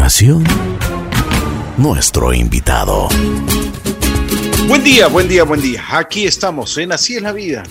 continuación, 0.00 0.44
nuestro 1.76 2.32
invitado. 2.32 3.10
Buen 4.66 4.82
día, 4.82 5.08
buen 5.08 5.28
día, 5.28 5.44
buen 5.44 5.60
día. 5.60 5.84
Aquí 5.90 6.24
estamos 6.24 6.78
en 6.78 6.92
Así 6.92 7.16
es 7.16 7.22
la 7.22 7.32
vida. 7.32 7.64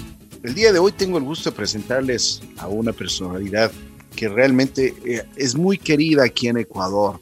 El 0.44 0.54
día 0.54 0.72
de 0.72 0.78
hoy 0.78 0.92
tengo 0.92 1.18
el 1.18 1.24
gusto 1.24 1.50
de 1.50 1.56
presentarles 1.56 2.44
a 2.60 2.68
una 2.68 2.94
personalidad 2.94 3.72
que 4.16 4.30
realmente 4.30 4.94
eh, 5.04 5.26
es 5.38 5.56
muy 5.56 5.80
querida 5.80 6.24
aquí 6.24 6.48
en 6.50 6.58
Ecuador. 6.58 7.20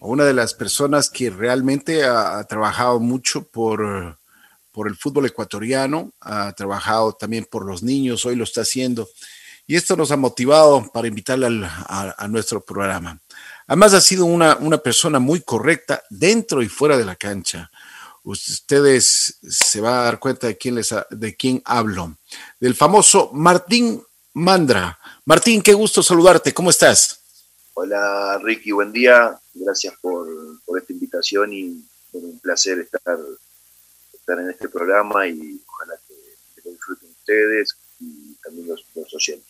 Una 0.00 0.24
de 0.24 0.34
las 0.34 0.54
personas 0.54 1.08
que 1.08 1.30
realmente 1.30 2.02
ha, 2.04 2.42
trabajado 2.42 2.98
mucho 2.98 3.44
por, 3.44 4.18
por 4.72 4.88
el 4.88 4.96
fútbol 4.96 5.26
ecuatoriano, 5.26 6.10
ha 6.20 6.52
trabajado 6.54 7.12
también 7.12 7.46
por 7.48 7.64
los 7.64 7.84
niños, 7.84 8.26
hoy 8.26 8.34
lo 8.34 8.42
está 8.42 8.62
haciendo. 8.62 9.08
Y 9.68 9.76
esto 9.76 9.94
nos 9.94 10.10
ha 10.10 10.16
motivado 10.16 10.90
para 10.92 11.06
invitarle 11.06 11.46
a, 11.64 12.14
a, 12.18 12.26
nuestro 12.26 12.60
programa. 12.64 13.20
Además 13.68 13.94
ha 13.94 14.00
sido 14.00 14.24
una, 14.24 14.56
una 14.56 14.78
persona 14.78 15.20
muy 15.20 15.42
correcta 15.42 16.02
dentro 16.10 16.62
y 16.62 16.68
fuera 16.68 16.98
de 16.98 17.04
la 17.04 17.14
cancha 17.14 17.70
ustedes 18.28 19.38
se 19.48 19.80
van 19.80 19.94
a 19.94 20.02
dar 20.02 20.18
cuenta 20.18 20.46
de 20.46 20.56
quién, 20.56 20.74
les 20.74 20.94
de 21.10 21.36
quién 21.36 21.62
hablo. 21.64 22.16
Del 22.60 22.74
famoso 22.74 23.30
Martín 23.32 24.02
Mandra. 24.34 24.98
Martín, 25.24 25.62
qué 25.62 25.72
gusto 25.72 26.02
saludarte. 26.02 26.52
¿Cómo 26.52 26.70
estás? 26.70 27.20
Hola 27.74 28.38
Ricky, 28.42 28.72
buen 28.72 28.92
día. 28.92 29.38
Gracias 29.54 29.94
por, 30.00 30.28
esta 30.76 30.92
invitación 30.92 31.52
y 31.52 31.84
un 32.12 32.38
placer 32.40 32.80
estar, 32.80 33.18
estar 34.12 34.38
en 34.38 34.50
este 34.50 34.68
programa 34.68 35.26
y 35.26 35.60
ojalá 35.66 35.94
que, 36.06 36.14
lo 36.64 36.70
disfruten 36.72 37.08
ustedes 37.10 37.76
y 38.00 38.34
también 38.42 38.68
los, 38.68 38.84
los 38.94 39.14
oyentes. 39.14 39.48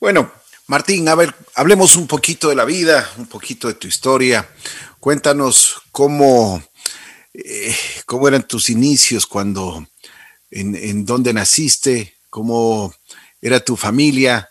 Bueno, 0.00 0.32
Martín, 0.68 1.08
a 1.08 1.14
ver, 1.14 1.34
hablemos 1.54 1.96
un 1.96 2.06
poquito 2.06 2.48
de 2.48 2.54
la 2.54 2.64
vida, 2.64 3.10
un 3.16 3.26
poquito 3.26 3.68
de 3.68 3.74
tu 3.74 3.88
historia. 3.88 4.48
Cuéntanos 5.00 5.82
cómo 5.90 6.62
eh, 7.34 7.74
¿cómo 8.06 8.26
eran 8.26 8.48
tus 8.48 8.68
inicios 8.68 9.24
cuando, 9.26 9.86
en, 10.50 10.74
en 10.74 11.04
dónde 11.04 11.32
naciste? 11.32 12.14
¿Cómo 12.30 12.92
era 13.40 13.60
tu 13.60 13.76
familia? 13.76 14.48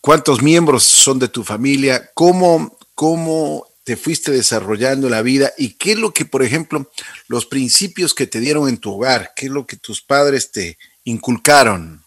¿Cuántos 0.00 0.42
miembros 0.42 0.82
son 0.82 1.18
de 1.18 1.28
tu 1.28 1.44
familia? 1.44 2.10
¿Cómo, 2.14 2.76
cómo 2.94 3.66
te 3.84 3.96
fuiste 3.96 4.32
desarrollando 4.32 5.08
la 5.08 5.22
vida? 5.22 5.52
¿Y 5.56 5.74
qué 5.74 5.92
es 5.92 5.98
lo 5.98 6.12
que, 6.12 6.24
por 6.24 6.42
ejemplo, 6.42 6.90
los 7.28 7.46
principios 7.46 8.14
que 8.14 8.26
te 8.26 8.40
dieron 8.40 8.68
en 8.68 8.78
tu 8.78 8.94
hogar? 8.94 9.32
¿Qué 9.36 9.46
es 9.46 9.52
lo 9.52 9.66
que 9.66 9.76
tus 9.76 10.02
padres 10.02 10.50
te 10.50 10.76
inculcaron? 11.04 11.97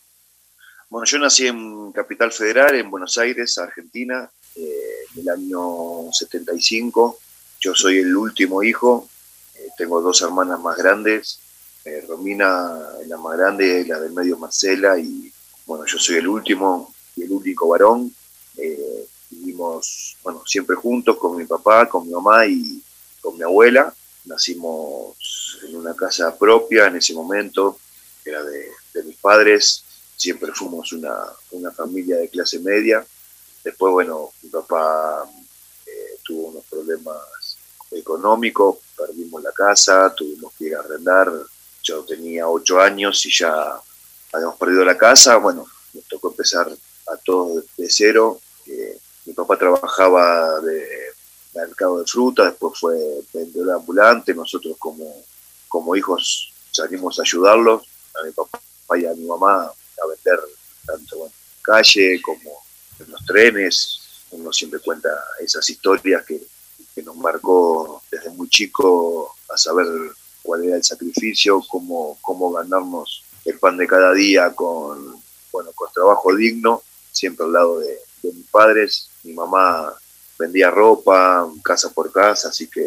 Bueno, 0.91 1.05
yo 1.05 1.17
nací 1.17 1.47
en 1.47 1.91
Capital 1.91 2.31
Federal, 2.31 2.75
en 2.75 2.91
Buenos 2.91 3.17
Aires, 3.17 3.57
Argentina, 3.57 4.29
eh, 4.55 5.05
en 5.15 5.21
el 5.21 5.29
año 5.29 6.11
75. 6.11 7.17
Yo 7.59 7.73
soy 7.73 7.97
el 7.97 8.15
último 8.15 8.61
hijo 8.61 9.09
tengo 9.77 10.01
dos 10.01 10.21
hermanas 10.21 10.59
más 10.59 10.77
grandes, 10.77 11.39
eh, 11.85 12.03
Romina 12.07 12.79
la 13.07 13.17
más 13.17 13.37
grande, 13.37 13.85
la 13.87 13.99
del 13.99 14.11
medio 14.11 14.37
Marcela, 14.37 14.97
y 14.97 15.31
bueno, 15.65 15.85
yo 15.85 15.97
soy 15.97 16.17
el 16.17 16.27
último 16.27 16.93
y 17.15 17.23
el 17.23 17.31
único 17.31 17.67
varón. 17.67 18.13
Eh, 18.57 19.07
vivimos, 19.29 20.17
bueno, 20.23 20.43
siempre 20.45 20.75
juntos 20.75 21.17
con 21.17 21.35
mi 21.37 21.45
papá, 21.45 21.87
con 21.87 22.05
mi 22.05 22.13
mamá 22.13 22.45
y 22.45 22.81
con 23.21 23.37
mi 23.37 23.43
abuela. 23.43 23.93
Nacimos 24.25 25.57
en 25.67 25.75
una 25.75 25.95
casa 25.95 26.37
propia 26.37 26.87
en 26.87 26.97
ese 26.97 27.13
momento, 27.13 27.77
era 28.23 28.43
de, 28.43 28.69
mis 29.03 29.17
padres. 29.17 29.83
Siempre 30.21 30.51
fuimos 30.53 30.93
una, 30.93 31.15
una, 31.49 31.71
familia 31.71 32.17
de 32.17 32.29
clase 32.29 32.59
media. 32.59 33.03
Después, 33.63 33.91
bueno, 33.91 34.31
mi 34.43 34.49
papá 34.49 35.27
eh, 35.87 36.19
tuvo 36.23 36.49
unos 36.49 36.63
problemas 36.65 37.57
económicos, 37.89 38.77
perdimos 38.95 39.41
la 39.41 39.51
casa, 39.51 40.13
tuvimos 40.13 40.53
que 40.53 40.65
ir 40.65 40.75
a 40.75 40.81
arrendar, 40.81 41.27
yo 41.81 42.03
tenía 42.03 42.47
ocho 42.47 42.79
años 42.79 43.25
y 43.25 43.31
ya 43.35 43.81
habíamos 44.31 44.57
perdido 44.57 44.85
la 44.85 44.95
casa, 44.95 45.37
bueno, 45.37 45.65
nos 45.91 46.03
tocó 46.05 46.29
empezar 46.29 46.71
a 46.71 47.17
todos 47.17 47.65
de 47.75 47.89
cero. 47.89 48.39
mi 49.25 49.33
papá 49.33 49.57
trabajaba 49.57 50.59
de 50.59 50.87
mercado 51.55 51.97
de 51.97 52.05
fruta, 52.05 52.43
después 52.43 52.79
fue 52.79 53.23
vendedor 53.33 53.71
ambulante, 53.71 54.35
nosotros 54.35 54.75
como, 54.77 55.25
como 55.67 55.95
hijos 55.95 56.53
salimos 56.69 57.17
a 57.17 57.23
ayudarlos, 57.23 57.81
a 58.13 58.23
mi 58.23 58.31
papá 58.33 58.59
y 58.99 59.07
a 59.07 59.15
mi 59.15 59.25
mamá 59.25 59.71
a 60.01 60.07
vender 60.07 60.39
tanto 60.85 61.25
en 61.25 61.31
calle 61.61 62.21
como 62.21 62.63
en 62.99 63.11
los 63.11 63.25
trenes, 63.25 63.99
uno 64.31 64.51
siempre 64.51 64.79
cuenta 64.79 65.09
esas 65.39 65.69
historias 65.69 66.25
que 66.25 66.41
que 66.93 67.03
nos 67.03 67.15
marcó 67.15 68.01
desde 68.11 68.29
muy 68.31 68.49
chico 68.49 69.35
a 69.49 69.57
saber 69.57 69.87
cuál 70.43 70.63
era 70.65 70.75
el 70.75 70.83
sacrificio, 70.83 71.63
cómo, 71.67 72.17
cómo 72.21 72.51
ganarnos 72.51 73.23
el 73.45 73.57
pan 73.59 73.77
de 73.77 73.87
cada 73.87 74.13
día 74.13 74.53
con, 74.53 75.21
bueno, 75.51 75.71
con 75.73 75.91
trabajo 75.93 76.35
digno, 76.35 76.81
siempre 77.11 77.45
al 77.45 77.53
lado 77.53 77.79
de, 77.79 77.97
mis 78.23 78.47
padres. 78.51 79.09
Mi 79.23 79.33
mamá 79.33 79.93
vendía 80.37 80.69
ropa 80.69 81.47
casa 81.63 81.89
por 81.89 82.11
casa, 82.11 82.49
así 82.49 82.67
que 82.67 82.85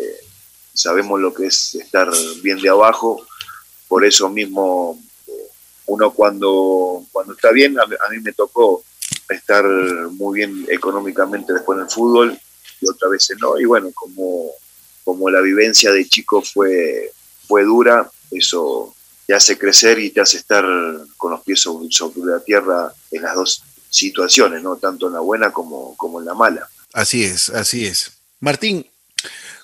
sabemos 0.72 1.20
lo 1.20 1.34
que 1.34 1.46
es 1.46 1.74
estar 1.74 2.10
bien 2.42 2.60
de 2.60 2.68
abajo. 2.68 3.26
Por 3.88 4.04
eso 4.04 4.28
mismo, 4.28 5.00
uno 5.86 6.12
cuando, 6.12 7.04
cuando 7.12 7.34
está 7.34 7.50
bien, 7.52 7.78
a, 7.78 7.86
mí 7.86 8.18
me 8.22 8.32
tocó 8.32 8.84
estar 9.28 9.64
muy 9.64 10.38
bien 10.38 10.66
económicamente 10.68 11.52
después 11.52 11.78
en 11.78 11.84
el 11.84 11.90
fútbol 11.90 12.38
y 12.80 12.88
otras 12.88 13.10
veces 13.10 13.36
no. 13.40 13.58
Y 13.58 13.64
bueno, 13.64 13.90
como, 13.94 14.50
como 15.04 15.30
la 15.30 15.40
vivencia 15.40 15.92
de 15.92 16.08
chico 16.08 16.42
fue, 16.42 17.12
fue 17.46 17.64
dura, 17.64 18.10
eso 18.30 18.94
te 19.26 19.34
hace 19.34 19.58
crecer 19.58 19.98
y 19.98 20.10
te 20.10 20.20
hace 20.20 20.38
estar 20.38 20.64
con 21.16 21.32
los 21.32 21.42
pies 21.42 21.60
sobre, 21.60 21.88
la 22.24 22.40
tierra 22.40 22.92
en 23.10 23.22
las 23.22 23.34
dos 23.34 23.62
situaciones, 23.90 24.62
¿no? 24.62 24.76
Tanto 24.76 25.06
en 25.06 25.14
la 25.14 25.20
buena 25.20 25.52
como, 25.52 25.96
como 25.96 26.20
en 26.20 26.26
la 26.26 26.34
mala. 26.34 26.68
Así 26.92 27.24
es, 27.24 27.48
así 27.50 27.86
es. 27.86 28.12
Martín, 28.40 28.86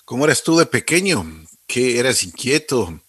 ¿cómo 0.05 0.25
eras 0.25 0.43
tú 0.43 0.57
de 0.57 0.65
pequeño? 0.65 1.23
¿Qué 1.67 1.99
eras 1.99 2.23
inquieto? 2.23 3.01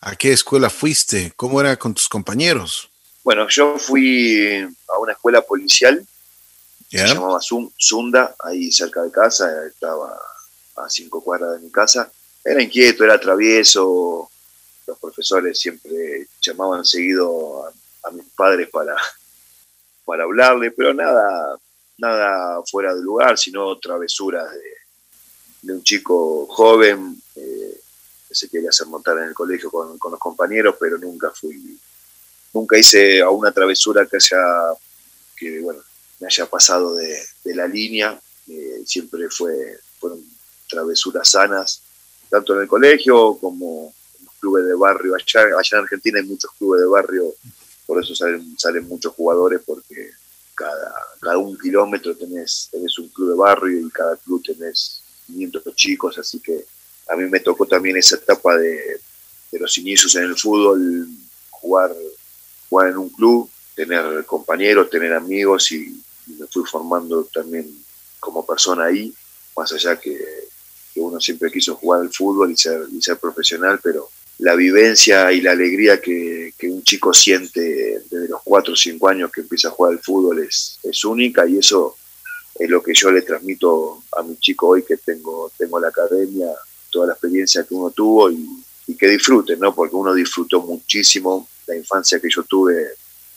¿A 0.00 0.16
qué 0.16 0.32
escuela 0.32 0.70
fuiste? 0.70 1.32
¿Cómo 1.36 1.60
era 1.60 1.76
con 1.78 1.94
tus 1.94 2.08
compañeros? 2.08 2.90
Bueno, 3.22 3.48
yo 3.48 3.78
fui 3.78 4.60
a 4.88 4.98
una 4.98 5.12
escuela 5.12 5.42
policial 5.42 6.06
se 6.90 7.06
llamaba 7.06 7.38
Zunda, 7.40 8.34
ahí 8.40 8.72
cerca 8.72 9.02
de 9.02 9.12
casa, 9.12 9.48
estaba 9.66 10.18
a 10.76 10.88
cinco 10.88 11.22
cuadras 11.22 11.52
de 11.52 11.60
mi 11.60 11.70
casa. 11.70 12.10
Era 12.44 12.62
inquieto, 12.62 13.04
era 13.04 13.20
travieso, 13.20 14.28
los 14.86 14.98
profesores 14.98 15.58
siempre 15.58 16.26
llamaban 16.40 16.84
seguido 16.84 17.64
a, 18.02 18.10
mis 18.10 18.26
padres 18.34 18.68
para, 18.70 18.96
para 20.04 20.24
hablarle, 20.24 20.72
pero 20.72 20.92
nada, 20.92 21.56
nada 21.96 22.60
fuera 22.68 22.92
de 22.92 23.02
lugar, 23.02 23.38
sino 23.38 23.78
travesuras 23.78 24.48
de, 25.62 25.72
un 25.72 25.84
chico 25.84 26.46
joven 26.46 27.22
eh, 27.36 27.69
que 28.30 28.36
se 28.36 28.48
quería 28.48 28.68
hacer 28.68 28.86
montar 28.86 29.18
en 29.18 29.24
el 29.24 29.34
colegio 29.34 29.72
con, 29.72 29.98
con, 29.98 30.12
los 30.12 30.20
compañeros, 30.20 30.76
pero 30.78 30.96
nunca 30.96 31.32
fui, 31.32 31.76
nunca 32.54 32.78
hice 32.78 33.20
a 33.20 33.28
una 33.28 33.50
travesura 33.50 34.06
que 34.06 34.18
haya, 34.18 34.38
que 35.36 35.60
bueno, 35.60 35.82
me 36.20 36.28
haya 36.28 36.46
pasado 36.46 36.94
de, 36.94 37.18
la 37.46 37.66
línea. 37.66 38.20
Eh, 38.46 38.82
siempre 38.86 39.28
fue, 39.30 39.80
fueron 39.98 40.22
travesuras 40.68 41.28
sanas, 41.28 41.82
tanto 42.28 42.54
en 42.54 42.62
el 42.62 42.68
colegio 42.68 43.36
como 43.40 43.92
en 44.20 44.26
los 44.26 44.34
clubes 44.36 44.64
de 44.64 44.74
barrio. 44.74 45.16
Allá, 45.16 45.58
allá 45.58 45.78
en 45.78 45.82
Argentina 45.82 46.20
hay 46.20 46.26
muchos 46.26 46.52
clubes 46.56 46.82
de 46.82 46.86
barrio, 46.86 47.34
por 47.84 48.00
eso 48.00 48.14
salen, 48.14 48.56
salen 48.56 48.86
muchos 48.86 49.12
jugadores, 49.12 49.60
porque 49.66 50.12
cada, 50.54 50.94
cada 51.20 51.36
un 51.38 51.58
kilómetro 51.58 52.16
tenés, 52.16 52.68
tenés 52.70 52.96
un 52.96 53.08
club 53.08 53.30
de 53.30 53.36
barrio 53.36 53.80
y 53.80 53.90
cada 53.90 54.16
club 54.18 54.40
tenés 54.44 55.02
500 55.26 55.74
chicos, 55.74 56.16
así 56.16 56.38
que 56.38 56.64
a 57.10 57.16
mí 57.16 57.28
me 57.28 57.40
tocó 57.40 57.66
también 57.66 57.96
esa 57.96 58.16
etapa 58.16 58.56
de, 58.56 59.00
de 59.50 59.58
los 59.58 59.76
inicios 59.78 60.14
en 60.14 60.24
el 60.24 60.36
fútbol, 60.36 61.08
jugar, 61.50 61.94
jugar 62.68 62.90
en 62.90 62.98
un 62.98 63.08
club, 63.10 63.50
tener 63.74 64.24
compañeros, 64.24 64.90
tener 64.90 65.12
amigos 65.12 65.72
y, 65.72 66.02
me 66.38 66.46
fui 66.46 66.62
formando 66.64 67.24
también 67.24 67.66
como 68.20 68.46
persona 68.46 68.84
ahí, 68.84 69.12
más 69.56 69.72
allá 69.72 69.98
que, 69.98 70.16
uno 70.96 71.18
siempre 71.18 71.50
quiso 71.50 71.74
jugar 71.76 72.02
al 72.02 72.12
fútbol 72.12 72.52
y 72.52 72.56
ser, 72.56 72.82
y 72.92 73.00
ser 73.00 73.16
profesional, 73.16 73.80
pero 73.82 74.10
la 74.38 74.54
vivencia 74.54 75.32
y 75.32 75.40
la 75.40 75.52
alegría 75.52 76.00
que, 76.00 76.52
un 76.64 76.84
chico 76.84 77.12
siente 77.12 78.02
desde 78.10 78.28
los 78.28 78.42
4 78.44 78.74
o 78.74 78.76
5 78.76 79.08
años 79.08 79.32
que 79.32 79.40
empieza 79.40 79.68
a 79.68 79.70
jugar 79.70 79.94
al 79.94 79.98
fútbol 80.00 80.40
es, 80.40 80.78
es 80.82 81.04
única 81.04 81.48
y 81.48 81.58
eso 81.58 81.96
es 82.54 82.68
lo 82.68 82.82
que 82.82 82.92
yo 82.94 83.10
le 83.10 83.22
transmito 83.22 84.04
a 84.12 84.22
mi 84.22 84.36
chico 84.36 84.68
hoy 84.68 84.82
que 84.82 84.98
tengo, 84.98 85.50
tengo 85.56 85.80
la 85.80 85.88
academia, 85.88 86.50
toda 86.90 87.08
la 87.08 87.12
experiencia 87.12 87.64
que 87.64 87.74
uno 87.74 87.90
tuvo 87.90 88.30
y, 88.30 88.46
que 88.98 89.06
disfruten, 89.06 89.60
¿no? 89.60 89.72
porque 89.72 89.94
uno 89.94 90.12
disfrutó 90.12 90.62
muchísimo, 90.62 91.48
la 91.68 91.76
infancia 91.76 92.18
que 92.18 92.28
yo 92.28 92.42
tuve 92.42 92.88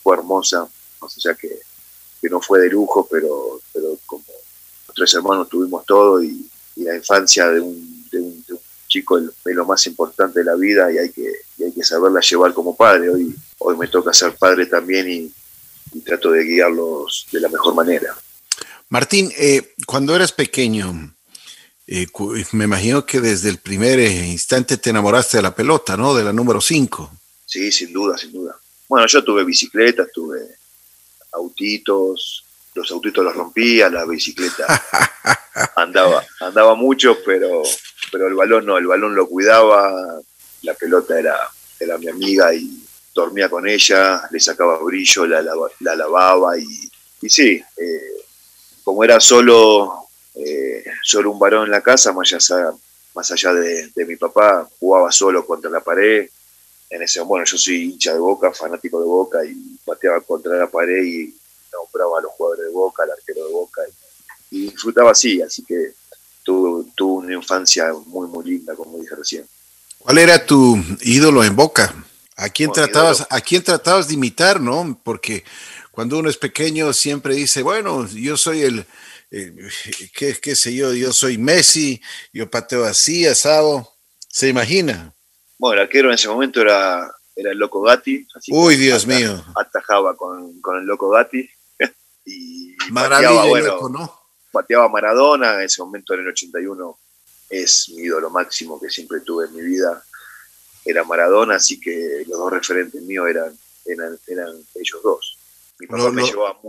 fue 0.02 0.18
hermosa, 0.18 0.68
o 1.00 1.08
sea 1.08 1.36
que 1.36 1.60
que 2.24 2.30
no 2.30 2.40
fue 2.40 2.62
de 2.62 2.70
lujo, 2.70 3.06
pero, 3.12 3.60
pero 3.74 3.98
como 4.06 4.24
tres 4.96 5.14
hermanos 5.14 5.50
tuvimos 5.50 5.86
todo 5.86 6.24
y, 6.24 6.50
la 6.78 6.96
infancia 6.96 7.48
de 7.50 7.60
un, 7.60 8.08
de 8.10 8.20
un, 8.20 8.44
chico 8.88 9.18
es 9.18 9.26
lo 9.46 9.66
más 9.66 9.86
importante 9.88 10.40
de 10.40 10.46
la 10.46 10.56
vida 10.56 10.92
y 10.92 10.98
hay 10.98 11.12
que, 11.12 11.32
hay 11.64 11.72
que 11.72 11.84
saberla 11.84 12.20
llevar 12.20 12.54
como 12.54 12.76
padre. 12.76 13.10
Hoy, 13.10 13.36
hoy 13.60 13.78
me 13.78 13.88
toca 13.88 14.14
ser 14.14 14.36
padre 14.36 14.66
también 14.66 15.10
y, 15.10 16.00
trato 16.00 16.32
de 16.32 16.44
guiarlos 16.44 17.28
de 17.32 17.40
la 17.40 17.50
mejor 17.50 17.76
manera. 17.76 18.16
Martín, 18.90 19.32
eh, 19.38 19.74
cuando 19.86 20.16
eras 20.16 20.32
pequeño, 20.32 21.14
eh, 21.88 22.08
me 22.54 22.66
imagino 22.66 23.06
que 23.06 23.20
desde 23.20 23.50
el 23.50 23.58
primer 23.58 24.00
eh, 24.00 24.28
instante 24.28 24.78
te 24.78 24.90
enamoraste 24.90 25.38
de 25.38 25.44
la 25.44 25.56
pelota, 25.56 25.98
¿no? 25.98 26.14
De 26.14 26.24
la 26.24 26.34
número 26.34 26.62
5. 26.62 27.12
Sí, 27.46 27.72
sin 27.72 27.92
duda, 27.92 28.18
sin 28.18 28.32
duda. 28.32 28.56
Bueno, 28.88 29.08
yo 29.08 29.24
tuve 29.24 29.44
bicicletas, 29.44 30.08
tuve 30.14 30.40
autitos, 31.34 32.44
los 32.76 32.92
autitos 32.92 33.24
los 33.24 33.36
rompía, 33.36 33.90
la 33.90 34.06
bicicleta 34.06 34.66
andaba, 35.76 36.24
andaba 36.42 36.76
mucho, 36.76 37.18
pero, 37.26 37.64
pero 38.12 38.28
el 38.28 38.34
balón 38.34 38.66
no, 38.66 38.78
el 38.78 38.88
balón 38.88 39.16
lo 39.16 39.28
cuidaba, 39.28 40.20
la 40.62 40.74
pelota 40.74 41.20
era, 41.20 41.36
era 41.80 41.98
mi 41.98 42.08
amiga 42.08 42.54
y 42.54 42.84
dormía 43.14 43.50
con 43.50 43.68
ella, 43.68 44.24
le 44.32 44.40
sacaba 44.40 44.80
brillo, 44.84 45.26
la, 45.28 45.42
la, 45.42 45.96
lavaba 45.96 46.58
y, 46.58 46.68
y 47.22 47.30
sí, 47.30 47.64
eh, 47.78 48.24
como 48.84 49.04
era 49.04 49.20
solo, 49.20 50.03
eh, 50.36 50.84
solo 51.04 51.32
un 51.32 51.40
varón 51.40 51.66
en 51.66 51.72
la 51.72 51.82
casa, 51.82 52.12
más 52.14 52.32
allá, 52.34 52.72
más 53.16 53.32
allá 53.32 53.54
de, 53.54 53.90
de, 53.90 54.06
mi 54.06 54.16
papá, 54.16 54.68
jugaba 54.80 55.12
solo 55.12 55.46
contra 55.46 55.70
la 55.70 55.80
pared. 55.80 56.28
En 56.90 57.02
ese 57.02 57.22
bueno, 57.22 57.46
yo 57.46 57.58
soy 57.58 57.92
hincha 57.92 58.14
de 58.14 58.20
boca, 58.20 58.52
fanático 58.52 59.00
de 59.00 59.06
boca 59.06 59.44
y 59.46 59.78
pateaba 59.84 60.22
contra 60.22 60.56
la 60.58 60.68
pared 60.68 61.04
y 61.04 61.36
nombraba 61.74 62.20
a 62.20 62.22
los 62.22 62.32
jugadores 62.34 62.66
de 62.66 62.72
Boca, 62.72 63.04
al 63.04 63.12
arquero 63.12 63.46
de 63.46 63.52
Boca, 63.52 63.82
y, 64.52 64.70
disfrutaba 64.70 65.12
así, 65.12 65.42
así 65.42 65.64
que 65.64 65.94
tuve, 66.44 66.86
una 67.00 67.34
infancia 67.34 67.92
muy, 68.06 68.28
muy 68.28 68.46
linda, 68.46 68.76
como 68.76 69.00
dije 69.00 69.16
recién. 69.16 69.48
¿Cuál 69.98 70.18
era 70.18 70.46
tu 70.46 70.78
ídolo 71.02 71.44
en 71.44 71.56
Boca? 71.56 71.94
¿A 72.36 72.50
quién, 72.50 72.72
tratabas, 72.72 73.26
¿A 73.30 73.42
quién 73.42 73.64
tratabas 73.64 74.08
de 74.08 74.16
imitar, 74.16 74.60
no? 74.60 75.00
Porque 75.04 75.44
cuando 75.92 76.18
uno 76.18 76.30
es 76.30 76.38
pequeño 76.38 76.92
siempre 76.94 77.36
dice, 77.36 77.62
bueno, 77.62 78.08
yo 78.08 78.38
soy 78.38 78.62
el, 78.62 78.86
qué, 80.14 80.38
qué, 80.40 80.56
sé 80.56 80.76
yo, 80.76 80.94
yo 80.94 81.12
soy 81.12 81.38
Messi, 81.38 82.02
yo 82.32 82.50
pateo 82.50 82.86
así, 82.86 83.26
asado. 83.26 83.90
¿Se 84.28 84.48
imagina? 84.48 85.14
Bueno, 85.58 85.76
el 85.76 85.88
arquero 85.88 86.10
en 86.10 86.16
ese 86.16 86.28
momento 86.28 86.62
era, 86.62 87.12
era 87.36 87.52
el 87.52 87.58
Loco 87.58 87.82
Gatti. 87.82 88.28
Uy, 88.50 88.76
Dios 88.76 89.08
mío. 89.08 89.44
Atajaba 89.56 90.16
con, 90.16 90.60
con, 90.62 90.78
el 90.78 90.86
Loco 90.86 91.10
Gatti 91.10 91.50
y 92.26 92.76
pateaba, 92.94 93.46
bueno, 93.46 93.90
¿no? 93.90 94.20
pateaba 94.52 94.88
Maradona, 94.88 95.56
en 95.56 95.62
ese 95.62 95.82
momento 95.82 96.14
en 96.14 96.22
el 96.22 96.28
81 96.30 97.00
es 97.50 97.90
mi 97.96 98.04
ídolo 98.04 98.30
máximo 98.30 98.80
que 98.80 98.90
siempre 98.90 99.22
tuve 99.22 99.46
en 99.46 99.56
mi 99.56 99.62
vida, 99.62 100.04
era 100.86 101.04
Maradona, 101.04 101.56
así 101.56 101.80
que 101.80 102.24
los 102.28 102.38
dos 102.38 102.52
referentes 102.52 103.02
míos 103.02 103.28
eran, 103.30 103.58
eran, 103.86 104.18
eran 104.28 104.50
ellos 104.76 105.02
dos. 105.04 105.38
Mi 105.80 105.88
papá 105.88 106.12
me 106.12 106.24
llevaba 106.24 106.60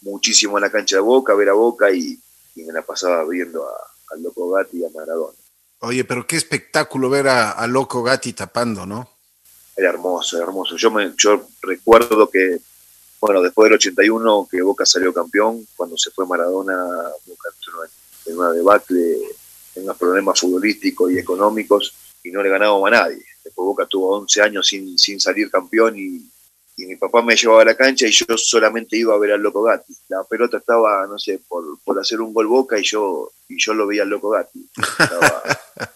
muchísimo 0.00 0.56
a 0.56 0.60
la 0.60 0.70
cancha 0.70 0.96
de 0.96 1.02
Boca, 1.02 1.34
ver 1.34 1.48
a 1.48 1.54
Boca 1.54 1.90
y, 1.90 2.18
me 2.56 2.72
la 2.72 2.82
pasaba 2.82 3.22
viendo 3.28 3.66
al 4.10 4.22
Loco 4.22 4.50
Gatti 4.50 4.78
y 4.78 4.84
a 4.84 4.88
Maradona. 4.88 5.36
Oye, 5.80 6.04
pero 6.04 6.26
qué 6.26 6.36
espectáculo 6.36 7.10
ver 7.10 7.28
a, 7.28 7.50
a 7.50 7.66
Loco 7.66 8.02
Gatti 8.02 8.32
tapando, 8.32 8.86
¿no? 8.86 9.10
Era 9.76 9.90
hermoso, 9.90 10.40
hermoso. 10.40 10.76
Yo, 10.76 10.90
me, 10.90 11.12
yo 11.18 11.46
recuerdo 11.60 12.30
que 12.30 12.60
bueno, 13.20 13.42
después 13.42 13.66
del 13.66 13.74
81 13.74 14.48
que 14.50 14.62
Boca 14.62 14.84
salió 14.86 15.12
campeón, 15.12 15.66
cuando 15.74 15.96
se 15.96 16.10
fue 16.10 16.26
Maradona, 16.26 16.76
Boca 17.26 17.50
en 18.26 18.38
una 18.38 18.52
debacle, 18.52 19.16
en 19.74 19.84
unos 19.84 19.96
problemas 19.96 20.40
futbolísticos 20.40 21.12
y 21.12 21.18
económicos 21.18 21.94
y 22.22 22.30
no 22.30 22.42
le 22.42 22.50
ganábamos 22.50 22.86
a 22.88 22.90
nadie. 22.90 23.24
Después 23.44 23.64
Boca 23.64 23.86
tuvo 23.86 24.16
11 24.18 24.42
años 24.42 24.66
sin, 24.66 24.98
sin 24.98 25.20
salir 25.20 25.50
campeón 25.50 25.96
y, 25.96 26.28
mi 26.84 26.96
papá 26.96 27.22
me 27.22 27.34
llevaba 27.34 27.62
a 27.62 27.66
la 27.66 27.74
cancha 27.74 28.06
y 28.06 28.10
yo 28.10 28.36
solamente 28.36 28.98
iba 28.98 29.14
a 29.14 29.18
ver 29.18 29.32
al 29.32 29.40
Loco 29.40 29.62
Gatti. 29.62 29.96
La 30.08 30.22
pelota 30.24 30.58
estaba, 30.58 31.06
no 31.06 31.18
sé, 31.18 31.40
por, 31.48 31.78
por 31.84 31.98
hacer 31.98 32.20
un 32.20 32.34
gol 32.34 32.46
Boca 32.46 32.78
y 32.78 32.82
yo, 32.82 33.32
y 33.48 33.56
yo 33.58 33.72
lo 33.72 33.86
veía 33.86 34.02
al 34.02 34.10
Loco 34.10 34.30
Gatti. 34.30 34.68
Estaba 34.76 35.42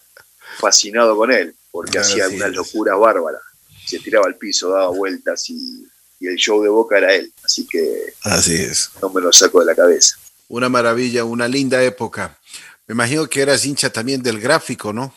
fascinado 0.59 1.15
con 1.15 1.31
él 1.31 1.53
porque 1.69 1.99
hacía 1.99 2.27
una 2.29 2.47
locura 2.47 2.95
bárbara. 2.95 3.39
Se 3.85 3.99
tiraba 3.99 4.25
al 4.25 4.37
piso, 4.37 4.69
daba 4.69 4.87
vueltas 4.87 5.49
y 5.49 5.85
y 6.21 6.27
el 6.27 6.35
show 6.35 6.61
de 6.61 6.69
Boca 6.69 6.99
era 6.99 7.13
él, 7.15 7.33
así 7.43 7.65
que 7.65 8.13
así 8.23 8.53
es. 8.53 8.91
no 9.01 9.09
me 9.09 9.21
lo 9.21 9.33
saco 9.33 9.59
de 9.59 9.65
la 9.65 9.75
cabeza. 9.75 10.17
Una 10.47 10.69
maravilla, 10.69 11.25
una 11.25 11.47
linda 11.47 11.83
época. 11.83 12.37
Me 12.85 12.93
imagino 12.93 13.27
que 13.27 13.41
eras 13.41 13.65
hincha 13.65 13.91
también 13.91 14.21
del 14.21 14.39
gráfico, 14.39 14.93
¿no? 14.93 15.15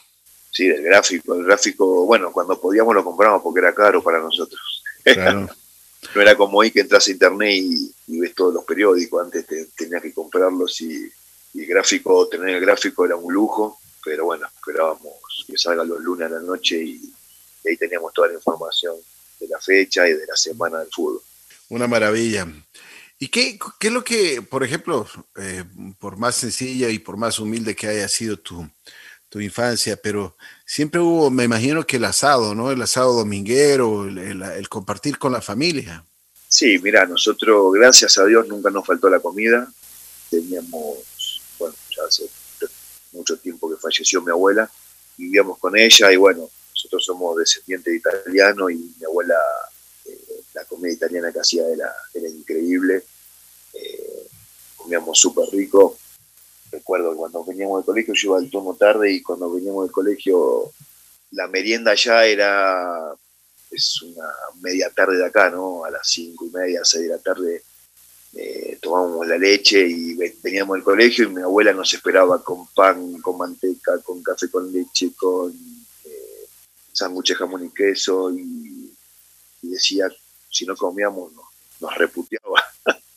Sí, 0.51 0.67
del 0.67 0.83
gráfico. 0.83 1.35
El 1.35 1.45
gráfico, 1.45 2.07
bueno, 2.07 2.33
cuando 2.33 2.59
podíamos 2.59 2.95
lo 2.95 3.05
compramos 3.05 3.43
porque 3.43 3.61
era 3.61 3.75
caro 3.75 4.03
para 4.03 4.19
nosotros. 4.19 4.74
Claro. 5.05 5.49
no 6.15 6.21
era 6.21 6.37
como 6.37 6.59
hoy 6.59 6.71
que 6.71 6.81
entras 6.81 7.07
a 7.07 7.11
internet 7.11 7.55
y, 7.55 7.95
ves 8.19 8.35
todos 8.35 8.55
los 8.55 8.65
periódicos. 8.65 9.25
Antes 9.25 9.47
tenías 9.77 10.03
que 10.03 10.13
comprarlos 10.13 10.81
y, 10.81 11.11
el 11.55 11.67
gráfico, 11.67 12.29
tener 12.29 12.57
el 12.57 12.61
gráfico 12.61 13.05
era 13.05 13.15
un 13.15 13.33
lujo, 13.33 13.79
pero 14.05 14.25
bueno, 14.25 14.49
esperábamos 14.57 15.15
que 15.47 15.57
salga 15.57 15.85
los 15.85 16.01
lunes 16.01 16.27
a 16.27 16.35
la 16.35 16.41
noche 16.41 16.83
y 16.83 17.01
ahí 17.65 17.77
teníamos 17.77 18.13
toda 18.13 18.29
la 18.29 18.35
información 18.35 18.97
de 19.39 19.49
la 19.49 19.61
fecha 19.61 20.09
y 20.09 20.15
de 20.15 20.27
la 20.27 20.37
semana 20.37 20.81
del 20.81 20.89
fútbol. 20.91 21.23
Una 21.69 21.87
maravilla. 21.87 22.47
¿Y 23.19 23.29
qué, 23.29 23.59
qué 23.79 23.87
es 23.87 23.93
lo 23.93 24.03
que, 24.03 24.43
por 24.43 24.65
ejemplo, 24.65 25.07
eh, 25.37 25.65
por 25.99 26.17
más 26.17 26.35
sencilla 26.35 26.89
y 26.89 26.99
por 26.99 27.17
más 27.17 27.39
humilde 27.39 27.77
que 27.77 27.87
haya 27.87 28.09
sido 28.09 28.37
tu, 28.37 28.69
tu, 29.29 29.41
infancia, 29.41 29.97
pero 29.97 30.37
siempre 30.65 31.01
hubo, 31.01 31.31
me 31.31 31.45
imagino 31.45 31.87
que 31.87 31.97
el 31.97 32.05
asado, 32.05 32.55
¿no? 32.55 32.71
El 32.71 32.83
asado 32.83 33.13
dominguero, 33.15 34.05
el, 34.05 34.69
compartir 34.69 35.19
con 35.19 35.33
la 35.33 35.41
familia. 35.41 36.05
Sí, 36.49 36.79
mira, 36.79 37.07
nosotros, 37.07 37.73
gracias 37.75 38.17
a 38.19 38.25
Dios, 38.25 38.47
nunca 38.49 38.71
nos 38.71 38.87
faltó 38.87 39.11
la 39.11 39.21
comida. 39.21 39.71
Teníamos, 40.31 41.41
bueno, 41.59 41.75
ya 41.97 42.05
hace 42.09 42.29
mucho 43.13 43.37
tiempo 43.37 43.71
que 43.71 43.77
falleció 43.77 44.21
mi 44.23 44.31
abuela, 44.31 44.71
vivíamos 45.17 45.59
con 45.59 45.77
ella 45.77 46.13
y 46.13 46.17
bueno, 46.17 46.49
nosotros 46.71 47.05
somos 47.05 47.37
descendientes 47.37 47.93
de 47.93 47.99
italiano 47.99 48.69
y 48.69 48.77
mi 48.77 49.05
abuela, 49.05 49.37
eh, 50.05 50.43
la 50.55 50.65
comida 50.65 50.93
italiana 50.93 51.33
que 51.33 51.41
hacía 51.41 51.63
era, 51.69 51.93
increíble. 52.29 53.05
Eh, 53.73 54.27
comíamos 54.77 55.19
súper 55.19 55.49
rico. 55.53 55.97
Recuerdo 56.75 57.13
que 57.13 57.17
cuando 57.17 57.45
veníamos 57.45 57.79
del 57.79 57.87
colegio, 57.87 58.15
yo 58.15 58.29
iba 58.31 58.39
al 58.39 58.51
turno 58.51 58.75
tarde 58.75 59.13
y 59.13 59.23
cuando 59.23 59.53
veníamos 59.53 59.85
del 59.85 59.93
colegio, 59.93 60.73
la 61.31 61.47
merienda 61.47 61.95
ya 61.95 62.25
era 62.25 63.15
es 63.71 64.03
una 64.03 64.29
media 64.61 64.91
tarde 64.91 65.17
de 65.17 65.27
acá, 65.27 65.51
¿no? 65.51 65.85
A 65.85 65.91
las 65.91 66.09
cinco 66.09 66.47
y 66.47 66.51
media, 66.51 66.81
seis 66.85 67.05
de 67.05 67.11
la 67.11 67.19
tarde 67.19 67.63
eh, 68.35 68.79
tomábamos 68.81 69.27
la 69.27 69.39
leche 69.39 69.87
y 69.87 70.15
veníamos 70.43 70.77
del 70.77 70.85
colegio 70.85 71.25
y 71.25 71.35
mi 71.35 71.43
abuela 71.43 71.73
nos 71.73 71.93
esperaba 71.93 72.43
con 72.43 72.67
pan, 72.69 73.21
con 73.21 73.39
manteca, 73.39 73.99
con 73.99 74.23
café 74.23 74.49
con 74.49 74.73
leche, 74.73 75.13
con 75.17 75.53
sándwiches 76.93 77.37
jamón 77.37 77.65
y 77.65 77.71
queso 77.71 78.31
y, 78.31 78.93
decía, 79.63 80.09
si 80.51 80.65
no 80.67 80.77
comíamos 80.77 81.33
nos, 81.81 81.95
reputeaba, 81.97 82.63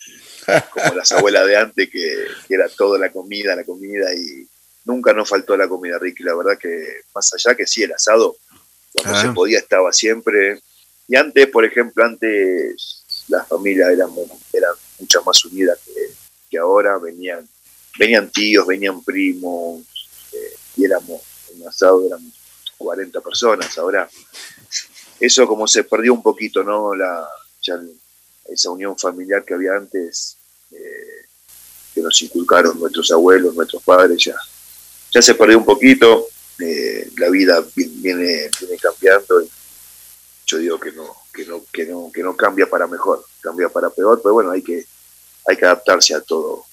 como 0.72 0.96
las 0.96 1.12
abuelas 1.12 1.46
de 1.46 1.58
antes, 1.58 1.90
que, 1.90 2.28
era 2.50 2.70
toda 2.70 2.98
la 2.98 3.12
comida, 3.12 3.56
la 3.56 3.64
comida 3.64 4.14
y 4.14 4.48
nunca 4.86 5.14
nos 5.14 5.30
faltó 5.30 5.58
la 5.58 5.68
comida 5.68 6.00
rica 6.00 6.24
y 6.24 6.26
la 6.26 6.36
verdad 6.36 6.58
que 6.58 7.02
más 7.14 7.34
allá 7.34 7.56
que 7.56 7.66
sí, 7.66 7.84
el 7.84 7.94
asado, 7.94 8.38
cuando 8.94 9.22
se 9.22 9.30
podía 9.30 9.60
estaba 9.60 9.92
siempre. 9.92 10.62
Y 11.08 11.16
antes, 11.16 11.48
por 11.48 11.66
ejemplo, 11.66 12.04
antes 12.04 13.04
las 13.28 13.48
familias 13.48 13.90
eran, 13.90 14.10
eran 14.54 14.72
mucho 15.00 15.24
más 15.24 15.44
unidas 15.46 15.80
que, 16.50 16.58
ahora, 16.58 16.98
venían, 16.98 17.48
venían 18.00 18.32
tíos, 18.32 18.66
venían 18.66 19.04
primos, 19.04 19.84
eh, 20.34 20.56
y 20.78 20.86
éramos, 20.86 21.22
en 21.54 21.68
asado 21.68 22.08
éramos 22.08 22.34
40 22.78 23.22
personas. 23.22 23.78
Ahora, 23.78 24.10
eso 25.20 25.48
como 25.48 25.68
se 25.68 25.84
perdió 25.84 26.14
un 26.14 26.24
poquito, 26.24 26.64
¿no? 26.64 26.96
La, 26.96 27.28
esa 28.50 28.72
unión 28.72 28.98
familiar 28.98 29.44
que 29.44 29.54
había 29.54 29.74
antes, 29.74 30.37
eh, 30.72 31.26
que 31.94 32.02
nos 32.02 32.22
inculcaron 32.22 32.80
nuestros 32.80 33.12
abuelos, 33.12 33.56
nuestros 33.56 33.82
padres, 33.84 34.24
ya, 34.24 34.36
ya 35.12 35.22
se 35.22 35.36
perdió 35.36 35.58
un 35.58 35.66
poquito. 35.66 36.28
Eh, 36.60 37.12
la 37.18 37.30
vida 37.30 37.64
viene, 37.76 38.50
viene 38.60 38.78
cambiando 38.82 39.42
y 39.42 39.50
yo 40.48 40.58
digo 40.58 40.80
que 40.80 40.92
no, 40.94 41.16
que 41.34 41.46
no, 41.46 41.64
que 41.72 41.86
no, 41.86 42.12
que 42.12 42.24
no 42.24 42.36
cambia 42.36 42.70
para 42.70 42.88
mejor, 42.88 43.24
cambia 43.42 43.70
para 43.70 43.90
peor, 43.90 44.22
pero 44.24 44.34
bueno, 44.34 44.52
hay 44.52 44.62
que, 44.62 44.86
hay 45.46 45.58
que 45.58 45.66
adaptarse 45.66 46.16
a 46.16 46.22
todo, 46.22 46.66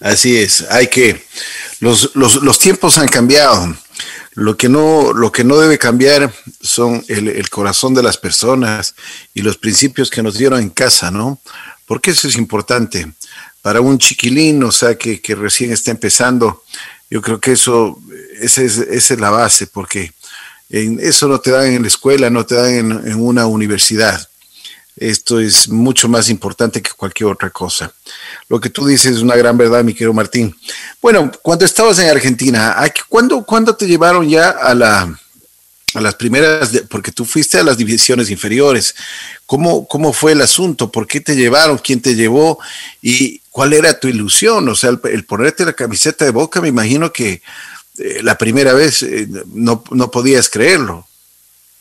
Así 0.00 0.36
es, 0.36 0.62
hay 0.70 0.88
que, 0.88 1.24
los, 1.80 2.10
los, 2.14 2.42
los 2.42 2.58
tiempos 2.58 2.98
han 2.98 3.08
cambiado 3.08 3.74
lo 4.34 4.56
que 4.56 4.68
no, 4.68 5.12
lo 5.12 5.32
que 5.32 5.44
no 5.44 5.58
debe 5.58 5.78
cambiar 5.78 6.32
son 6.60 7.04
el, 7.08 7.50
corazón 7.50 7.94
de 7.94 8.02
las 8.02 8.16
personas 8.16 8.94
y 9.34 9.42
los 9.42 9.58
principios 9.58 10.08
que 10.08 10.22
nos 10.22 10.38
dieron 10.38 10.60
en 10.60 10.70
casa, 10.70 11.10
¿no? 11.10 11.40
Porque 11.84 12.12
eso 12.12 12.28
es 12.28 12.36
importante. 12.36 13.12
Para 13.60 13.80
un 13.80 13.98
chiquilín, 13.98 14.62
o 14.62 14.72
sea, 14.72 14.96
que, 14.96 15.20
recién 15.34 15.72
está 15.72 15.90
empezando, 15.90 16.62
Yo 17.10 17.20
creo 17.20 17.40
que 17.40 17.52
eso, 17.52 18.00
esa 18.40 18.62
es, 18.62 18.78
esa 18.78 19.14
es 19.14 19.20
la 19.20 19.30
base, 19.30 19.66
porque 19.66 20.12
en 20.68 21.00
eso 21.00 21.26
no 21.26 21.40
te 21.40 21.50
dan 21.50 21.66
en 21.66 21.82
la 21.82 21.88
escuela, 21.88 22.30
no 22.30 22.46
te 22.46 22.54
dan 22.54 22.72
en, 22.72 22.92
en 23.08 23.20
una 23.20 23.46
universidad. 23.46 24.29
Esto 24.96 25.40
es 25.40 25.68
mucho 25.68 26.08
más 26.08 26.28
importante 26.28 26.82
que 26.82 26.90
cualquier 26.96 27.30
otra 27.30 27.50
cosa. 27.50 27.92
Lo 28.48 28.60
que 28.60 28.70
tú 28.70 28.86
dices 28.86 29.16
es 29.16 29.22
una 29.22 29.36
gran 29.36 29.56
verdad, 29.56 29.84
mi 29.84 29.94
querido 29.94 30.12
Martín. 30.12 30.54
Bueno, 31.00 31.30
cuando 31.42 31.64
estabas 31.64 31.98
en 32.00 32.08
Argentina, 32.08 32.76
¿cuándo, 33.08 33.44
¿cuándo 33.44 33.74
te 33.74 33.86
llevaron 33.86 34.28
ya 34.28 34.50
a 34.50 34.74
la, 34.74 35.18
a 35.94 36.00
las 36.00 36.14
primeras, 36.14 36.70
porque 36.88 37.12
tú 37.12 37.24
fuiste 37.24 37.58
a 37.58 37.64
las 37.64 37.76
divisiones 37.76 38.30
inferiores. 38.30 38.94
¿Cómo, 39.46 39.86
¿Cómo 39.88 40.12
fue 40.12 40.32
el 40.32 40.40
asunto? 40.40 40.90
¿Por 40.90 41.06
qué 41.06 41.20
te 41.20 41.34
llevaron? 41.34 41.78
¿Quién 41.78 42.00
te 42.00 42.14
llevó? 42.14 42.58
¿Y 43.02 43.40
cuál 43.50 43.72
era 43.72 43.98
tu 43.98 44.06
ilusión? 44.06 44.68
O 44.68 44.74
sea, 44.74 44.90
el, 44.90 45.24
ponerte 45.24 45.64
la 45.64 45.72
camiseta 45.72 46.24
de 46.24 46.30
boca, 46.30 46.60
me 46.60 46.68
imagino 46.68 47.12
que 47.12 47.42
eh, 47.98 48.20
la 48.22 48.38
primera 48.38 48.72
vez 48.72 49.02
eh, 49.02 49.26
no, 49.52 49.82
no, 49.90 50.10
podías 50.10 50.48
creerlo. 50.48 51.06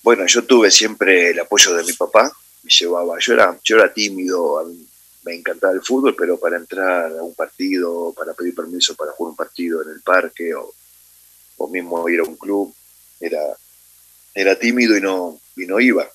Bueno, 0.01 0.25
yo 0.25 0.43
tuve 0.43 0.71
siempre 0.71 1.31
el 1.31 1.39
apoyo 1.39 1.73
de 1.75 1.83
mi 1.83 1.93
papá, 1.93 2.31
llevaba, 2.69 3.17
yo 3.19 3.33
era, 3.33 3.59
yo 3.63 3.75
era 3.75 3.93
tímido, 3.93 4.65
me 5.23 5.35
encantaba 5.35 5.73
el 5.73 5.81
fútbol, 5.81 6.15
pero 6.15 6.39
para 6.39 6.57
entrar 6.57 7.11
a 7.11 7.23
un 7.23 7.33
partido, 7.33 8.13
para 8.13 8.33
pedir 8.33 8.55
permiso 8.55 8.95
para 8.95 9.11
jugar 9.11 9.31
un 9.31 9.35
partido 9.35 9.83
en 9.83 9.89
el 9.89 10.01
parque 10.01 10.53
o, 10.55 10.73
o 11.57 11.67
mismo 11.67 12.07
ir 12.09 12.21
a 12.21 12.23
un 12.23 12.37
club, 12.37 12.73
era, 13.19 13.41
era 14.33 14.57
tímido 14.57 14.95
y 14.95 15.01
no, 15.01 15.39
y 15.55 15.65
no 15.65 15.79
iba. 15.79 16.07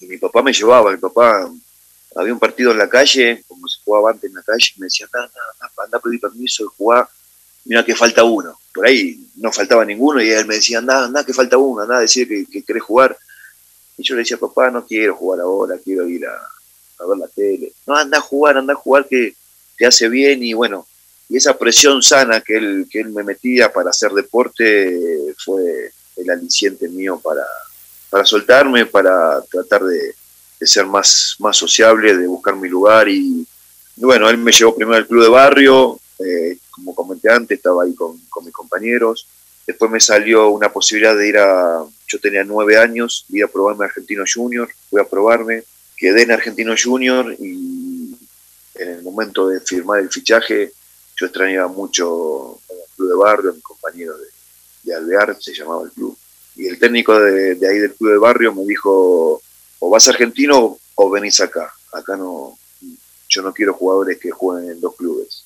Y 0.00 0.06
mi 0.06 0.18
papá 0.18 0.42
me 0.42 0.52
llevaba, 0.52 0.90
mi 0.92 0.98
papá 0.98 1.50
había 2.16 2.32
un 2.32 2.38
partido 2.38 2.72
en 2.72 2.78
la 2.78 2.88
calle, 2.88 3.42
como 3.48 3.66
se 3.66 3.78
jugaba 3.84 4.10
antes 4.10 4.28
en 4.28 4.36
la 4.36 4.42
calle, 4.42 4.72
y 4.76 4.80
me 4.80 4.86
decía, 4.86 5.06
anda, 5.06 5.24
anda, 5.24 5.72
anda 5.84 5.98
a 5.98 6.00
pedir 6.00 6.20
permiso 6.20 6.64
de 6.64 6.68
jugar, 6.76 7.08
mira 7.64 7.84
que 7.84 7.94
falta 7.94 8.24
uno. 8.24 8.58
Por 8.72 8.86
ahí 8.86 9.26
no 9.36 9.52
faltaba 9.52 9.84
ninguno 9.84 10.20
y 10.22 10.30
él 10.30 10.46
me 10.46 10.56
decía, 10.56 10.78
anda, 10.78 11.04
anda, 11.04 11.24
que 11.24 11.32
falta 11.32 11.56
uno, 11.56 11.82
anda 11.82 11.98
a 11.98 12.00
decir 12.00 12.28
que, 12.28 12.46
que 12.46 12.62
querés 12.62 12.82
jugar. 12.82 13.16
Y 13.96 14.02
yo 14.02 14.14
le 14.14 14.20
decía, 14.20 14.36
papá, 14.36 14.70
no 14.70 14.86
quiero 14.86 15.14
jugar 15.16 15.40
ahora, 15.40 15.78
quiero 15.82 16.08
ir 16.08 16.26
a, 16.26 17.06
ver 17.06 17.18
la 17.18 17.28
tele. 17.28 17.72
No, 17.86 17.96
anda 17.96 18.18
a 18.18 18.20
jugar, 18.20 18.56
anda 18.56 18.72
a 18.72 18.76
jugar 18.76 19.06
que 19.08 19.34
te 19.76 19.86
hace 19.86 20.08
bien 20.08 20.42
y 20.42 20.54
bueno, 20.54 20.86
y 21.28 21.36
esa 21.36 21.56
presión 21.56 22.02
sana 22.02 22.40
que 22.40 22.56
él, 22.56 22.86
que 22.90 23.00
él 23.00 23.10
me 23.10 23.22
metía 23.22 23.72
para 23.72 23.90
hacer 23.90 24.12
deporte 24.12 25.34
fue 25.44 25.92
el 26.16 26.30
aliciente 26.30 26.88
mío 26.88 27.20
para, 27.22 27.44
para 28.14 28.24
soltarme, 28.24 28.86
para 28.86 29.42
tratar 29.42 29.82
de, 29.82 30.14
ser 30.60 30.86
más, 30.86 31.34
más 31.40 31.56
sociable, 31.56 32.16
de 32.16 32.26
buscar 32.26 32.54
mi 32.56 32.68
lugar. 32.68 33.08
Y, 33.08 33.46
bueno, 33.96 34.30
él 34.30 34.38
me 34.38 34.52
llevó 34.52 34.74
primero 34.74 34.96
al 34.96 35.06
club 35.06 35.24
de 35.24 35.28
barrio, 35.28 36.00
eh, 36.20 36.58
como 36.70 36.94
comenté 36.94 37.30
antes, 37.30 37.58
estaba 37.58 37.82
ahí 37.82 37.92
con, 37.94 38.20
mis 38.44 38.52
compañeros, 38.52 39.26
después 39.66 39.90
me 39.90 40.00
salió 40.00 40.48
una 40.50 40.72
posibilidad 40.72 41.16
de 41.16 41.28
ir 41.28 41.38
a, 41.38 41.84
yo 42.06 42.20
tenía 42.20 42.44
nueve 42.44 42.76
años, 42.76 43.26
ir 43.30 43.44
a 43.44 43.48
probarme 43.48 43.84
a 43.84 43.88
Argentino 43.88 44.24
Junior, 44.32 44.68
fui 44.90 45.00
a 45.00 45.04
probarme, 45.04 45.64
quedé 45.96 46.22
en 46.22 46.32
Argentino 46.32 46.74
Junior 46.80 47.34
y 47.38 48.16
en 48.74 48.88
el 48.88 49.02
momento 49.02 49.48
de 49.48 49.60
firmar 49.60 50.00
el 50.00 50.10
fichaje 50.10 50.72
yo 51.16 51.26
extrañaba 51.26 51.68
mucho 51.68 52.58
el 52.68 52.76
club 52.96 53.08
de 53.08 53.16
barrio, 53.16 53.50
a 53.50 53.54
mis 53.54 53.62
compañeros 53.62 54.18
de, 54.20 54.26
de 54.82 54.94
Alvear, 54.96 55.36
se 55.40 55.54
llamaba 55.54 55.84
el 55.84 55.90
club. 55.90 56.16
Y 56.56 56.66
el 56.66 56.78
técnico 56.78 57.18
de, 57.18 57.52
ahí 57.68 57.78
del 57.78 57.94
club 57.94 58.12
de 58.12 58.18
barrio 58.18 58.54
me 58.54 58.64
dijo, 58.64 59.40
o 59.78 59.90
vas 59.90 60.06
a 60.06 60.10
argentino 60.10 60.78
o 60.94 61.10
venís 61.10 61.40
acá. 61.40 61.72
Acá 61.92 62.16
no, 62.16 62.58
yo 63.28 63.42
no 63.42 63.52
quiero 63.52 63.74
jugadores 63.74 64.18
que 64.18 64.30
jueguen 64.30 64.70
en 64.70 64.80
dos 64.80 64.94
clubes. 64.96 65.44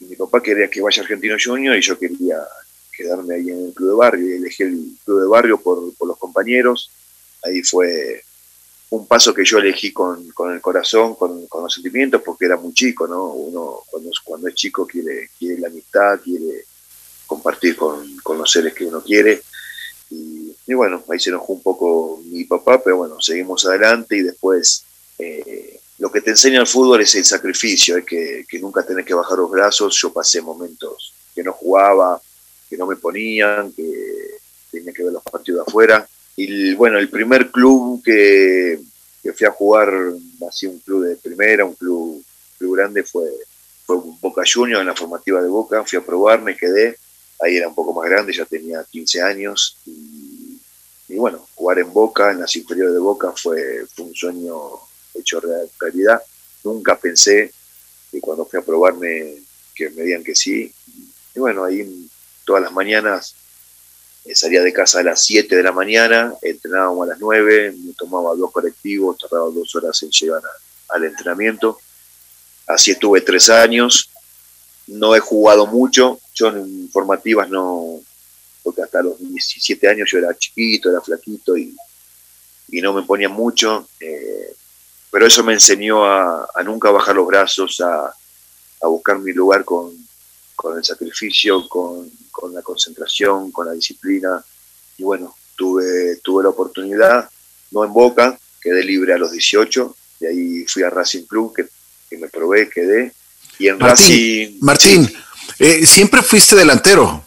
Y 0.00 0.04
mi 0.04 0.16
papá 0.16 0.42
quería 0.42 0.68
que 0.68 0.80
vaya 0.80 1.02
Argentino 1.02 1.36
Junior 1.42 1.76
y 1.76 1.80
yo 1.80 1.98
quería 1.98 2.38
quedarme 2.96 3.34
ahí 3.34 3.50
en 3.50 3.66
el 3.66 3.72
club 3.72 3.90
de 3.90 3.96
barrio 3.96 4.28
y 4.28 4.32
elegí 4.32 4.62
el 4.62 4.96
club 5.04 5.20
de 5.20 5.26
barrio 5.26 5.60
por, 5.60 5.92
los 6.06 6.18
compañeros. 6.18 6.90
Ahí 7.42 7.62
fue 7.62 8.22
un 8.90 9.06
paso 9.06 9.34
que 9.34 9.44
yo 9.44 9.58
elegí 9.58 9.92
con, 9.92 10.32
el 10.52 10.60
corazón, 10.60 11.14
con, 11.14 11.46
los 11.50 11.74
sentimientos, 11.74 12.22
porque 12.24 12.46
era 12.46 12.56
muy 12.56 12.72
chico, 12.72 13.06
¿no? 13.06 13.26
Uno 13.26 13.80
cuando, 13.90 14.10
cuando 14.24 14.48
es 14.48 14.54
chico 14.54 14.86
quiere, 14.86 15.30
quiere 15.38 15.58
la 15.58 15.68
amistad, 15.68 16.20
quiere 16.22 16.64
compartir 17.26 17.76
con, 17.76 18.38
los 18.38 18.50
seres 18.50 18.74
que 18.74 18.86
uno 18.86 19.02
quiere. 19.02 19.42
Y, 20.10 20.72
bueno, 20.74 21.02
ahí 21.10 21.18
se 21.18 21.30
enojó 21.30 21.52
un 21.52 21.62
poco 21.62 22.20
mi 22.24 22.44
papá, 22.44 22.82
pero 22.82 22.98
bueno, 22.98 23.20
seguimos 23.20 23.66
adelante 23.66 24.16
y 24.16 24.22
después 24.22 24.84
eh, 25.18 25.80
lo 25.98 26.10
que 26.10 26.20
te 26.20 26.30
enseña 26.30 26.60
el 26.60 26.66
fútbol 26.66 27.00
es 27.00 27.14
el 27.14 27.24
sacrificio, 27.24 27.96
es 27.96 28.04
que, 28.04 28.44
nunca 28.60 28.84
tenés 28.84 29.04
que 29.04 29.14
bajar 29.14 29.38
los 29.38 29.50
brazos. 29.50 29.98
Yo 30.00 30.12
pasé 30.12 30.40
momentos 30.40 31.14
que 31.34 31.42
no 31.42 31.52
jugaba, 31.52 32.20
que 32.68 32.76
no 32.76 32.86
me 32.86 32.96
ponían, 32.96 33.72
que 33.72 34.38
tenía 34.70 34.92
que 34.92 35.04
ver 35.04 35.12
los 35.12 35.22
partidos 35.22 35.66
afuera. 35.66 36.06
Y 36.36 36.74
bueno, 36.74 36.98
el 36.98 37.08
primer 37.08 37.50
club 37.50 38.02
que, 38.04 38.80
que 39.22 39.32
fui 39.32 39.46
a 39.46 39.52
jugar, 39.52 39.92
así 40.48 40.66
un 40.66 40.78
club 40.80 41.04
de 41.04 41.16
primera, 41.16 41.64
un 41.64 41.74
club, 41.74 42.22
club 42.58 42.76
grande, 42.76 43.04
fue, 43.04 43.28
fue 43.86 43.98
Boca 44.20 44.42
Juniors 44.50 44.80
en 44.80 44.88
la 44.88 44.96
formativa 44.96 45.40
de 45.40 45.48
Boca. 45.48 45.84
Fui 45.84 45.98
a 45.98 46.04
probar, 46.04 46.42
me 46.42 46.56
quedé 46.56 46.96
ahí 47.40 47.56
era 47.56 47.68
un 47.68 47.74
poco 47.74 47.92
más 47.92 48.08
grande, 48.08 48.32
ya 48.32 48.44
tenía 48.44 48.84
15 48.84 49.22
años 49.22 49.76
y, 49.86 51.16
bueno, 51.16 51.46
jugar 51.54 51.78
en 51.78 51.92
Boca, 51.92 52.32
en 52.32 52.40
las 52.40 52.54
inferiores 52.56 52.94
de 52.94 53.00
Boca 53.00 53.32
fue, 53.36 53.84
un 53.98 54.14
sueño 54.14 54.58
hecho 55.14 55.40
realidad. 55.78 56.20
Nunca 56.64 56.98
pensé 56.98 57.52
que 58.10 58.20
cuando 58.20 58.46
fui 58.46 58.58
a 58.58 58.64
probarme 58.64 59.36
que 59.74 59.90
me 59.90 60.02
digan 60.02 60.24
que 60.24 60.34
sí. 60.34 60.72
Y 61.34 61.38
bueno, 61.38 61.64
ahí 61.64 62.08
todas 62.44 62.62
las 62.62 62.72
mañanas 62.72 63.34
eh, 64.24 64.34
salía 64.34 64.62
de 64.62 64.72
casa 64.72 65.00
a 65.00 65.02
las 65.02 65.22
7 65.22 65.54
de 65.54 65.62
la 65.62 65.72
mañana, 65.72 66.32
entrenábamos 66.40 67.06
a 67.06 67.10
las 67.10 67.20
9, 67.20 67.74
me 67.84 67.92
tomaba 67.92 68.34
dos 68.34 68.50
colectivos, 68.50 69.18
tardaba 69.18 69.50
dos 69.50 69.74
horas 69.74 70.02
en 70.02 70.10
llegar 70.10 70.42
al 70.88 71.04
entrenamiento. 71.04 71.78
Así 72.66 72.92
estuve 72.92 73.20
tres 73.20 73.50
años, 73.50 74.10
no 74.86 75.14
he 75.14 75.20
jugado 75.20 75.66
mucho, 75.66 76.18
yo 76.34 76.48
en 76.48 76.88
formativas 76.90 77.50
no, 77.50 78.00
porque 78.62 78.82
hasta 78.82 79.02
los 79.02 79.18
17 79.18 79.88
años 79.88 80.10
yo 80.10 80.18
era 80.18 80.36
chiquito, 80.36 80.90
era 80.90 81.00
flaquito 81.00 81.56
y, 81.56 81.76
no 82.80 82.92
me 82.92 83.02
ponía 83.02 83.28
mucho, 83.28 83.86
eh, 84.00 84.52
pero 85.10 85.26
eso 85.26 85.44
me 85.44 85.52
enseñó 85.52 86.04
a, 86.04 86.48
nunca 86.64 86.90
bajar 86.90 87.14
los 87.14 87.26
brazos, 87.26 87.80
a, 87.80 88.12
buscar 88.82 89.18
mi 89.18 89.32
lugar 89.32 89.64
con, 89.64 89.92
el 90.76 90.84
sacrificio, 90.84 91.68
con, 91.68 92.10
la 92.52 92.62
concentración, 92.62 93.50
con 93.52 93.66
la 93.66 93.72
disciplina. 93.72 94.44
Y 94.98 95.02
bueno, 95.02 95.34
tuve, 95.56 96.16
tuve 96.22 96.42
la 96.44 96.50
oportunidad, 96.50 97.28
no 97.70 97.84
en 97.84 97.92
Boca, 97.92 98.38
quedé 98.60 98.82
libre 98.84 99.14
a 99.14 99.18
los 99.18 99.32
18, 99.32 99.96
de 100.20 100.28
ahí 100.28 100.64
fui 100.66 100.82
a 100.82 100.90
Racing 100.90 101.24
Club, 101.24 101.54
que, 101.54 101.66
que 102.08 102.18
me 102.18 102.28
probé, 102.28 102.68
quedé. 102.68 103.12
Y 103.58 103.68
en 103.68 103.78
Racing. 103.78 104.58
Martín, 104.60 105.10
eh, 105.58 105.86
¿Siempre 105.86 106.22
fuiste 106.22 106.56
delantero? 106.56 107.24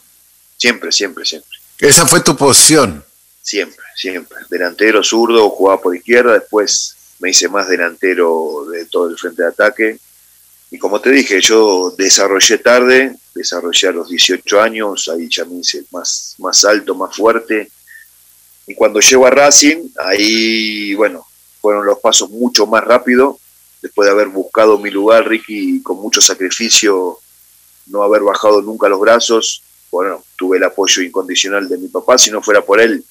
Siempre, 0.58 0.92
siempre, 0.92 1.26
siempre. 1.26 1.58
¿Esa 1.80 2.06
fue 2.06 2.22
tu 2.22 2.36
posición? 2.36 3.04
Siempre, 3.42 3.86
siempre. 3.96 4.38
Delantero, 4.50 5.04
zurdo, 5.04 5.50
jugaba 5.50 5.82
por 5.82 5.96
izquierda, 5.96 6.34
después 6.34 6.96
me 7.20 7.30
hice 7.30 7.48
más 7.48 7.70
delantero 7.70 8.66
de 8.72 8.86
todo 8.86 9.10
el 9.10 9.18
frente 9.18 9.44
de 9.44 9.50
ataque. 9.50 10.00
Y 10.70 10.78
como 10.78 11.00
te 11.00 11.12
dije, 11.12 11.40
yo 11.40 11.94
desarrollé 11.98 12.58
tarde, 12.58 13.16
desarrollé 13.34 13.88
a 13.88 13.94
los 13.94 14.10
18 14.10 14.62
años, 14.62 15.08
ahí 15.08 15.30
ya 15.30 15.46
me 15.46 15.60
hice 15.60 15.86
más, 15.92 16.36
más 16.40 16.66
alto, 16.66 16.94
más 16.94 17.16
fuerte. 17.16 17.72
Y 18.68 18.76
cuando 18.76 19.00
llego 19.00 19.26
a 19.26 19.30
Racing, 19.30 19.90
ahí, 19.98 20.94
bueno, 20.96 21.26
fueron 21.62 21.86
los 21.86 22.00
pasos 22.00 22.30
mucho 22.30 22.68
más 22.68 22.84
rápido, 22.84 23.40
después 23.82 24.08
de 24.08 24.12
haber 24.12 24.28
buscado 24.28 24.78
mi 24.78 24.92
lugar, 24.92 25.28
Ricky, 25.28 25.82
con 25.82 25.98
mucho 25.98 26.20
sacrificio 26.20 27.20
no 27.86 28.04
haber 28.04 28.22
bajado 28.22 28.62
nunca 28.62 28.90
los 28.90 29.00
brazos. 29.00 29.64
Bueno, 29.90 30.22
tuve 30.36 30.58
el 30.58 30.66
apoyo 30.66 31.02
incondicional 31.02 31.70
de 31.70 31.78
mi 31.78 31.88
papá. 31.88 32.18
Si 32.18 32.30
no 32.30 32.42
fuera 32.42 32.62
por 32.62 32.82
él, 32.82 33.02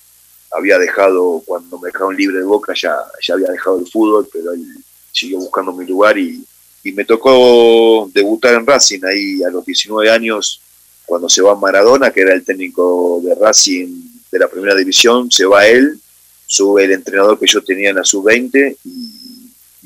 había 0.51 0.79
dejado, 0.79 1.43
cuando 1.47 1.79
me 1.79 1.87
dejaron 1.87 2.15
libre 2.15 2.39
de 2.39 2.45
boca, 2.45 2.75
ya, 2.75 2.95
ya 3.27 3.33
había 3.33 3.49
dejado 3.49 3.79
el 3.79 3.87
fútbol, 3.87 4.29
pero 4.31 4.53
él 4.53 4.63
siguió 5.11 5.39
buscando 5.39 5.73
mi 5.73 5.87
lugar 5.87 6.19
y, 6.19 6.45
me 6.93 7.05
tocó 7.05 8.11
debutar 8.13 8.55
en 8.55 8.67
Racing 8.67 9.01
ahí 9.05 9.43
a 9.43 9.51
los 9.51 9.65
19 9.65 10.11
años, 10.11 10.61
cuando 11.05 11.29
se 11.29 11.43
va 11.43 11.55
Maradona, 11.55 12.11
que 12.11 12.21
era 12.21 12.35
el 12.35 12.45
técnico 12.45 13.21
de 13.25 13.35
Racing 13.35 13.87
de 14.31 14.39
la 14.39 14.49
primera 14.49 14.75
división, 14.75 15.31
se 15.31 15.45
va 15.45 15.67
él, 15.67 15.99
sube 16.47 16.85
el 16.85 16.93
entrenador 16.93 17.39
que 17.39 17.47
yo 17.47 17.63
tenía 17.63 17.91
en 17.91 17.97
la 17.97 18.05
sub-20 18.05 18.77
y, 18.85 19.13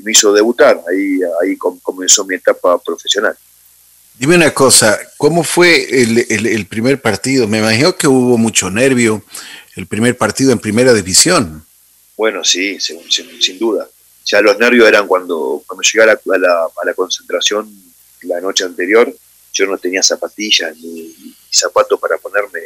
me 0.02 0.12
hizo 0.12 0.32
debutar. 0.32 0.80
Ahí, 0.88 1.20
ahí 1.42 1.58
comenzó 1.58 2.24
mi 2.24 2.34
etapa 2.34 2.78
profesional. 2.78 3.36
Dime 4.20 4.34
una 4.36 4.52
cosa, 4.52 4.98
¿cómo 5.16 5.42
fue 5.42 6.02
el, 6.02 6.66
primer 6.66 7.00
partido? 7.00 7.48
Me 7.48 7.56
imagino 7.56 7.96
que 7.96 8.06
hubo 8.06 8.36
mucho 8.36 8.70
nervio 8.70 9.22
el 9.76 9.86
primer 9.86 10.14
partido 10.14 10.52
en 10.52 10.58
primera 10.58 10.92
división. 10.92 11.64
Bueno, 12.18 12.44
sí, 12.44 12.78
sin, 12.80 12.98
sin, 13.10 13.58
duda. 13.58 13.88
Ya 14.24 14.40
los 14.40 14.58
nervios 14.58 14.86
eran 14.86 15.06
cuando, 15.06 15.62
cuando 15.66 15.82
llegué 15.82 16.02
a 16.02 16.06
la, 16.06 16.12
a 16.14 16.84
la, 16.84 16.94
concentración 16.94 17.68
la 18.22 18.40
noche 18.40 18.64
anterior, 18.64 19.12
yo 19.52 19.66
no 19.66 19.78
tenía 19.78 20.02
zapatillas 20.02 20.76
ni, 20.76 21.34
zapatos 21.50 21.98
para 21.98 22.18
ponerme 22.18 22.60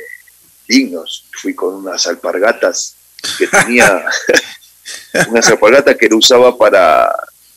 dignos. 0.68 1.26
Fui 1.40 1.54
con 1.54 1.74
unas 1.74 2.06
alpargatas 2.06 2.96
que 3.38 3.46
tenía, 3.46 4.04
unas 5.28 5.48
alpargatas 5.48 5.96
que 5.96 6.08
lo 6.08 6.18
usaba 6.18 6.56
para, 6.56 7.10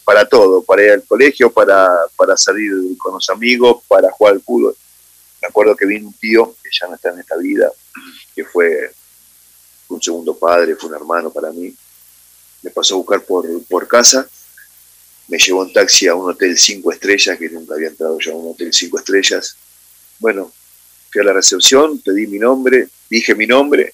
para 0.05 0.27
todo, 0.27 0.61
para 0.63 0.83
ir 0.83 0.91
al 0.91 1.03
colegio, 1.03 1.51
para, 1.51 1.89
para 2.15 2.37
salir 2.37 2.71
con 2.97 3.15
los 3.15 3.29
amigos, 3.29 3.83
para 3.87 4.11
jugar 4.11 4.35
al 4.35 4.41
fútbol. 4.41 4.75
Me 5.41 5.47
acuerdo 5.47 5.75
que 5.75 5.85
vino 5.85 6.07
un 6.07 6.13
tío, 6.13 6.55
que 6.63 6.69
ya 6.71 6.87
no 6.87 6.95
está 6.95 7.09
en 7.09 7.19
esta 7.19 7.37
vida, 7.37 7.71
que 8.35 8.45
fue 8.45 8.91
un 9.89 10.01
segundo 10.01 10.37
padre, 10.37 10.75
fue 10.75 10.89
un 10.89 10.95
hermano 10.95 11.31
para 11.31 11.51
mí. 11.51 11.73
Me 12.61 12.71
pasó 12.71 12.95
a 12.95 12.97
buscar 12.97 13.21
por, 13.23 13.45
por 13.63 13.87
casa, 13.87 14.27
me 15.27 15.37
llevó 15.37 15.65
en 15.65 15.73
taxi 15.73 16.07
a 16.07 16.15
un 16.15 16.29
hotel 16.29 16.57
cinco 16.57 16.91
estrellas, 16.91 17.37
que 17.37 17.49
nunca 17.49 17.75
había 17.75 17.89
entrado 17.89 18.17
yo 18.19 18.33
a 18.33 18.35
un 18.35 18.51
hotel 18.51 18.69
cinco 18.71 18.97
estrellas. 18.97 19.57
Bueno, 20.19 20.51
fui 21.11 21.21
a 21.21 21.25
la 21.25 21.33
recepción, 21.33 21.99
pedí 21.99 22.27
mi 22.27 22.39
nombre, 22.39 22.87
dije 23.09 23.35
mi 23.35 23.45
nombre, 23.45 23.93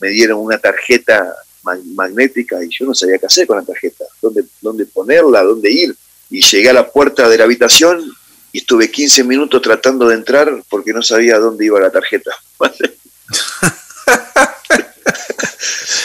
me 0.00 0.08
dieron 0.08 0.40
una 0.40 0.58
tarjeta 0.58 1.34
magnética 1.62 2.64
y 2.64 2.68
yo 2.70 2.86
no 2.86 2.94
sabía 2.94 3.18
qué 3.18 3.26
hacer 3.26 3.46
con 3.46 3.58
la 3.58 3.64
tarjeta, 3.64 4.04
dónde, 4.22 4.44
dónde 4.60 4.86
ponerla, 4.86 5.42
dónde 5.42 5.70
ir. 5.70 5.94
Y 6.30 6.42
llegué 6.42 6.70
a 6.70 6.74
la 6.74 6.90
puerta 6.90 7.28
de 7.28 7.36
la 7.36 7.44
habitación 7.44 8.10
y 8.52 8.58
estuve 8.58 8.90
15 8.90 9.24
minutos 9.24 9.60
tratando 9.60 10.08
de 10.08 10.14
entrar 10.14 10.62
porque 10.68 10.92
no 10.92 11.02
sabía 11.02 11.38
dónde 11.38 11.66
iba 11.66 11.80
la 11.80 11.90
tarjeta. 11.90 12.30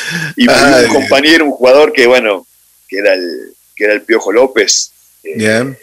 y 0.35 0.47
un 0.47 0.87
compañero, 0.93 1.45
un 1.45 1.51
jugador 1.51 1.93
que, 1.93 2.07
bueno, 2.07 2.45
que 2.87 2.97
era 2.97 3.13
el, 3.13 3.53
que 3.75 3.85
era 3.85 3.93
el 3.93 4.01
Piojo 4.01 4.31
López. 4.31 4.91
Eh, 5.23 5.75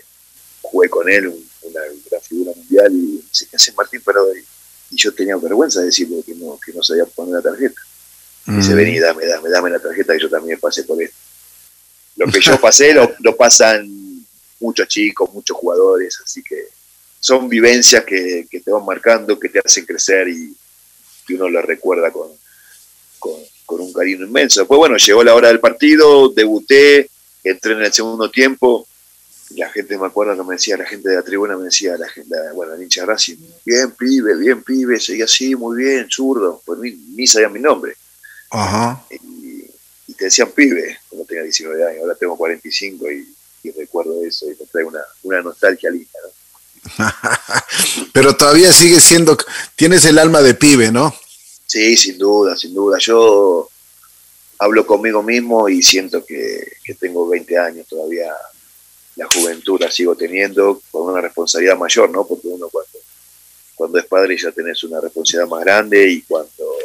jugué 0.60 0.88
con 0.88 1.08
él, 1.10 1.28
una 1.62 1.80
gran 2.10 2.22
figura 2.22 2.52
mundial, 2.54 2.92
y 2.92 3.24
se 3.30 3.46
hace 3.54 3.72
Martín, 3.72 4.00
pero 4.04 4.24
y 4.92 4.96
yo 4.96 5.12
tenía 5.12 5.36
vergüenza 5.36 5.80
de 5.80 5.86
decirle 5.86 6.22
que 6.24 6.34
no, 6.34 6.58
que 6.64 6.72
no 6.72 6.82
sabía 6.82 7.06
poner 7.06 7.34
la 7.34 7.42
tarjeta. 7.42 7.80
Y 8.46 8.52
dice, 8.52 8.72
mm. 8.72 8.76
vení, 8.76 8.98
dame, 8.98 9.26
dame, 9.26 9.48
dame 9.48 9.70
la 9.70 9.78
tarjeta, 9.78 10.12
que 10.12 10.20
yo 10.20 10.28
también 10.28 10.60
pasé 10.60 10.84
por 10.84 11.02
esto. 11.02 11.16
Lo 12.16 12.26
que 12.26 12.40
yo 12.40 12.60
pasé 12.60 12.92
lo, 12.92 13.14
lo 13.20 13.36
pasan 13.36 13.88
muchos 14.60 14.86
chicos, 14.88 15.32
muchos 15.32 15.56
jugadores, 15.56 16.20
así 16.22 16.42
que 16.42 16.68
son 17.22 17.48
vivencias 17.48 18.04
que, 18.04 18.46
te 18.50 18.70
van 18.70 18.84
marcando, 18.84 19.38
que 19.38 19.48
te 19.48 19.60
hacen 19.64 19.86
crecer 19.86 20.28
y 20.28 20.56
que 21.26 21.34
uno 21.34 21.48
lo 21.48 21.62
recuerda 21.62 22.10
con, 22.10 22.28
con, 23.20 23.40
un 23.80 23.92
cariño 23.92 24.26
inmenso. 24.26 24.60
Después, 24.60 24.78
bueno, 24.78 24.96
llegó 24.96 25.24
la 25.24 25.34
hora 25.34 25.48
del 25.48 25.60
partido, 25.60 26.28
debuté, 26.28 27.08
entré 27.42 27.72
en 27.72 27.82
el 27.82 27.92
segundo 27.92 28.30
tiempo, 28.30 28.86
la 29.56 29.70
gente 29.70 29.98
me 29.98 30.06
acuerdo 30.06 30.36
que 30.36 30.48
me 30.48 30.54
decía, 30.54 30.76
la 30.76 30.86
gente 30.86 31.08
de 31.08 31.16
la 31.16 31.22
tribuna 31.22 31.56
me 31.56 31.64
decía, 31.64 31.96
la 31.96 32.08
gente, 32.08 32.34
bueno, 32.54 32.74
el 32.74 32.82
hincha 32.82 33.04
Racing, 33.04 33.36
bien 33.64 33.90
pibe, 33.92 34.36
bien 34.36 34.62
pibe, 34.62 34.98
seguía 34.98 35.24
así, 35.24 35.54
muy 35.54 35.84
bien, 35.84 36.06
zurdo, 36.10 36.62
pues 36.64 36.78
ni, 36.78 36.92
ni 36.92 37.26
sabía 37.26 37.48
mi 37.48 37.60
nombre. 37.60 37.96
Ajá. 38.50 39.04
Y, 39.10 39.22
te 40.14 40.26
decían 40.26 40.50
pibe 40.52 40.98
cuando 41.08 41.26
tenía 41.26 41.42
19 41.42 41.88
años, 41.88 42.02
ahora 42.02 42.14
tengo 42.14 42.36
45 42.36 43.10
y, 43.10 43.34
recuerdo 43.76 44.24
eso 44.24 44.46
y 44.46 44.50
me 44.50 44.66
trae 44.66 44.84
una, 44.84 45.00
una 45.22 45.40
nostalgia 45.40 45.90
linda, 45.90 46.18
¿no? 46.24 47.06
Pero 48.12 48.36
todavía 48.36 48.72
sigue 48.72 49.00
siendo, 49.00 49.36
tienes 49.76 50.04
el 50.04 50.18
alma 50.18 50.42
de 50.42 50.54
pibe, 50.54 50.90
¿no? 50.90 51.14
Sí, 51.72 51.96
sin 51.96 52.18
duda, 52.18 52.54
sin 52.54 52.74
duda. 52.74 52.98
Yo 52.98 53.66
hablo 54.58 54.86
conmigo 54.86 55.22
mismo 55.22 55.70
y 55.70 55.82
siento 55.82 56.22
que, 56.22 56.70
tengo 57.00 57.26
20 57.26 57.56
años 57.56 57.86
todavía. 57.88 58.30
La 59.16 59.26
juventud 59.26 59.80
la 59.80 59.90
sigo 59.90 60.14
teniendo 60.14 60.82
con 60.90 61.08
una 61.08 61.22
responsabilidad 61.22 61.78
mayor, 61.78 62.10
¿no? 62.10 62.26
Porque 62.26 62.48
uno 62.48 62.68
cuando, 62.68 62.98
cuando 63.74 63.98
es 63.98 64.04
padre 64.04 64.36
ya 64.36 64.52
tenés 64.52 64.84
una 64.84 65.00
responsabilidad 65.00 65.48
más 65.48 65.64
grande 65.64 66.10
y 66.10 66.20
cuando 66.20 66.76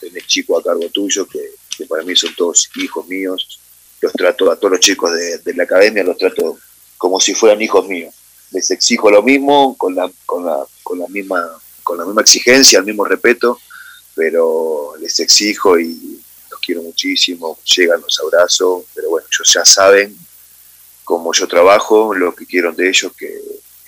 tenés 0.00 0.26
chicos 0.26 0.58
a 0.58 0.64
cargo 0.64 0.88
tuyo, 0.88 1.26
que, 1.26 1.50
para 1.86 2.02
mí 2.02 2.16
son 2.16 2.34
todos 2.34 2.70
hijos 2.76 3.06
míos, 3.06 3.60
los 4.00 4.12
trato 4.14 4.50
a 4.50 4.56
todos 4.56 4.72
los 4.72 4.80
chicos 4.80 5.12
de, 5.12 5.36
de 5.36 5.52
la 5.52 5.64
academia, 5.64 6.02
los 6.02 6.16
trato 6.16 6.58
como 6.96 7.20
si 7.20 7.34
fueran 7.34 7.60
hijos 7.60 7.86
míos 7.86 8.14
les 8.52 8.70
exijo 8.70 9.10
lo 9.10 9.22
mismo, 9.22 9.76
con 9.76 9.94
la, 9.96 10.10
con 10.24 10.46
la, 10.46 10.64
con 10.84 10.98
la, 10.98 11.08
misma, 11.08 11.42
con 11.82 11.98
la 11.98 12.04
misma 12.04 12.22
exigencia, 12.22 12.78
el 12.78 12.84
mismo 12.84 13.04
respeto, 13.04 13.58
pero 14.14 14.94
les 15.00 15.18
exijo 15.20 15.78
y 15.78 16.20
los 16.50 16.60
quiero 16.60 16.82
muchísimo, 16.82 17.58
llegan 17.64 18.00
los 18.00 18.18
abrazos, 18.20 18.84
pero 18.94 19.10
bueno, 19.10 19.26
ellos 19.30 19.52
ya 19.52 19.64
saben 19.64 20.16
cómo 21.04 21.32
yo 21.32 21.46
trabajo, 21.46 22.14
lo 22.14 22.34
que 22.34 22.46
quiero 22.46 22.72
de 22.72 22.88
ellos, 22.88 23.12
que, 23.16 23.40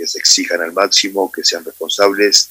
se 0.06 0.18
exijan 0.18 0.60
al 0.60 0.72
máximo, 0.72 1.32
que 1.32 1.42
sean 1.42 1.64
responsables, 1.64 2.50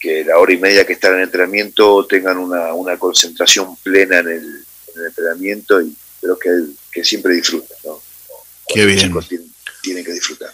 que 0.00 0.24
la 0.24 0.38
hora 0.38 0.52
y 0.52 0.58
media 0.58 0.84
que 0.84 0.94
están 0.94 1.14
en 1.14 1.22
entrenamiento 1.22 2.04
tengan 2.06 2.38
una, 2.38 2.74
una 2.74 2.98
concentración 2.98 3.76
plena 3.76 4.18
en 4.18 4.28
el, 4.28 4.66
entrenamiento 5.06 5.80
y 5.80 5.96
creo 6.20 6.38
que, 6.38 6.50
que 6.92 7.04
siempre 7.04 7.34
disfruten, 7.34 7.76
¿no? 7.84 8.00
Qué 8.68 8.84
bien. 8.84 9.12
tienen 9.82 10.04
que 10.04 10.12
disfrutar. 10.12 10.52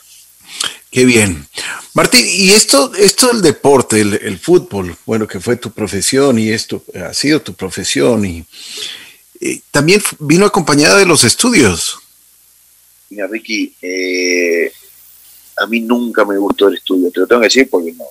Qué 0.90 1.04
bien. 1.04 1.46
Martín, 1.94 2.26
y 2.26 2.50
esto, 2.50 2.92
esto 2.94 3.28
del 3.28 3.42
deporte, 3.42 4.00
el, 4.00 4.38
fútbol, 4.38 4.96
bueno, 5.06 5.26
que 5.26 5.38
fue 5.38 5.56
tu 5.56 5.70
profesión 5.70 6.38
y 6.38 6.50
esto 6.50 6.82
ha 6.94 7.14
sido 7.14 7.40
tu 7.42 7.54
profesión 7.54 8.24
y, 8.24 8.44
también 9.70 10.02
vino 10.18 10.44
acompañada 10.44 10.98
de 10.98 11.06
los 11.06 11.24
estudios. 11.24 11.98
Mira, 13.08 13.26
Ricky, 13.26 13.74
eh, 13.80 14.70
a 15.56 15.66
mí 15.66 15.80
nunca 15.80 16.24
me 16.24 16.36
gustó 16.36 16.68
el 16.68 16.74
estudio, 16.74 17.10
te 17.10 17.20
lo 17.20 17.26
tengo 17.26 17.40
que 17.40 17.46
decir 17.46 17.70
porque 17.70 17.92
no, 17.92 18.04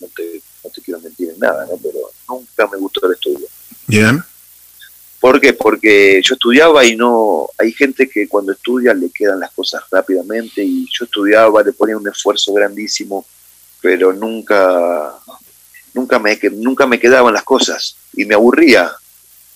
no, 0.00 0.08
te, 0.08 0.42
no 0.64 0.70
te, 0.70 0.82
quiero 0.82 1.00
mentir 1.00 1.30
en 1.30 1.38
nada, 1.38 1.64
¿no? 1.66 1.76
pero 1.76 1.98
nunca 2.28 2.66
me 2.66 2.78
gustó 2.78 3.06
el 3.06 3.12
estudio. 3.12 3.46
Bien. 3.86 4.24
¿Por 5.20 5.40
qué? 5.40 5.52
Porque 5.52 6.20
yo 6.22 6.34
estudiaba 6.34 6.84
y 6.84 6.94
no, 6.94 7.48
hay 7.58 7.72
gente 7.72 8.08
que 8.08 8.28
cuando 8.28 8.52
estudia 8.52 8.94
le 8.94 9.10
quedan 9.10 9.40
las 9.40 9.50
cosas 9.50 9.82
rápidamente 9.90 10.62
y 10.62 10.86
yo 10.92 11.06
estudiaba, 11.06 11.62
le 11.62 11.72
ponía 11.72 11.96
un 11.96 12.08
esfuerzo 12.08 12.52
grandísimo, 12.52 13.26
pero 13.80 14.12
nunca, 14.12 15.12
nunca 15.92 16.18
me, 16.20 16.38
nunca 16.52 16.86
me 16.86 17.00
quedaban 17.00 17.34
las 17.34 17.42
cosas 17.42 17.96
y 18.14 18.24
me 18.24 18.36
aburría. 18.36 18.92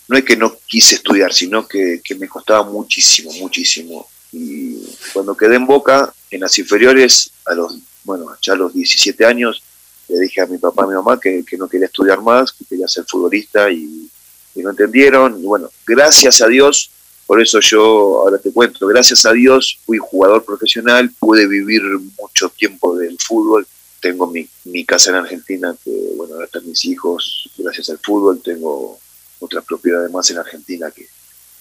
No 0.09 0.19
es 0.19 0.25
que 0.25 0.37
no 0.37 0.57
quise 0.67 0.97
estudiar, 0.97 1.33
sino 1.33 1.67
que, 1.67 2.01
que 2.03 2.17
me 2.17 2.29
costaba 2.29 2.65
muchísimo, 2.65 3.31
muchísimo. 3.35 4.09
Y 4.33 4.83
cuando 5.13 5.37
quedé 5.37 5.57
en 5.57 5.67
Boca, 5.67 6.13
en 6.31 6.41
las 6.41 6.59
inferiores, 6.59 7.31
a 7.47 7.55
los, 7.55 7.79
bueno, 8.03 8.27
ya 8.43 8.55
a 8.55 8.57
los 8.57 8.75
17 8.75 9.25
años, 9.25 9.63
le 10.09 10.19
dije 10.19 10.41
a 10.41 10.47
mi 10.47 10.59
papá 10.59 10.83
y 10.83 10.85
a 10.87 10.89
mi 10.89 10.95
mamá 10.95 11.21
que, 11.21 11.45
que 11.45 11.57
no 11.57 11.69
quería 11.69 11.87
estudiar 11.87 12.21
más, 12.21 12.53
que 12.53 12.65
quería 12.65 12.89
ser 12.89 13.05
futbolista 13.07 13.71
y 13.71 14.11
y 14.55 14.63
no 14.63 14.71
entendieron. 14.71 15.39
Y 15.41 15.45
bueno, 15.45 15.71
gracias 15.87 16.43
a 16.43 16.49
Dios, 16.49 16.91
por 17.27 17.41
eso 17.41 17.61
yo 17.61 18.21
ahora 18.21 18.39
te 18.39 18.53
cuento, 18.53 18.87
gracias 18.87 19.25
a 19.25 19.33
Dios 19.33 19.79
fui 19.87 19.99
jugador 19.99 20.45
profesional, 20.45 21.11
pude 21.19 21.47
vivir 21.47 21.83
mucho 22.19 22.49
tiempo 22.51 22.97
del 22.97 23.17
fútbol. 23.19 23.67
Tengo 24.01 24.27
mi, 24.27 24.49
mi 24.65 24.85
casa 24.85 25.11
en 25.11 25.17
Argentina, 25.17 25.75
que 25.85 25.91
bueno, 26.17 26.35
ahora 26.35 26.47
están 26.47 26.67
mis 26.67 26.85
hijos, 26.85 27.49
gracias 27.57 27.89
al 27.91 27.99
fútbol. 27.99 28.43
Tengo 28.43 28.99
otras 29.39 29.65
propiedades 29.65 30.11
más 30.11 30.31
en 30.31 30.39
Argentina 30.39 30.91
que, 30.91 31.07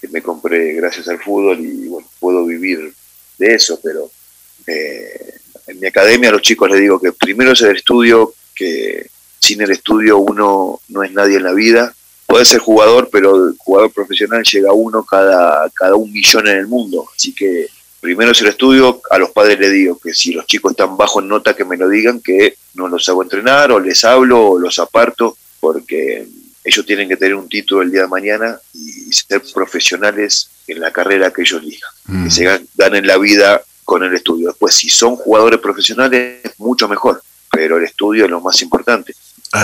me 0.10 0.24
compré 0.24 0.74
gracias 0.74 1.08
al 1.10 1.20
fútbol 1.20 1.60
y 1.60 1.88
bueno, 1.88 2.08
puedo 2.20 2.44
vivir 2.44 2.92
de 3.38 3.54
eso, 3.54 3.80
pero 3.84 4.10
eh, 4.66 5.38
en 5.68 5.80
mi 5.80 5.86
academia 5.86 6.30
a 6.30 6.32
los 6.32 6.42
chicos 6.42 6.72
les 6.72 6.80
digo 6.80 7.00
que 7.00 7.12
primero 7.12 7.52
es 7.52 7.62
el 7.62 7.76
estudio, 7.76 8.34
que 8.56 9.10
sin 9.40 9.62
el 9.62 9.70
estudio 9.70 10.18
uno 10.18 10.82
no 10.90 11.04
es 11.04 11.12
nadie 11.12 11.38
en 11.38 11.44
la 11.44 11.54
vida, 11.54 11.96
puede 12.32 12.46
ser 12.46 12.60
jugador, 12.60 13.10
pero 13.12 13.50
el 13.50 13.56
jugador 13.58 13.92
profesional 13.92 14.42
llega 14.44 14.72
uno 14.72 15.04
cada, 15.04 15.70
cada 15.72 15.96
un 15.96 16.12
millón 16.12 16.48
en 16.48 16.58
el 16.58 16.68
mundo. 16.68 17.06
Así 17.14 17.34
que 17.34 17.68
primero 18.00 18.32
es 18.32 18.42
el 18.42 18.48
estudio, 18.48 19.02
a 19.10 19.18
los 19.18 19.32
padres 19.32 19.60
les 19.60 19.72
digo 19.72 20.00
que 20.00 20.14
si 20.14 20.32
los 20.32 20.46
chicos 20.46 20.72
están 20.72 20.96
bajo 20.96 21.20
en 21.20 21.28
nota 21.28 21.56
que 21.56 21.66
me 21.66 21.78
lo 21.78 21.90
digan, 21.90 22.22
que 22.22 22.56
no 22.76 22.88
los 22.88 23.08
hago 23.10 23.24
entrenar 23.24 23.72
o 23.72 23.80
les 23.80 24.04
hablo 24.06 24.52
o 24.52 24.60
los 24.60 24.80
aparto, 24.80 25.38
porque 25.60 26.26
ellos 26.64 26.86
tienen 26.86 27.10
que 27.10 27.18
tener 27.18 27.36
un 27.36 27.50
título 27.50 27.82
el 27.82 27.92
día 27.92 28.04
de 28.04 28.08
mañana 28.08 28.58
y 28.74 29.12
ser 29.12 29.42
profesionales 29.54 30.50
en 30.68 30.80
la 30.80 30.92
carrera 30.92 31.32
que 31.32 31.42
ellos 31.42 31.62
elijan, 31.62 31.92
que 32.06 32.14
mm. 32.14 32.32
se 32.32 32.66
ganen 32.76 33.08
la 33.08 33.18
vida 33.18 33.62
con 33.84 34.04
el 34.04 34.14
estudio. 34.16 34.50
Después, 34.50 34.74
si 34.74 34.90
son 34.90 35.18
jugadores 35.18 35.60
profesionales, 35.60 36.40
mucho 36.60 36.88
mejor, 36.88 37.22
pero 37.52 37.78
el 37.78 37.84
estudio 37.84 38.24
es 38.24 38.32
lo 38.32 38.40
más 38.40 38.62
importante 38.62 39.14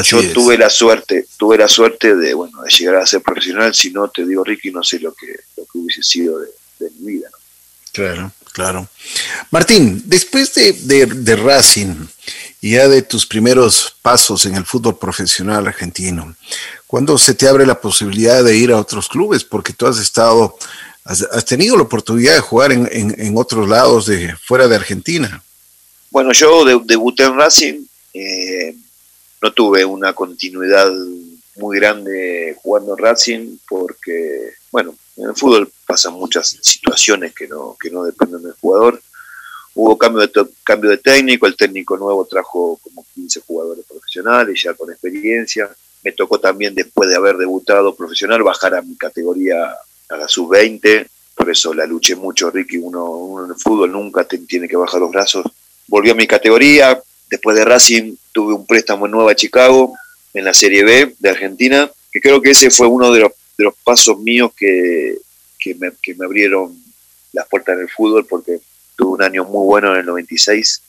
yo 0.04 0.34
tuve 0.34 0.58
la 0.58 0.70
suerte, 0.70 1.28
tuve 1.38 1.58
la 1.58 1.68
suerte 1.68 2.16
de, 2.16 2.34
bueno, 2.34 2.62
de 2.62 2.70
llegar 2.70 2.98
a 2.98 3.06
ser 3.06 3.22
profesional, 3.22 3.74
si 3.74 3.92
no 3.92 4.10
te 4.10 4.26
digo 4.26 4.44
Ricky, 4.44 4.72
no 4.72 4.84
sé 4.84 5.00
lo 5.00 5.14
que, 5.14 5.28
lo 5.56 5.64
que 5.64 5.78
hubiese 5.78 6.04
sido 6.04 6.40
de, 6.40 6.48
mi 7.00 7.14
vida. 7.14 7.30
Claro, 7.92 8.32
claro. 8.54 8.88
Martín, 9.50 10.04
después 10.06 10.54
de, 10.54 10.74
de, 10.74 11.36
Racing 11.36 12.08
y 12.62 12.72
ya 12.72 12.88
de 12.88 13.02
tus 13.02 13.26
primeros 13.26 13.96
pasos 14.02 14.46
en 14.46 14.56
el 14.56 14.66
fútbol 14.66 14.98
profesional 14.98 15.68
argentino, 15.68 16.36
¿cuándo 16.86 17.18
se 17.18 17.34
te 17.34 17.48
abre 17.48 17.66
la 17.66 17.80
posibilidad 17.80 18.44
de 18.44 18.56
ir 18.56 18.72
a 18.72 18.80
otros 18.80 19.08
clubes? 19.08 19.44
Porque 19.44 19.74
tú 19.74 19.88
has 19.88 20.00
estado, 20.00 20.58
has, 21.06 21.46
tenido 21.46 21.76
la 21.76 21.84
oportunidad 21.84 22.36
de 22.36 22.42
jugar 22.42 22.72
en, 22.72 22.88
en, 22.92 23.16
en 23.20 23.38
otros 23.38 23.68
lados 23.68 24.06
de 24.06 24.36
fuera 24.36 24.68
de 24.68 24.76
Argentina. 24.76 25.42
Bueno, 26.10 26.32
yo 26.32 26.64
debuté 26.80 27.24
en 27.24 27.36
Racing, 27.36 27.86
eh, 28.14 28.76
no 29.42 29.52
tuve 29.52 29.86
una 29.86 30.14
continuidad 30.14 30.92
muy 31.58 31.78
grande 31.78 32.56
jugando 32.62 32.94
en 32.94 33.04
Racing 33.04 33.58
porque, 33.68 34.54
bueno, 34.72 34.96
en 35.18 35.30
el 35.30 35.36
fútbol 35.36 35.72
pasan 35.86 36.14
muchas 36.14 36.58
situaciones 36.62 37.34
que 37.34 37.48
no, 37.48 37.76
que 37.80 37.90
no 37.90 38.04
dependen 38.04 38.44
del 38.44 38.54
jugador. 38.54 39.02
Hubo 39.74 39.98
cambio 39.98 40.26
de, 40.26 40.32
cambio 40.64 40.90
de 40.90 40.98
técnico, 40.98 41.46
el 41.46 41.56
técnico 41.56 41.98
nuevo 41.98 42.26
trajo 42.26 42.80
como 42.82 43.06
15 43.14 43.42
jugadores 43.42 43.86
profesionales 43.86 44.62
ya 44.64 44.74
con 44.74 44.92
experiencia. 44.92 45.70
Me 46.04 46.12
tocó 46.12 46.40
también, 46.40 46.74
después 46.74 47.10
de 47.10 47.16
haber 47.16 47.38
debutado 47.38 47.96
profesional, 47.96 48.44
bajar 48.44 48.76
a 48.76 48.82
mi 48.82 48.96
categoría 48.96 49.76
a 50.10 50.18
la 50.18 50.28
sub-20. 50.28 51.08
Por 51.36 51.50
eso 51.52 51.74
la 51.74 51.86
luché 51.86 52.16
mucho, 52.16 52.50
Ricky. 52.50 52.78
Uno, 52.78 53.44
en 53.44 53.52
el 53.52 53.58
fútbol 53.58 53.92
nunca 53.92 54.24
tiene 54.26 54.68
que 54.68 54.78
bajar 54.78 55.00
los 55.00 55.12
brazos. 55.12 55.46
Volví 55.88 56.10
a 56.10 56.16
mi 56.16 56.26
categoría. 56.26 57.00
Después 57.30 57.58
de 57.58 57.66
Racing 57.66 58.16
tuve 58.38 58.54
un 58.54 58.68
préstamo 58.68 59.08
en 59.08 59.14
Nueva 59.14 59.34
Chicago, 59.34 59.98
en 60.32 60.46
la 60.46 60.54
Serie 60.54 60.84
B 60.84 61.16
de 61.18 61.30
Argentina, 61.32 61.90
que 62.12 62.22
creo 62.22 62.40
que 62.40 62.52
ese 62.52 62.70
fue 62.70 62.86
uno 62.86 63.12
de 63.12 63.22
los, 63.22 63.32
de 63.58 63.64
los 63.64 63.74
pasos 63.84 64.20
míos 64.20 64.52
que, 64.56 65.18
que, 65.58 65.74
me, 65.74 65.92
que 66.00 66.14
me 66.14 66.26
abrieron 66.26 66.80
las 67.34 67.48
puertas 67.48 67.74
en 67.74 67.82
el 67.82 67.90
fútbol, 67.90 68.28
porque 68.28 68.60
tuve 68.96 69.16
un 69.16 69.24
año 69.24 69.44
muy 69.44 69.66
bueno 69.66 69.92
en 69.92 70.02
el 70.02 70.06
96 70.06 70.84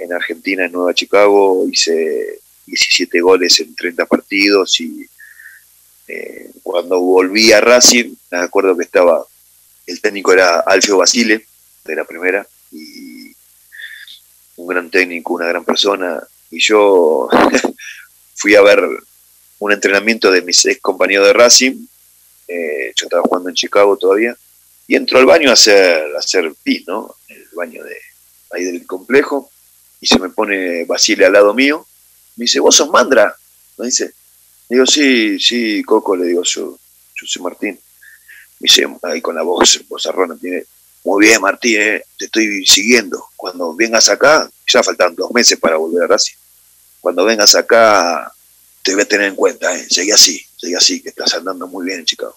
en 0.00 0.12
Argentina, 0.12 0.66
en 0.66 0.72
Nueva 0.72 0.92
Chicago, 0.92 1.66
hice 1.66 2.40
17 2.66 3.22
goles 3.22 3.58
en 3.60 3.74
30 3.74 4.04
partidos 4.04 4.78
y 4.78 5.06
eh, 6.08 6.50
cuando 6.62 7.00
volví 7.00 7.52
a 7.52 7.62
Racing, 7.62 8.14
me 8.30 8.36
acuerdo 8.36 8.76
que 8.76 8.84
estaba, 8.84 9.24
el 9.86 9.98
técnico 10.02 10.34
era 10.34 10.60
Alfio 10.60 10.98
Basile, 10.98 11.46
de 11.86 11.96
la 11.96 12.04
primera, 12.04 12.46
y 12.70 13.34
un 14.56 14.66
gran 14.66 14.90
técnico, 14.90 15.32
una 15.32 15.46
gran 15.46 15.64
persona, 15.64 16.22
y 16.52 16.60
yo 16.60 17.28
fui 18.36 18.54
a 18.54 18.62
ver 18.62 18.80
un 19.58 19.72
entrenamiento 19.72 20.30
de 20.30 20.42
mis 20.42 20.64
ex 20.66 20.80
compañeros 20.80 21.26
de 21.26 21.32
Racing, 21.32 21.86
eh, 22.46 22.92
yo 22.94 23.06
estaba 23.06 23.22
jugando 23.22 23.48
en 23.48 23.54
Chicago 23.54 23.96
todavía, 23.96 24.36
y 24.86 24.96
entró 24.96 25.18
al 25.18 25.26
baño 25.26 25.50
a 25.50 25.54
hacer, 25.54 26.04
a 26.14 26.18
hacer 26.18 26.52
pis, 26.62 26.86
¿no? 26.86 27.16
El 27.28 27.46
baño 27.54 27.82
de 27.82 27.96
ahí 28.50 28.64
del 28.64 28.86
complejo, 28.86 29.50
y 30.00 30.06
se 30.06 30.18
me 30.18 30.28
pone 30.28 30.84
Basile 30.84 31.24
al 31.24 31.32
lado 31.32 31.54
mío, 31.54 31.86
me 32.36 32.44
dice, 32.44 32.60
vos 32.60 32.76
sos 32.76 32.90
Mandra, 32.90 33.34
me 33.78 33.86
dice, 33.86 34.12
digo, 34.68 34.84
sí, 34.84 35.38
sí, 35.38 35.82
Coco, 35.84 36.16
le 36.16 36.26
digo, 36.26 36.42
yo, 36.42 36.78
yo 37.14 37.26
soy 37.26 37.42
Martín, 37.42 37.78
me 38.58 38.66
dice, 38.66 38.86
ahí 39.02 39.22
con 39.22 39.36
la 39.36 39.42
voz, 39.42 39.80
arrona, 40.04 40.36
tiene, 40.38 40.64
muy 41.04 41.26
bien 41.26 41.40
Martín, 41.40 41.80
eh, 41.80 42.04
te 42.18 42.26
estoy 42.26 42.66
siguiendo, 42.66 43.28
cuando 43.36 43.74
vengas 43.74 44.08
acá, 44.08 44.50
ya 44.66 44.82
faltan 44.82 45.14
dos 45.14 45.30
meses 45.30 45.58
para 45.58 45.76
volver 45.76 46.02
a 46.02 46.06
Racing, 46.08 46.41
cuando 47.02 47.24
vengas 47.24 47.54
acá 47.56 48.32
te 48.82 48.94
voy 48.94 49.02
a 49.02 49.08
tener 49.08 49.26
en 49.26 49.34
cuenta, 49.34 49.76
eh, 49.76 49.86
seguí 49.90 50.12
así, 50.12 50.42
seguí 50.56 50.74
así, 50.74 51.02
que 51.02 51.10
estás 51.10 51.34
andando 51.34 51.66
muy 51.66 51.84
bien 51.84 51.98
en 51.98 52.06
Chicago. 52.06 52.36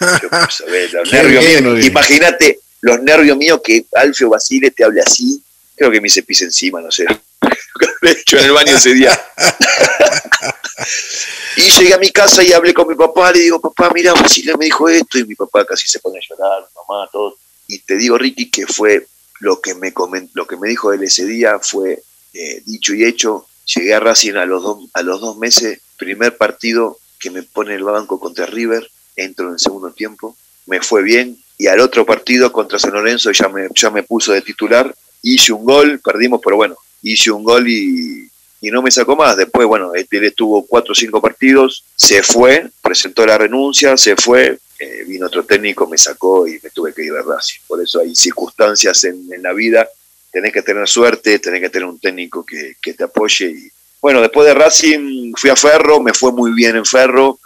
imagínate 1.82 2.60
los 2.80 3.02
nervios 3.02 3.36
míos 3.36 3.60
que 3.62 3.84
Alfio 3.94 4.30
Basile 4.30 4.70
te 4.70 4.84
hable 4.84 5.02
así, 5.02 5.42
creo 5.74 5.90
que 5.90 6.00
me 6.00 6.06
hice 6.06 6.22
pis 6.22 6.42
encima, 6.42 6.80
no 6.80 6.90
sé. 6.90 7.04
De 8.02 8.12
hecho, 8.12 8.38
en 8.38 8.44
el 8.44 8.52
baño 8.52 8.76
ese 8.76 8.94
día. 8.94 9.20
y 11.56 11.62
llegué 11.62 11.94
a 11.94 11.98
mi 11.98 12.10
casa 12.10 12.44
y 12.44 12.52
hablé 12.52 12.72
con 12.72 12.86
mi 12.86 12.94
papá, 12.94 13.32
le 13.32 13.40
digo, 13.40 13.60
papá, 13.60 13.90
mira, 13.92 14.14
Basile 14.14 14.56
me 14.56 14.66
dijo 14.66 14.88
esto, 14.88 15.18
y 15.18 15.24
mi 15.24 15.34
papá 15.34 15.66
casi 15.66 15.88
se 15.88 15.98
pone 15.98 16.18
a 16.18 16.22
llorar, 16.28 16.68
mamá, 16.74 17.08
todo. 17.12 17.36
Y 17.66 17.80
te 17.80 17.96
digo, 17.96 18.16
Ricky, 18.16 18.50
que 18.50 18.66
fue 18.66 19.08
lo 19.40 19.60
que 19.60 19.74
me 19.74 19.92
comentó, 19.92 20.30
lo 20.34 20.46
que 20.46 20.56
me 20.56 20.68
dijo 20.68 20.92
él 20.92 21.02
ese 21.02 21.24
día 21.24 21.58
fue 21.60 22.02
eh, 22.32 22.62
dicho 22.64 22.94
y 22.94 23.04
hecho. 23.04 23.48
Llegué 23.74 23.94
a 23.94 24.00
Racing 24.00 24.34
a 24.34 24.46
los, 24.46 24.62
dos, 24.62 24.78
a 24.94 25.02
los 25.02 25.20
dos 25.20 25.36
meses, 25.36 25.80
primer 25.96 26.36
partido 26.36 26.98
que 27.18 27.30
me 27.30 27.42
pone 27.42 27.74
el 27.74 27.84
banco 27.84 28.20
contra 28.20 28.46
River, 28.46 28.88
entro 29.16 29.48
en 29.48 29.54
el 29.54 29.58
segundo 29.58 29.90
tiempo, 29.90 30.36
me 30.66 30.80
fue 30.80 31.02
bien, 31.02 31.38
y 31.58 31.66
al 31.68 31.80
otro 31.80 32.04
partido 32.04 32.52
contra 32.52 32.78
San 32.78 32.92
Lorenzo 32.92 33.32
ya 33.32 33.48
me, 33.48 33.68
ya 33.74 33.90
me 33.90 34.02
puso 34.02 34.32
de 34.32 34.42
titular, 34.42 34.94
hice 35.22 35.52
un 35.52 35.64
gol, 35.64 36.00
perdimos, 36.00 36.40
pero 36.42 36.56
bueno, 36.56 36.76
hice 37.02 37.30
un 37.30 37.44
gol 37.44 37.68
y, 37.68 38.28
no 38.62 38.82
me 38.82 38.90
sacó 38.90 39.14
más. 39.14 39.36
Después, 39.36 39.64
bueno, 39.68 39.92
él 39.94 40.08
estuvo 40.24 40.66
cuatro 40.66 40.90
o 40.90 40.94
cinco 40.94 41.20
partidos, 41.20 41.84
se 41.94 42.22
fue, 42.24 42.68
presentó 42.82 43.24
la 43.24 43.38
renuncia, 43.38 43.96
se 43.96 44.16
fue, 44.16 44.58
eh, 44.80 45.04
vino 45.06 45.26
otro 45.26 45.44
técnico, 45.44 45.86
me 45.86 45.96
sacó 45.96 46.48
y 46.48 46.58
me 46.60 46.70
tuve 46.70 46.92
que 46.92 47.04
ir 47.04 47.12
a 47.12 47.22
Racing. 47.22 47.60
Por 47.68 47.80
eso 47.80 48.00
hay 48.00 48.16
circunstancias 48.16 49.04
en, 49.04 49.28
la 49.40 49.52
vida, 49.52 49.88
tenés 50.36 50.52
que 50.52 50.60
tener 50.60 50.86
suerte, 50.86 51.38
tenés 51.38 51.62
que 51.62 51.70
tener 51.70 51.88
un 51.88 51.98
técnico 51.98 52.44
que, 52.44 52.76
te 52.92 53.04
apoye. 53.04 53.46
Y, 53.46 53.72
bueno, 54.02 54.20
después 54.20 54.46
de 54.46 54.52
Racing 54.52 55.32
fui 55.34 55.48
a 55.48 55.56
Ferro, 55.56 55.98
me 55.98 56.12
fue 56.12 56.30
muy 56.30 56.52
bien 56.52 56.76
en 56.76 56.84
Ferro, 56.84 57.38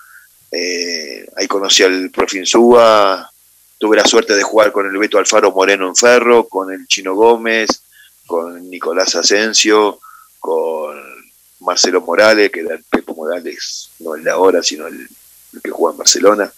eh, 0.51 1.25
ahí 1.37 1.47
conocí 1.47 1.85
al 1.85 2.11
profe 2.11 2.39
Insúa, 2.39 3.31
tuve 3.79 3.97
la 3.97 4.05
suerte 4.05 4.35
de 4.35 4.43
jugar 4.43 4.73
con 4.73 4.87
el 4.87 4.99
Beto 4.99 5.19
Alfaro 5.19 5.53
Moreno 5.53 5.87
en 5.87 5.95
Ferro, 5.95 6.49
con 6.49 6.73
el 6.73 6.89
Chino 6.89 7.15
Gómez, 7.15 7.81
con 8.27 8.69
Nicolás 8.69 9.15
Asensio, 9.15 10.01
con 10.41 11.01
Marcelo 11.61 12.01
Morales, 12.01 12.51
que 12.51 12.59
era 12.59 12.75
el 12.75 12.83
Pepo 12.83 13.15
Morales, 13.15 13.91
no 14.01 14.17
el 14.17 14.25
de 14.25 14.31
ahora, 14.31 14.65
sino 14.65 14.89
el, 14.89 15.09
que 15.63 15.71
juega 15.71 15.93
en 15.93 15.99
Barcelona. 15.99 16.53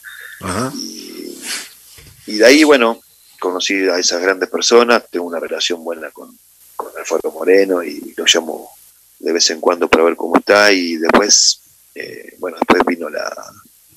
Y, 2.26 2.38
de 2.38 2.46
ahí, 2.46 2.64
bueno, 2.64 3.02
conocí 3.42 3.74
a 3.88 3.98
esas 3.98 4.22
grandes 4.22 4.48
personas, 4.48 5.02
tengo 5.10 5.26
una 5.26 5.40
relación 5.40 5.82
buena 5.82 6.10
con, 6.10 6.30
con 6.76 6.96
Alfaro 6.96 7.32
Moreno 7.32 7.82
y 7.82 8.14
lo 8.16 8.24
llamo 8.24 8.70
de 9.18 9.32
vez 9.32 9.50
en 9.50 9.60
cuando 9.60 9.88
para 9.88 10.04
ver 10.04 10.14
cómo 10.14 10.36
está 10.36 10.70
y 10.70 10.96
después, 10.96 11.60
eh, 11.96 12.36
bueno, 12.38 12.56
después 12.60 12.82
vino 12.86 13.08
la, 13.08 13.34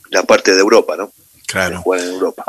la 0.09 0.23
parte 0.23 0.51
de 0.51 0.59
Europa, 0.59 0.97
¿no? 0.97 1.11
Claro. 1.45 1.83
Jugar 1.83 2.01
en 2.01 2.07
Europa. 2.07 2.43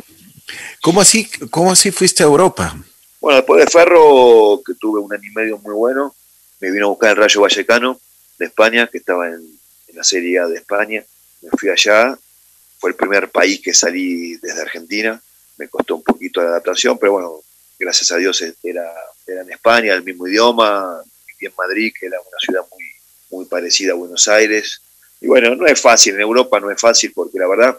¿Cómo 0.80 1.02
así, 1.02 1.28
¿Cómo 1.50 1.72
así 1.72 1.90
fuiste 1.90 2.22
a 2.22 2.26
Europa? 2.26 2.74
Bueno, 3.20 3.36
después 3.36 3.62
de 3.62 3.70
Ferro, 3.70 4.62
que 4.64 4.74
tuve 4.74 5.00
un 5.00 5.12
año 5.12 5.28
y 5.28 5.34
medio 5.34 5.58
muy 5.58 5.74
bueno, 5.74 6.14
me 6.60 6.70
vino 6.70 6.86
a 6.86 6.90
buscar 6.90 7.10
el 7.10 7.16
Rayo 7.16 7.42
Vallecano 7.42 8.00
de 8.38 8.46
España, 8.46 8.88
que 8.90 8.98
estaba 8.98 9.28
en, 9.28 9.58
la 9.92 10.04
Serie 10.04 10.38
A 10.38 10.46
de 10.46 10.56
España. 10.56 11.02
Me 11.42 11.50
fui 11.58 11.70
allá, 11.70 12.16
fue 12.78 12.90
el 12.90 12.96
primer 12.96 13.30
país 13.30 13.60
que 13.62 13.72
salí 13.72 14.36
desde 14.36 14.62
Argentina. 14.62 15.20
Me 15.58 15.68
costó 15.68 15.96
un 15.96 16.02
poquito 16.02 16.42
la 16.42 16.48
adaptación, 16.48 16.98
pero 16.98 17.12
bueno, 17.12 17.40
gracias 17.78 18.10
a 18.10 18.16
Dios 18.16 18.42
era, 18.62 18.92
era 19.26 19.42
en 19.42 19.50
España, 19.50 19.94
el 19.94 20.02
mismo 20.02 20.26
idioma. 20.26 21.02
Viví 21.26 21.46
en 21.46 21.56
Madrid, 21.56 21.92
que 21.98 22.06
era 22.06 22.20
una 22.20 22.38
ciudad 22.38 22.64
muy, 22.70 22.84
muy 23.30 23.44
parecida 23.46 23.92
a 23.92 23.96
Buenos 23.96 24.28
Aires. 24.28 24.80
Y 25.20 25.26
bueno, 25.26 25.54
no 25.54 25.66
es 25.66 25.80
fácil, 25.80 26.14
en 26.14 26.20
Europa 26.20 26.60
no 26.60 26.70
es 26.70 26.80
fácil 26.80 27.12
porque 27.14 27.38
la 27.38 27.48
verdad, 27.48 27.78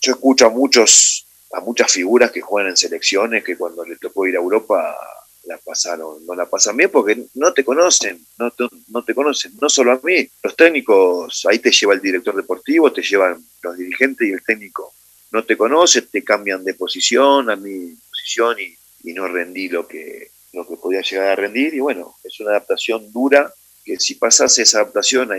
yo 0.00 0.12
escucho 0.12 0.46
a 0.46 0.50
muchos 0.50 1.26
a 1.52 1.60
muchas 1.60 1.90
figuras 1.90 2.30
que 2.30 2.40
juegan 2.40 2.70
en 2.70 2.76
selecciones 2.76 3.42
que 3.42 3.56
cuando 3.56 3.84
les 3.84 3.98
tocó 3.98 4.26
ir 4.26 4.36
a 4.36 4.40
Europa 4.40 4.96
la 5.44 5.58
pasaron, 5.58 6.24
no 6.26 6.34
la 6.34 6.46
pasan 6.46 6.76
bien 6.76 6.90
porque 6.90 7.24
no 7.34 7.52
te 7.52 7.64
conocen, 7.64 8.24
no 8.38 8.50
te, 8.50 8.68
no 8.88 9.02
te 9.04 9.14
conocen, 9.14 9.52
no 9.60 9.68
solo 9.68 9.92
a 9.92 10.00
mí, 10.02 10.28
los 10.42 10.54
técnicos, 10.54 11.44
ahí 11.50 11.58
te 11.58 11.72
lleva 11.72 11.94
el 11.94 12.00
director 12.00 12.36
deportivo, 12.36 12.92
te 12.92 13.02
llevan 13.02 13.42
los 13.62 13.76
dirigentes 13.76 14.28
y 14.28 14.32
el 14.32 14.44
técnico 14.44 14.92
no 15.30 15.44
te 15.44 15.56
conoce, 15.56 16.02
te 16.02 16.24
cambian 16.24 16.64
de 16.64 16.74
posición, 16.74 17.50
a 17.50 17.56
mi 17.56 17.94
posición 18.08 18.56
y, 18.60 18.76
no 19.12 19.26
rendí 19.26 19.68
lo 19.68 19.88
que, 19.88 20.30
lo 20.52 20.66
que 20.68 20.76
podía 20.76 21.00
llegar 21.00 21.28
a 21.28 21.36
rendir 21.36 21.74
y 21.74 21.80
bueno, 21.80 22.14
es 22.22 22.38
una 22.40 22.50
adaptación 22.50 23.10
dura 23.12 23.52
que 23.84 23.98
si 23.98 24.14
pasas 24.14 24.56
esa 24.58 24.80
adaptación, 24.80 25.30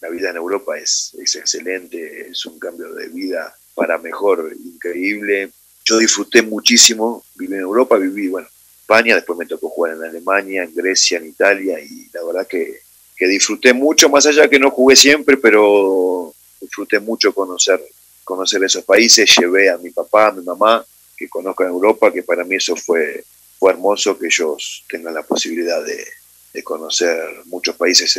la 0.00 0.08
vida 0.08 0.30
en 0.30 0.36
Europa 0.36 0.78
es, 0.78 1.14
es 1.20 1.36
excelente, 1.36 2.28
es 2.30 2.46
un 2.46 2.58
cambio 2.58 2.92
de 2.94 3.08
vida 3.08 3.54
para 3.74 3.98
mejor, 3.98 4.54
increíble. 4.64 5.50
Yo 5.84 5.98
disfruté 5.98 6.42
muchísimo, 6.42 7.24
viví 7.34 7.54
en 7.54 7.60
Europa, 7.60 7.96
viví, 7.96 8.28
bueno, 8.28 8.48
España, 8.80 9.16
después 9.16 9.38
me 9.38 9.46
tocó 9.46 9.68
jugar 9.68 9.96
en 9.96 10.04
Alemania, 10.04 10.62
en 10.62 10.74
Grecia, 10.74 11.18
en 11.18 11.26
Italia, 11.26 11.80
y 11.80 12.08
la 12.12 12.22
verdad 12.24 12.46
que, 12.46 12.80
que 13.16 13.26
disfruté 13.26 13.72
mucho, 13.72 14.08
más 14.08 14.26
allá 14.26 14.48
que 14.48 14.58
no 14.58 14.70
jugué 14.70 14.96
siempre, 14.96 15.36
pero 15.36 16.32
disfruté 16.60 17.00
mucho 17.00 17.32
conocer, 17.32 17.82
conocer 18.32 18.64
esos 18.64 18.84
países, 18.84 19.30
llevé 19.38 19.68
a 19.68 19.76
mi 19.76 19.90
papá, 19.90 20.28
a 20.28 20.32
mi 20.32 20.42
mamá, 20.42 20.84
que 21.16 21.28
conozcan 21.28 21.68
Europa, 21.68 22.10
que 22.10 22.22
para 22.22 22.44
mí 22.44 22.56
eso 22.56 22.74
fue, 22.76 23.24
fue 23.58 23.72
hermoso, 23.72 24.18
que 24.18 24.26
ellos 24.26 24.84
tengan 24.88 25.12
la 25.12 25.22
posibilidad 25.22 25.84
de, 25.84 26.02
de 26.54 26.62
conocer 26.64 27.18
muchos 27.44 27.76
países 27.76 28.18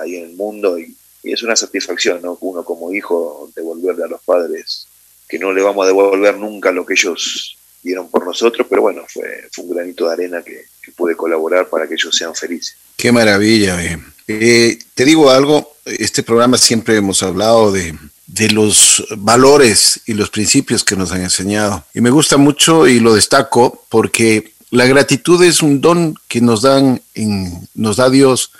ahí 0.00 0.16
en 0.16 0.30
el 0.30 0.34
mundo 0.34 0.78
y, 0.78 0.96
y, 1.22 1.32
es 1.32 1.44
una 1.44 1.54
satisfacción, 1.54 2.20
¿no? 2.20 2.36
Uno 2.40 2.64
como 2.64 2.92
hijo 2.92 3.50
devolverle 3.54 4.04
a 4.04 4.08
los 4.08 4.22
padres 4.22 4.88
que 5.28 5.38
no 5.38 5.52
le 5.52 5.62
vamos 5.62 5.84
a 5.84 5.86
devolver 5.86 6.36
nunca 6.36 6.72
lo 6.72 6.84
que 6.84 6.94
ellos 6.94 7.56
dieron 7.82 8.10
por 8.10 8.26
nosotros, 8.26 8.66
pero 8.68 8.82
bueno, 8.82 9.04
fue, 9.08 9.48
fue 9.52 9.64
un 9.64 9.74
granito 9.74 10.06
de 10.06 10.12
arena 10.12 10.42
que, 10.42 10.64
pude 10.96 11.14
colaborar 11.14 11.68
para 11.68 11.86
que 11.86 11.94
ellos 11.94 12.14
sean 12.14 12.34
felices. 12.34 12.76
Qué 12.96 13.12
maravilla. 13.12 13.82
Eh. 13.82 13.98
Eh, 14.26 14.78
te 14.94 15.04
digo 15.04 15.30
algo, 15.30 15.76
este 15.84 16.24
programa 16.24 16.58
siempre 16.58 16.96
hemos 16.96 17.22
hablado 17.22 17.70
de, 17.70 17.94
de 18.32 18.48
los 18.48 19.04
valores 19.18 20.00
y 20.06 20.14
los 20.14 20.30
principios 20.30 20.82
que 20.84 20.96
nos 20.96 21.12
han 21.12 21.20
enseñado. 21.20 21.84
Y 21.92 22.00
me 22.00 22.10
gusta 22.10 22.38
mucho 22.38 22.86
y 22.86 22.98
lo 22.98 23.14
destaco 23.14 23.84
porque 23.90 24.54
la 24.70 24.86
gratitud 24.86 25.42
es 25.44 25.60
un 25.60 25.82
don 25.82 26.14
que 26.28 26.40
nos 26.40 26.62
dan, 26.62 27.02
en, 27.14 27.68
nos 27.74 27.96
da 27.96 28.08
Dios 28.08 28.50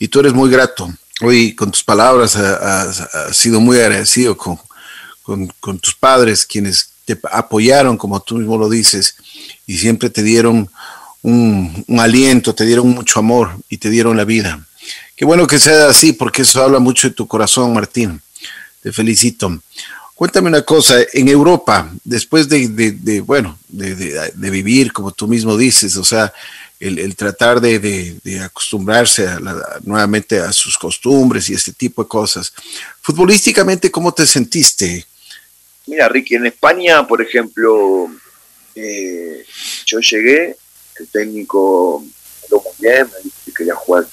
y 0.00 0.08
tú 0.08 0.18
eres 0.18 0.34
muy 0.34 0.50
grato. 0.50 0.92
Hoy 1.20 1.54
con 1.54 1.70
tus 1.70 1.84
palabras 1.84 2.34
has, 2.34 3.06
sido 3.36 3.60
muy 3.60 3.78
agradecido 3.78 4.36
con, 4.36 4.58
con, 5.22 5.78
tus 5.78 5.94
padres, 5.94 6.44
quienes 6.44 6.90
te 7.04 7.16
apoyaron, 7.30 7.96
como 7.96 8.20
tú 8.20 8.38
mismo 8.38 8.58
lo 8.58 8.68
dices, 8.68 9.14
y 9.64 9.78
siempre 9.78 10.10
te 10.10 10.24
dieron 10.24 10.68
un, 11.22 11.84
un, 11.86 12.00
aliento, 12.00 12.52
te 12.52 12.66
dieron 12.66 12.88
mucho 12.88 13.20
amor 13.20 13.56
y 13.68 13.78
te 13.78 13.90
dieron 13.90 14.16
la 14.16 14.24
vida. 14.24 14.66
Qué 15.14 15.24
bueno 15.24 15.46
que 15.46 15.60
sea 15.60 15.86
así, 15.86 16.12
porque 16.12 16.42
eso 16.42 16.64
habla 16.64 16.80
mucho 16.80 17.08
de 17.08 17.14
tu 17.14 17.28
corazón, 17.28 17.72
Martín. 17.72 18.20
Te 18.84 18.92
felicito. 18.92 19.62
Cuéntame 20.14 20.48
una 20.48 20.60
cosa, 20.60 20.98
en 21.14 21.26
Europa, 21.28 21.90
después 22.04 22.50
de, 22.50 23.22
bueno, 23.26 23.58
de, 23.66 24.50
vivir, 24.50 24.92
como 24.92 25.10
tú 25.10 25.26
mismo 25.26 25.56
dices, 25.56 25.96
o 25.96 26.04
sea, 26.04 26.30
el, 26.78 27.16
tratar 27.16 27.62
de, 27.62 28.20
acostumbrarse 28.44 29.26
nuevamente 29.84 30.38
a 30.38 30.52
sus 30.52 30.76
costumbres 30.76 31.48
y 31.48 31.54
este 31.54 31.72
tipo 31.72 32.02
de 32.02 32.08
cosas, 32.08 32.52
futbolísticamente, 33.00 33.90
¿cómo 33.90 34.12
te 34.12 34.26
sentiste? 34.26 35.06
Mira, 35.86 36.06
Ricky, 36.06 36.34
en 36.34 36.44
España, 36.44 37.06
por 37.06 37.22
ejemplo, 37.22 38.10
eh, 38.74 39.46
yo 39.86 39.98
llegué, 40.00 40.56
el 41.00 41.08
técnico 41.08 42.04
habló 42.44 42.62
muy 42.62 42.90
bien, 42.90 43.08
me 43.10 43.22
dijo 43.24 43.36
que 43.46 43.52
quería 43.52 43.74
jugar, 43.76 44.06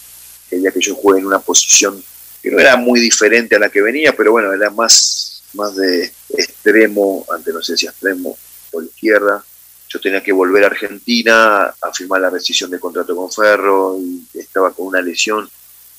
quería 0.49 0.71
que 0.71 0.79
yo 0.79 0.95
juegue 0.95 1.19
en 1.19 1.27
una 1.27 1.39
posición 1.39 2.01
que 2.41 2.51
no 2.51 2.59
era 2.59 2.75
muy 2.77 2.99
diferente 2.99 3.55
a 3.55 3.59
la 3.59 3.69
que 3.69 3.81
venía, 3.81 4.13
pero 4.13 4.31
bueno, 4.31 4.51
era 4.53 4.69
más 4.69 5.31
más 5.53 5.75
de 5.75 6.11
extremo, 6.29 7.25
ante 7.33 7.51
no 7.51 7.61
sé 7.61 7.77
si 7.77 7.85
extremo 7.85 8.37
por 8.71 8.83
izquierda. 8.83 9.43
Yo 9.89 9.99
tenía 9.99 10.23
que 10.23 10.31
volver 10.31 10.63
a 10.63 10.67
Argentina 10.67 11.63
a 11.65 11.93
firmar 11.93 12.21
la 12.21 12.29
rescisión 12.29 12.71
de 12.71 12.79
contrato 12.79 13.15
con 13.15 13.31
Ferro 13.31 13.97
y 13.99 14.25
estaba 14.33 14.71
con 14.71 14.87
una 14.87 15.01
lesión. 15.01 15.49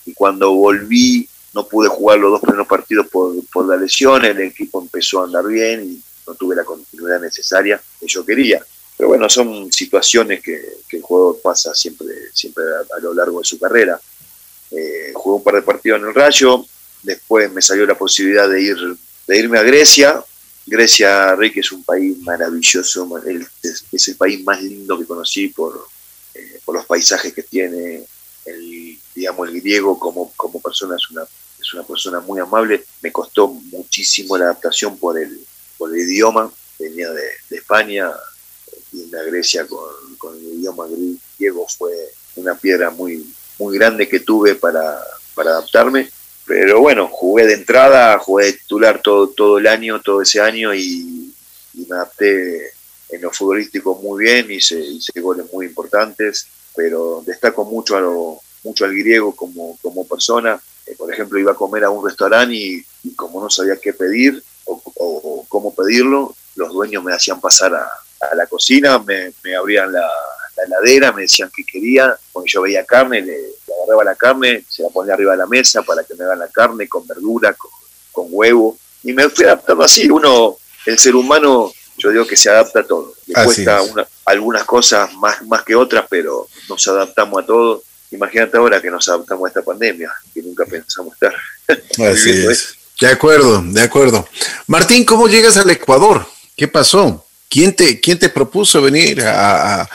Y 0.07 0.14
cuando 0.14 0.52
volví, 0.52 1.28
no 1.52 1.68
pude 1.68 1.88
jugar 1.88 2.18
los 2.18 2.31
dos 2.31 2.40
primeros 2.40 2.66
partidos 2.66 3.07
por, 3.09 3.35
por 3.52 3.68
la 3.68 3.76
lesión. 3.76 4.24
El 4.24 4.40
equipo 4.40 4.81
empezó 4.81 5.20
a 5.20 5.24
andar 5.24 5.46
bien 5.46 5.85
y 5.85 6.02
no 6.26 6.35
tuve 6.35 6.57
la 6.57 6.64
continuidad 6.64 7.20
necesaria 7.20 7.81
que 8.00 8.07
yo 8.07 8.24
quería. 8.24 8.64
Pero 8.96 9.09
bueno, 9.09 9.28
son 9.28 9.70
situaciones 9.70 10.42
que, 10.42 10.61
el 10.90 11.02
jugador 11.02 11.40
pasa 11.42 11.74
siempre, 11.74 12.07
siempre 12.33 12.64
a, 12.96 13.00
lo 13.00 13.12
largo 13.12 13.40
de 13.40 13.44
su 13.44 13.59
carrera. 13.59 14.00
Eh, 14.76 15.12
jugué 15.14 15.37
un 15.37 15.44
par 15.44 15.54
de 15.54 15.62
partidos 15.62 16.00
en 16.00 16.08
el 16.08 16.14
Rayo, 16.14 16.64
después 17.02 17.52
me 17.52 17.61
salió 17.61 17.87
la 17.87 17.96
posibilidad 17.96 18.48
de 18.48 18.62
ir 18.62 18.76
de 19.26 19.38
irme 19.38 19.58
a 19.58 19.62
Grecia. 19.62 20.22
Grecia, 20.64 21.35
Rick, 21.35 21.58
es 21.58 21.72
un 21.72 21.82
país 21.82 22.16
maravilloso, 22.18 23.08
es, 23.62 24.08
el 24.08 24.16
país 24.16 24.42
más 24.44 24.62
lindo 24.62 24.98
que 24.98 25.06
conocí 25.06 25.48
por, 25.48 25.87
eh, 26.35 26.61
por 26.64 26.76
los 26.76 26.87
paisajes 26.87 27.32
que 27.32 27.42
tiene. 27.42 28.04
El, 28.44 28.98
digamos, 29.14 29.48
el 29.48 29.61
griego 29.61 29.98
como, 29.98 30.32
como 30.37 30.61
persona 30.61 30.96
es 30.96 31.11
una, 31.11 31.22
es 31.22 31.74
una 31.74 31.82
persona 31.82 32.20
muy 32.20 32.40
amable. 32.40 32.85
Me 33.02 33.12
costó 33.12 33.48
muchísimo 33.48 34.37
la 34.37 34.46
adaptación 34.46 34.96
por 34.98 35.18
el, 35.18 35.44
por 35.76 35.92
el 35.92 36.00
idioma. 36.00 36.50
Venía 36.78 37.11
de, 37.11 37.56
España, 37.56 38.11
irme 38.92 39.18
a 39.18 39.22
Grecia 39.24 39.66
con, 39.66 40.16
con, 40.16 40.37
el 40.37 40.58
idioma 40.58 40.87
griego 41.38 41.66
fue 41.68 41.92
una 42.37 42.54
piedra 42.54 42.90
muy, 42.90 43.24
muy 43.62 43.79
grande 43.79 44.09
que 44.09 44.20
tuve 44.20 44.55
para, 44.55 44.98
para 45.35 45.51
adaptarme 45.51 46.09
pero 46.44 46.81
bueno, 46.81 47.09
jugué 47.09 47.46
de 47.46 47.55
entrada, 47.55 48.18
jugué 48.18 48.46
de 48.46 48.53
titular 48.55 49.01
todo, 49.01 49.29
todo 49.29 49.59
el 49.59 49.66
año, 49.66 50.01
todo 50.01 50.22
ese 50.22 50.40
año 50.40 50.75
y, 50.75 51.18
me 51.88 51.96
adapté 51.96 52.72
en 53.09 53.22
lo 53.22 53.31
futbolístico 53.31 53.94
muy 54.03 54.25
bien, 54.25 54.51
hice, 54.51 54.79
hice 54.79 55.18
goles 55.20 55.46
muy 55.51 55.64
importantes, 55.64 56.46
pero 56.77 57.22
destaco 57.27 57.64
mucho, 57.64 57.96
a 57.96 58.01
lo, 58.01 58.40
mucho 58.62 58.85
al 58.85 58.94
griego 58.94 59.35
como, 59.35 59.79
como 59.81 60.07
persona. 60.07 60.61
Eh, 60.87 60.94
por 60.96 61.11
ejemplo, 61.11 61.38
iba 61.38 61.53
a 61.53 61.57
comer 61.57 61.85
a 61.85 61.90
un 61.90 62.07
restaurante 62.07 62.55
y, 62.55 62.85
como 63.16 63.42
no 63.42 63.48
sabía 63.48 63.77
qué 63.77 63.94
pedir 63.94 64.42
o, 64.66 65.46
cómo 65.48 65.75
pedirlo, 65.75 66.35
los 66.57 66.72
dueños 66.72 67.03
me 67.03 67.14
hacían 67.14 67.40
pasar 67.40 67.75
a, 67.75 67.88
la 68.35 68.46
cocina, 68.46 68.98
me, 68.98 69.33
me 69.42 69.57
abrían 69.57 69.90
la, 69.92 70.09
la 70.68 70.79
heladera, 70.79 71.12
me 71.12 71.22
decían 71.22 71.51
qué 71.55 71.64
quería, 71.64 72.16
cuando 72.33 72.46
yo 72.46 72.62
veía 72.62 72.85
carne, 72.85 73.20
le, 73.22 73.37
agarraba 73.83 74.05
la 74.05 74.14
carne, 74.14 74.64
se 74.68 74.83
la 74.83 74.88
ponía 74.88 75.14
arriba 75.14 75.33
de 75.33 75.38
la 75.38 75.46
mesa 75.46 75.83
para 75.83 76.05
que 76.05 76.14
me 76.14 76.25
hagan 76.25 76.38
la 76.38 76.48
carne 76.48 76.88
con 76.88 77.07
verdura, 77.07 77.55
con, 78.12 78.27
huevo, 78.31 78.79
y 79.03 79.12
me 79.12 79.29
fui 79.29 79.44
adaptando 79.44 79.85
así. 79.85 80.11
Uno, 80.11 80.57
el 80.87 80.98
ser 80.98 81.14
humano, 81.16 81.72
yo 81.96 82.11
digo 82.11 82.27
que 82.27 82.37
se 82.37 82.51
adapta 82.51 82.81
a 82.81 82.87
todo. 82.87 83.14
Le 83.27 83.44
cuesta 83.44 83.81
algunas 84.25 84.64
cosas 84.64 85.12
más, 85.14 85.42
más 85.46 85.62
que 85.62 85.75
otras, 85.75 86.07
pero 86.09 86.46
nos 86.68 86.87
adaptamos 86.88 87.42
a 87.42 87.46
todo. 87.46 87.83
Imagínate 88.11 88.57
ahora 88.57 88.81
que 88.81 88.90
nos 88.90 89.09
adaptamos 89.09 89.46
a 89.46 89.48
esta 89.48 89.62
pandemia, 89.62 90.12
que 90.33 90.42
nunca 90.42 90.64
pensamos 90.66 91.14
estar. 91.14 91.35
Así 92.12 92.31
es. 92.31 92.77
De 93.01 93.09
acuerdo, 93.09 93.62
de 93.64 93.83
acuerdo. 93.83 94.29
Martín, 94.66 95.05
¿cómo 95.05 95.27
llegas 95.27 95.57
al 95.57 95.70
Ecuador? 95.70 96.25
¿Qué 96.57 96.68
pasó? 96.68 97.27
¿Quién 97.52 97.76
te, 97.76 98.00
quién 98.00 98.18
te 98.18 98.30
propuso 98.30 98.80
venir 98.80 99.20
a, 99.20 99.86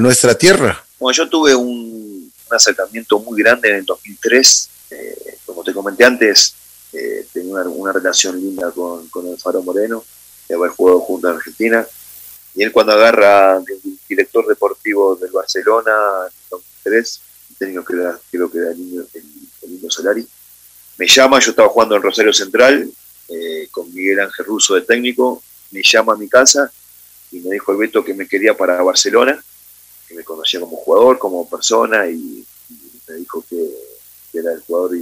nuestra 0.00 0.36
tierra? 0.36 0.84
Bueno, 0.98 1.16
yo 1.16 1.28
tuve 1.28 1.54
un, 1.54 2.32
acercamiento 2.50 3.20
muy 3.20 3.40
grande 3.40 3.68
en 3.68 3.76
el 3.76 3.84
2003. 3.84 4.70
Eh, 4.90 5.38
como 5.46 5.62
te 5.62 5.72
comenté 5.72 6.04
antes, 6.04 6.56
eh, 6.92 7.24
tenía 7.32 7.62
una, 7.68 7.92
relación 7.92 8.40
linda 8.40 8.72
con, 8.72 9.08
el 9.28 9.38
Faro 9.38 9.62
Moreno, 9.62 10.04
de 10.48 10.56
haber 10.56 10.70
jugado 10.70 10.98
junto 11.02 11.28
a 11.28 11.34
Argentina. 11.34 11.86
Y 12.52 12.64
él 12.64 12.72
cuando 12.72 12.94
agarra 12.94 13.58
el 13.58 13.98
director 14.08 14.48
deportivo 14.48 15.14
del 15.14 15.30
Barcelona 15.30 15.92
en 16.26 16.32
2003, 16.50 17.20
técnico 17.60 17.84
que 17.84 17.94
creo 18.32 18.50
que 18.50 18.58
era 18.58 18.72
el 18.72 18.78
niño, 18.78 19.04
el, 19.12 19.88
Solari, 19.88 20.26
me 20.98 21.06
llama, 21.06 21.38
yo 21.38 21.50
estaba 21.50 21.68
jugando 21.68 21.94
en 21.94 22.02
Rosario 22.02 22.32
Central, 22.32 22.90
eh, 23.28 23.68
con 23.70 23.94
Miguel 23.94 24.18
Ángel 24.18 24.46
Russo 24.46 24.74
de 24.74 24.80
técnico, 24.80 25.44
me 25.70 25.80
llama 25.84 26.14
a 26.14 26.16
mi 26.16 26.28
casa 26.28 26.72
y 27.34 27.40
me 27.40 27.54
dijo 27.54 27.72
el 27.72 27.78
Beto 27.78 28.04
que 28.04 28.14
me 28.14 28.28
quería 28.28 28.56
para 28.56 28.80
Barcelona, 28.82 29.42
que 30.06 30.14
me 30.14 30.22
conocía 30.22 30.60
como 30.60 30.76
jugador, 30.76 31.18
como 31.18 31.48
persona 31.48 32.06
y, 32.06 32.46
me 33.08 33.14
dijo 33.16 33.44
que, 33.48 33.68
era 34.32 34.52
el 34.52 34.60
jugador 34.62 34.96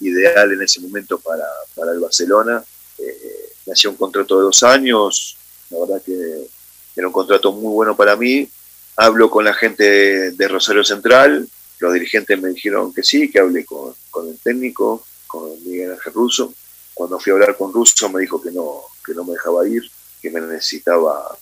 ideal 0.00 0.52
en 0.52 0.62
ese 0.62 0.80
momento 0.80 1.18
para, 1.18 1.44
el 1.92 2.00
Barcelona. 2.00 2.64
Eh, 2.98 3.52
me 3.66 3.72
hacía 3.74 3.90
un 3.90 3.96
contrato 3.96 4.38
de 4.38 4.44
dos 4.44 4.62
años, 4.62 5.36
la 5.68 5.80
verdad 5.80 6.02
que 6.02 6.48
era 6.96 7.06
un 7.06 7.12
contrato 7.12 7.52
muy 7.52 7.72
bueno 7.72 7.96
para 7.96 8.16
mí. 8.16 8.48
Hablo 8.96 9.30
con 9.30 9.44
la 9.44 9.52
gente 9.52 10.30
de 10.30 10.48
Rosario 10.48 10.84
Central, 10.84 11.46
los 11.80 11.92
dirigentes 11.92 12.40
me 12.40 12.50
dijeron 12.50 12.92
que 12.92 13.02
sí, 13.02 13.30
que 13.30 13.40
hablé 13.40 13.64
con, 13.64 13.94
el 14.26 14.38
técnico, 14.38 15.04
con 15.26 15.50
Miguel 15.64 15.92
Ángel 15.92 16.12
Russo. 16.12 16.52
Cuando 16.94 17.18
fui 17.18 17.30
a 17.30 17.34
hablar 17.34 17.56
con 17.56 17.72
Russo 17.72 18.08
me 18.08 18.22
dijo 18.22 18.40
que 18.42 18.50
no, 18.50 18.82
que 19.04 19.14
no 19.14 19.24
me 19.24 19.32
dejaba 19.32 19.68
ir, 19.68 19.82
que 20.20 20.30
me 20.30 20.40
necesitaba 20.40 21.38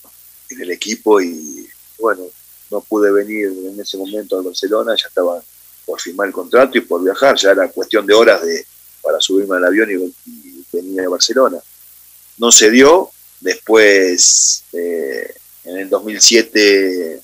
en 0.49 0.61
el 0.61 0.71
equipo 0.71 1.21
y 1.21 1.67
bueno, 1.99 2.23
no 2.71 2.81
pude 2.81 3.11
venir 3.11 3.47
en 3.47 3.79
ese 3.79 3.97
momento 3.97 4.37
a 4.37 4.43
Barcelona, 4.43 4.95
ya 4.95 5.07
estaba 5.07 5.41
por 5.85 6.01
firmar 6.01 6.27
el 6.27 6.33
contrato 6.33 6.77
y 6.77 6.81
por 6.81 7.03
viajar, 7.03 7.35
ya 7.37 7.51
era 7.51 7.69
cuestión 7.69 8.05
de 8.05 8.13
horas 8.13 8.41
de, 8.45 8.65
para 9.01 9.19
subirme 9.19 9.55
al 9.55 9.65
avión 9.65 9.89
y, 9.91 10.63
venir 10.71 11.01
a 11.01 11.09
Barcelona. 11.09 11.57
No 12.37 12.51
se 12.51 12.69
dio, 12.69 13.09
después 13.39 14.63
eh, 14.73 15.33
en 15.63 15.77
el 15.77 15.89
2007 15.89 17.21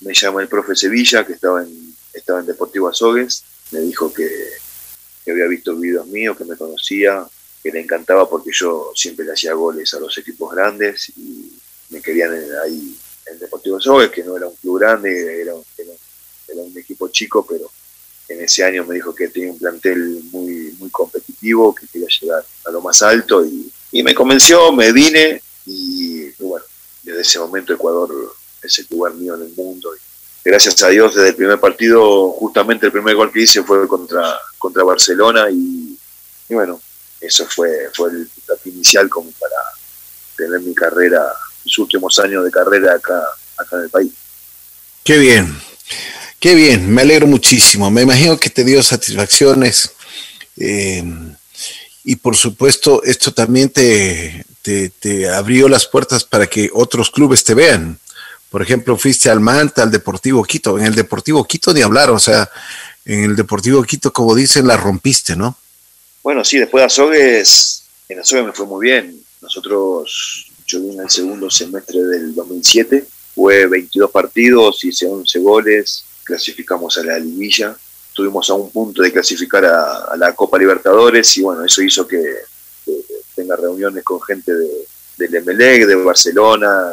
me 0.00 0.14
llamó 0.14 0.40
el 0.40 0.48
profe 0.48 0.76
Sevilla, 0.76 1.24
que 1.26 1.32
estaba 1.32 1.62
en, 1.62 1.94
estaba 2.12 2.40
en 2.40 2.46
Deportivo 2.46 2.88
Azogues, 2.88 3.42
me 3.70 3.80
dijo 3.80 4.12
que, 4.12 4.28
que 5.24 5.30
había 5.30 5.46
visto 5.46 5.74
videos 5.76 6.06
míos, 6.08 6.36
que 6.36 6.44
me 6.44 6.56
conocía, 6.56 7.26
que 7.62 7.70
le 7.70 7.80
encantaba 7.80 8.28
porque 8.28 8.50
yo 8.52 8.92
siempre 8.94 9.24
le 9.24 9.32
hacía 9.32 9.54
goles 9.54 9.94
a 9.94 10.00
los 10.00 10.16
equipos 10.18 10.54
grandes 10.54 11.10
y 11.16 11.52
me 11.92 12.00
querían 12.00 12.32
ahí 12.64 12.96
en 13.26 13.38
Deportivo 13.38 13.80
Sobe, 13.80 14.10
que 14.10 14.24
no 14.24 14.36
era 14.36 14.48
un 14.48 14.56
club 14.56 14.80
grande, 14.80 15.42
era, 15.42 15.54
un 15.54 16.76
equipo 16.76 17.08
chico, 17.08 17.46
pero 17.48 17.70
en 18.28 18.42
ese 18.42 18.64
año 18.64 18.84
me 18.84 18.94
dijo 18.94 19.14
que 19.14 19.28
tenía 19.28 19.52
un 19.52 19.58
plantel 19.58 20.22
muy, 20.30 20.74
muy 20.78 20.90
competitivo, 20.90 21.74
que 21.74 21.86
quería 21.86 22.08
llegar 22.20 22.44
a 22.66 22.70
lo 22.70 22.80
más 22.80 23.02
alto 23.02 23.44
y, 23.44 23.70
me 24.02 24.14
convenció, 24.14 24.72
me 24.72 24.90
vine 24.90 25.42
y, 25.66 26.30
bueno, 26.42 26.64
desde 27.02 27.20
ese 27.20 27.38
momento 27.38 27.74
Ecuador 27.74 28.10
es 28.62 28.78
el 28.78 28.86
lugar 28.90 29.14
mío 29.14 29.34
en 29.34 29.42
el 29.42 29.52
mundo. 29.54 29.94
Y 29.94 30.48
gracias 30.48 30.82
a 30.82 30.88
Dios, 30.88 31.14
desde 31.14 31.28
el 31.28 31.36
primer 31.36 31.60
partido, 31.60 32.30
justamente 32.30 32.86
el 32.86 32.92
primer 32.92 33.14
gol 33.14 33.30
que 33.30 33.42
hice 33.42 33.62
fue 33.62 33.86
contra, 33.86 34.38
contra 34.58 34.82
Barcelona 34.82 35.50
y, 35.50 35.96
bueno, 36.48 36.80
eso 37.20 37.46
fue, 37.46 37.90
fue 37.94 38.10
el 38.10 38.28
inicial 38.64 39.08
como 39.08 39.30
para 39.32 39.56
tener 40.36 40.60
mi 40.60 40.74
carrera 40.74 41.32
mis 41.64 41.78
últimos 41.78 42.18
años 42.18 42.44
de 42.44 42.50
carrera 42.50 42.94
acá, 42.94 43.20
acá 43.56 43.76
en 43.76 43.82
el 43.82 43.90
país. 43.90 44.12
Qué 45.04 45.18
bien, 45.18 45.56
qué 46.38 46.54
bien, 46.54 46.90
me 46.90 47.02
alegro 47.02 47.26
muchísimo. 47.26 47.90
Me 47.90 48.02
imagino 48.02 48.38
que 48.38 48.50
te 48.50 48.64
dio 48.64 48.82
satisfacciones. 48.82 49.92
Eh, 50.56 51.02
y 52.04 52.16
por 52.16 52.36
supuesto, 52.36 53.02
esto 53.04 53.32
también 53.32 53.70
te, 53.70 54.44
te, 54.62 55.28
abrió 55.28 55.68
las 55.68 55.86
puertas 55.86 56.24
para 56.24 56.46
que 56.46 56.70
otros 56.72 57.10
clubes 57.10 57.44
te 57.44 57.54
vean, 57.54 57.98
Por 58.50 58.62
ejemplo, 58.62 58.98
fuiste 58.98 59.30
al 59.30 59.40
Manta, 59.40 59.82
al 59.82 59.90
Deportivo 59.90 60.42
Quito. 60.44 60.78
En 60.78 60.86
el 60.86 60.94
Deportivo 60.94 61.44
Quito 61.44 61.72
ni 61.72 61.80
hablar, 61.80 62.10
o 62.10 62.18
sea, 62.18 62.50
en 63.04 63.24
el 63.24 63.36
Deportivo 63.36 63.82
Quito, 63.82 64.12
como 64.12 64.34
dicen, 64.34 64.66
la 64.66 64.76
rompiste, 64.76 65.36
¿no? 65.36 65.56
Bueno, 66.22 66.44
sí, 66.44 66.58
después 66.58 66.82
de 66.82 66.86
Azogues, 66.86 67.84
en 68.08 68.20
Azogues 68.20 68.46
me 68.46 68.52
fue 68.52 68.66
muy 68.66 68.86
bien. 68.86 69.18
Nosotros, 69.40 70.51
yo 70.66 70.80
vine 70.80 70.94
en 70.94 71.00
el 71.00 71.10
segundo 71.10 71.50
semestre 71.50 72.00
del 72.02 72.34
2007, 72.34 73.06
fue 73.34 73.66
22 73.66 74.10
partidos, 74.10 74.84
hice 74.84 75.06
11 75.06 75.38
goles, 75.38 76.04
clasificamos 76.24 76.96
a 76.98 77.04
la 77.04 77.18
liguilla, 77.18 77.76
estuvimos 78.08 78.48
a 78.50 78.54
un 78.54 78.70
punto 78.70 79.02
de 79.02 79.12
clasificar 79.12 79.64
a, 79.64 80.16
la 80.16 80.34
Copa 80.34 80.58
Libertadores 80.58 81.36
y 81.36 81.42
bueno, 81.42 81.64
eso 81.64 81.82
hizo 81.82 82.06
que, 82.06 82.20
tenga 83.34 83.56
reuniones 83.56 84.04
con 84.04 84.20
gente 84.20 84.52
de, 84.54 84.68
del 85.16 85.34
Emelec, 85.36 85.86
de 85.86 85.94
Barcelona, 85.94 86.92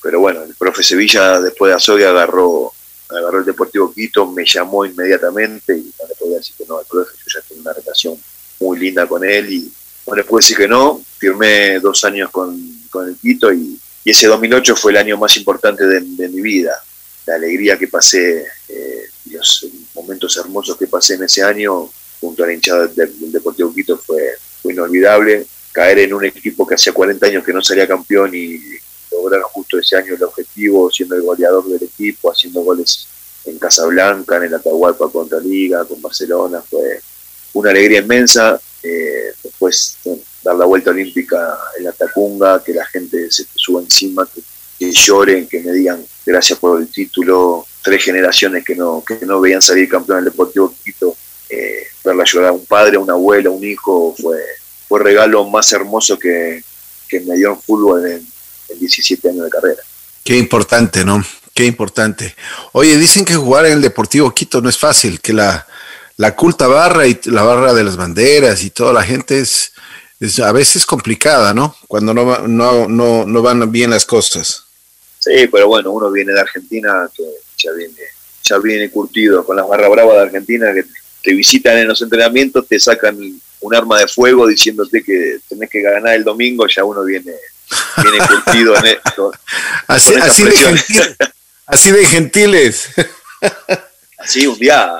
pero 0.00 0.20
bueno, 0.20 0.42
el 0.44 0.54
profe 0.54 0.82
Sevilla 0.82 1.40
después 1.40 1.70
de 1.70 1.76
Azogues 1.76 2.06
agarró 2.06 2.72
agarró 3.08 3.40
el 3.40 3.44
Deportivo 3.44 3.92
Quito, 3.92 4.26
me 4.30 4.44
llamó 4.44 4.84
inmediatamente 4.84 5.76
y 5.76 5.92
no 6.00 6.08
le 6.08 6.14
podía 6.14 6.36
decir 6.38 6.56
que 6.56 6.64
no 6.66 6.78
al 6.78 6.86
profe, 6.86 7.12
yo 7.16 7.40
ya 7.40 7.46
tengo 7.46 7.60
una 7.60 7.72
relación 7.72 8.16
muy 8.60 8.78
linda 8.78 9.06
con 9.06 9.24
él 9.24 9.52
y 9.52 9.72
no 10.06 10.14
le 10.14 10.24
puedo 10.24 10.40
decir 10.40 10.56
que 10.56 10.68
no, 10.68 11.00
firmé 11.18 11.78
dos 11.80 12.04
años 12.04 12.30
con, 12.30 12.81
el 13.00 13.16
Quito 13.16 13.52
y, 13.52 13.78
ese 14.04 14.26
2008 14.26 14.74
fue 14.74 14.90
el 14.90 14.98
año 14.98 15.16
más 15.16 15.36
importante 15.36 15.86
de, 15.86 16.00
mi 16.00 16.40
vida, 16.40 16.72
la 17.24 17.36
alegría 17.36 17.78
que 17.78 17.86
pasé, 17.86 18.44
eh, 18.68 19.02
los 19.30 19.66
momentos 19.94 20.36
hermosos 20.36 20.76
que 20.76 20.88
pasé 20.88 21.14
en 21.14 21.22
ese 21.22 21.40
año 21.40 21.88
junto 22.20 22.42
a 22.42 22.48
la 22.48 22.52
hinchada 22.52 22.88
del, 22.88 23.12
Deportivo 23.30 23.72
Quito 23.72 23.96
fue, 23.96 24.20
inolvidable, 24.64 25.46
caer 25.70 26.00
en 26.00 26.14
un 26.14 26.24
equipo 26.24 26.66
que 26.66 26.74
hacía 26.74 26.92
40 26.92 27.26
años 27.26 27.44
que 27.44 27.52
no 27.52 27.62
salía 27.62 27.86
campeón 27.86 28.32
y 28.34 28.60
lograr 29.12 29.42
justo 29.42 29.78
ese 29.78 29.96
año 29.96 30.14
el 30.14 30.22
objetivo, 30.22 30.90
siendo 30.90 31.14
el 31.14 31.22
goleador 31.22 31.64
del 31.68 31.82
equipo, 31.82 32.30
haciendo 32.30 32.62
goles 32.62 33.06
en 33.44 33.58
Casablanca, 33.58 34.36
en 34.36 34.44
el 34.44 34.54
Atahualpa 34.54 35.10
contra 35.10 35.38
Liga, 35.40 35.84
con 35.84 36.00
Barcelona, 36.02 36.62
fue 36.68 37.00
una 37.54 37.70
alegría 37.70 38.00
inmensa. 38.00 38.60
Eh, 38.82 39.32
después 39.42 39.96
dar 40.42 40.56
la 40.56 40.64
vuelta 40.64 40.90
olímpica 40.90 41.58
en 41.78 41.84
la 41.84 42.62
que 42.64 42.72
la 42.72 42.84
gente 42.86 43.30
se 43.30 43.46
suba 43.54 43.80
encima, 43.80 44.28
que, 44.78 44.92
lloren, 44.92 45.46
que 45.46 45.60
me 45.60 45.72
digan 45.72 46.04
gracias 46.26 46.58
por 46.58 46.80
el 46.80 46.88
título. 46.88 47.66
Tres 47.82 48.04
generaciones 48.04 48.64
que 48.64 48.76
no, 48.76 49.02
que 49.06 49.24
no 49.26 49.40
veían 49.40 49.60
salir 49.62 49.88
campeón 49.88 50.18
del 50.18 50.32
Deportivo 50.32 50.72
Quito, 50.84 51.16
eh, 51.48 51.86
verla 52.04 52.24
llorar 52.24 52.50
a 52.50 52.52
un 52.52 52.64
padre, 52.64 52.96
a 52.96 53.00
una 53.00 53.14
abuela, 53.14 53.50
un 53.50 53.64
hijo, 53.64 54.14
fue, 54.16 54.38
fue 54.88 55.00
el 55.00 55.04
regalo 55.04 55.44
más 55.48 55.72
hermoso 55.72 56.16
que, 56.18 56.62
que 57.08 57.20
me 57.20 57.36
dio 57.36 57.50
en 57.50 57.60
fútbol 57.60 58.06
en, 58.06 58.26
17 58.78 59.28
años 59.28 59.44
de 59.44 59.50
carrera. 59.50 59.82
Qué 60.24 60.38
importante, 60.38 61.04
¿no? 61.04 61.22
Qué 61.52 61.66
importante. 61.66 62.34
Oye, 62.72 62.96
dicen 62.96 63.22
que 63.22 63.34
jugar 63.34 63.66
en 63.66 63.74
el 63.74 63.82
Deportivo 63.82 64.32
Quito 64.32 64.62
no 64.62 64.70
es 64.70 64.78
fácil, 64.78 65.20
que 65.20 65.34
la, 65.34 65.66
la 66.16 66.34
culta 66.34 66.66
barra 66.68 67.06
y 67.06 67.20
la 67.24 67.42
barra 67.42 67.74
de 67.74 67.84
las 67.84 67.96
banderas 67.96 68.62
y 68.62 68.70
toda 68.70 68.94
la 68.94 69.02
gente 69.02 69.40
es, 69.40 69.71
es 70.26 70.38
a 70.38 70.52
veces 70.52 70.86
complicada, 70.86 71.52
¿no? 71.52 71.76
Cuando 71.88 72.14
no, 72.14 72.46
no, 72.46 72.88
no, 72.88 73.26
no 73.26 73.42
van 73.42 73.70
bien 73.72 73.90
las 73.90 74.06
cosas. 74.06 74.64
Sí, 75.18 75.48
pero 75.50 75.66
bueno, 75.68 75.90
uno 75.90 76.10
viene 76.10 76.32
de 76.32 76.40
Argentina 76.40 77.08
que 77.14 77.24
ya 77.58 77.72
viene, 77.72 77.94
ya 78.42 78.58
viene 78.58 78.90
curtido 78.90 79.44
con 79.44 79.56
las 79.56 79.66
barras 79.66 79.90
bravas 79.90 80.14
de 80.14 80.22
Argentina 80.22 80.72
que 80.72 80.84
te 81.22 81.34
visitan 81.34 81.78
en 81.78 81.88
los 81.88 82.00
entrenamientos, 82.02 82.66
te 82.68 82.78
sacan 82.78 83.18
un 83.60 83.74
arma 83.74 83.98
de 83.98 84.06
fuego 84.06 84.46
diciéndote 84.46 85.02
que 85.02 85.38
tenés 85.48 85.70
que 85.70 85.80
ganar 85.80 86.14
el 86.14 86.24
domingo, 86.24 86.66
ya 86.66 86.84
uno 86.84 87.02
viene 87.04 87.32
viene 88.02 88.26
curtido 88.26 88.76
en 88.76 88.86
esto. 88.86 89.32
Así, 89.88 90.14
así, 90.14 90.44
de 90.44 91.16
así, 91.66 91.90
de 91.90 92.06
gentiles. 92.06 92.88
Así, 94.18 94.46
un 94.46 94.58
día, 94.58 94.92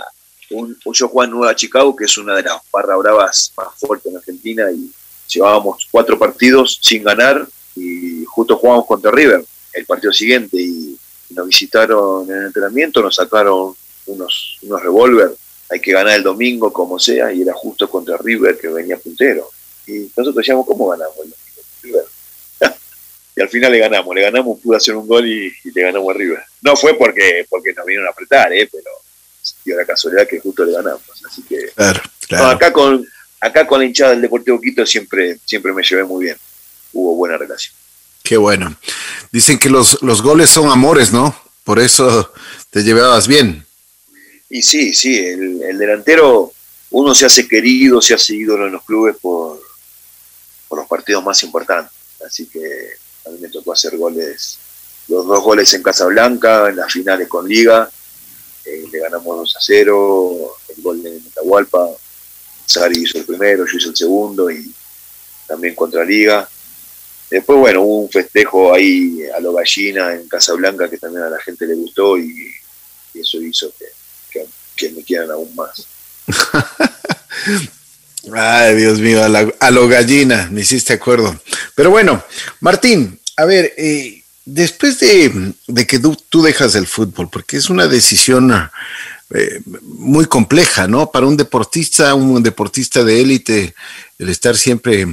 un, 0.50 0.76
yo 0.92 1.08
Juan 1.08 1.30
Nueva 1.30 1.54
Chicago, 1.54 1.94
que 1.94 2.04
es 2.04 2.18
una 2.18 2.34
de 2.34 2.42
las 2.42 2.60
barras 2.72 2.98
bravas 2.98 3.52
más 3.56 3.68
fuertes 3.78 4.10
en 4.10 4.18
Argentina, 4.18 4.64
y 4.70 4.90
llevábamos 5.34 5.88
cuatro 5.90 6.18
partidos 6.18 6.78
sin 6.82 7.02
ganar, 7.02 7.46
y 7.74 8.24
justo 8.24 8.56
jugamos 8.56 8.86
contra 8.86 9.10
River 9.10 9.44
el 9.72 9.86
partido 9.86 10.12
siguiente, 10.12 10.60
y 10.60 10.98
nos 11.30 11.46
visitaron 11.46 12.30
en 12.30 12.36
el 12.36 12.46
entrenamiento, 12.46 13.02
nos 13.02 13.16
sacaron 13.16 13.74
unos, 14.06 14.58
unos 14.62 14.82
revólver, 14.82 15.30
hay 15.70 15.80
que 15.80 15.92
ganar 15.92 16.16
el 16.16 16.22
domingo 16.22 16.72
como 16.72 16.98
sea, 16.98 17.32
y 17.32 17.42
era 17.42 17.54
justo 17.54 17.88
contra 17.88 18.16
River 18.18 18.58
que 18.58 18.68
venía 18.68 18.98
puntero. 18.98 19.48
Y 19.86 20.10
nosotros 20.16 20.36
decíamos, 20.36 20.66
¿cómo 20.66 20.88
ganamos 20.88 21.16
el 21.16 21.30
domingo? 21.30 21.62
River 21.82 22.04
y 23.36 23.40
al 23.40 23.48
final 23.48 23.72
le 23.72 23.78
ganamos, 23.78 24.14
le 24.14 24.22
ganamos, 24.22 24.60
pudo 24.60 24.76
hacer 24.76 24.94
un 24.94 25.08
gol 25.08 25.26
y, 25.26 25.50
le 25.64 25.82
ganamos 25.82 26.14
arriba. 26.14 26.44
No 26.60 26.76
fue 26.76 26.94
porque, 26.94 27.46
porque 27.48 27.72
nos 27.72 27.86
vinieron 27.86 28.06
a 28.06 28.10
apretar, 28.10 28.52
¿eh? 28.52 28.68
pero 28.70 28.90
dio 29.64 29.76
la 29.76 29.84
casualidad 29.84 30.26
que 30.28 30.40
justo 30.40 30.64
le 30.64 30.72
ganamos. 30.72 31.02
Así 31.26 31.42
que 31.42 31.72
acá 32.36 32.72
con 32.72 33.06
acá 33.42 33.66
con 33.66 33.80
la 33.80 33.86
hinchada 33.86 34.12
del 34.12 34.22
Deportivo 34.22 34.60
Quito 34.60 34.86
siempre, 34.86 35.38
siempre 35.44 35.72
me 35.72 35.82
llevé 35.82 36.04
muy 36.04 36.26
bien. 36.26 36.36
Hubo 36.92 37.16
buena 37.16 37.36
relación. 37.36 37.74
Qué 38.22 38.36
bueno. 38.36 38.76
Dicen 39.32 39.58
que 39.58 39.68
los, 39.68 40.00
los 40.02 40.22
goles 40.22 40.48
son 40.48 40.70
amores, 40.70 41.12
¿no? 41.12 41.36
Por 41.64 41.80
eso 41.80 42.32
te 42.70 42.82
llevabas 42.82 43.26
bien. 43.26 43.66
Y 44.48 44.62
sí, 44.62 44.94
sí, 44.94 45.18
el, 45.18 45.60
el 45.62 45.76
delantero, 45.76 46.52
uno 46.90 47.14
se 47.14 47.26
hace 47.26 47.48
querido, 47.48 48.00
se 48.00 48.14
hace 48.14 48.36
ídolo 48.36 48.66
en 48.66 48.72
los 48.74 48.84
clubes 48.84 49.16
por, 49.20 49.60
por 50.68 50.78
los 50.78 50.86
partidos 50.86 51.24
más 51.24 51.42
importantes. 51.42 51.92
Así 52.24 52.46
que 52.46 52.60
a 53.26 53.30
mí 53.30 53.38
me 53.40 53.48
tocó 53.48 53.72
hacer 53.72 53.96
goles, 53.96 54.58
los 55.08 55.26
dos 55.26 55.42
goles 55.42 55.72
en 55.74 55.82
Casablanca, 55.82 56.68
en 56.68 56.76
las 56.76 56.92
finales 56.92 57.26
con 57.26 57.48
Liga, 57.48 57.90
eh, 58.64 58.84
le 58.92 58.98
ganamos 59.00 59.36
2 59.36 59.56
a 59.56 59.60
0, 59.60 60.56
el 60.76 60.82
gol 60.82 61.02
de 61.02 61.10
Metahualpa, 61.10 61.88
Sari 62.66 63.02
hizo 63.02 63.18
el 63.18 63.24
primero, 63.24 63.66
yo 63.66 63.76
hice 63.76 63.88
el 63.88 63.96
segundo 63.96 64.50
y 64.50 64.72
también 65.46 65.74
contra 65.74 66.04
Liga. 66.04 66.48
Después, 67.30 67.58
bueno, 67.58 67.82
hubo 67.82 67.98
un 68.00 68.10
festejo 68.10 68.74
ahí 68.74 69.22
a 69.34 69.40
lo 69.40 69.52
gallina 69.52 70.14
en 70.14 70.28
Casablanca 70.28 70.88
que 70.88 70.98
también 70.98 71.24
a 71.24 71.30
la 71.30 71.40
gente 71.40 71.66
le 71.66 71.74
gustó 71.74 72.18
y, 72.18 72.52
eso 73.14 73.42
hizo 73.42 73.70
que, 74.30 74.46
que 74.74 74.90
me 74.90 75.02
quieran 75.02 75.30
aún 75.30 75.54
más. 75.54 75.86
Ay, 78.32 78.76
Dios 78.76 79.00
mío, 79.00 79.22
a, 79.24 79.70
lo 79.70 79.88
gallina, 79.88 80.48
me 80.50 80.60
hiciste 80.60 80.92
acuerdo. 80.92 81.38
Pero 81.74 81.90
bueno, 81.90 82.24
Martín, 82.60 83.18
a 83.36 83.44
ver, 83.44 83.74
eh, 83.76 84.22
después 84.44 85.00
de, 85.00 85.54
que 85.86 85.98
tú, 85.98 86.42
dejas 86.42 86.76
el 86.76 86.86
fútbol, 86.86 87.28
porque 87.30 87.56
es 87.56 87.68
una 87.68 87.88
decisión 87.88 88.52
eh, 89.34 89.60
muy 89.82 90.26
compleja, 90.26 90.86
¿no? 90.88 91.10
Para 91.10 91.26
un 91.26 91.36
deportista, 91.36 92.14
un 92.14 92.42
deportista 92.42 93.04
de 93.04 93.20
élite, 93.20 93.74
el 94.18 94.28
estar 94.28 94.56
siempre 94.56 95.06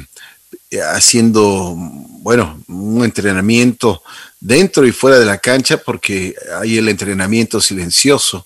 eh, 0.72 0.82
haciendo, 0.82 1.74
bueno, 1.76 2.62
un 2.68 3.04
entrenamiento 3.04 4.02
dentro 4.40 4.86
y 4.86 4.92
fuera 4.92 5.20
de 5.20 5.26
la 5.26 5.38
cancha, 5.38 5.78
porque 5.78 6.36
hay 6.60 6.78
el 6.78 6.90
entrenamiento 6.90 7.62
silencioso, 7.62 8.46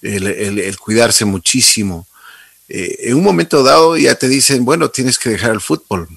el 0.00 0.76
cuidarse 0.78 1.24
muchísimo 1.24 2.06
eh, 2.74 3.10
en 3.10 3.16
un 3.16 3.22
momento 3.22 3.62
dado 3.62 3.98
ya 3.98 4.14
te 4.14 4.28
dicen, 4.28 4.64
bueno, 4.64 4.88
tienes 4.88 5.18
que 5.18 5.28
dejar 5.28 5.50
el 5.50 5.60
fútbol, 5.60 6.08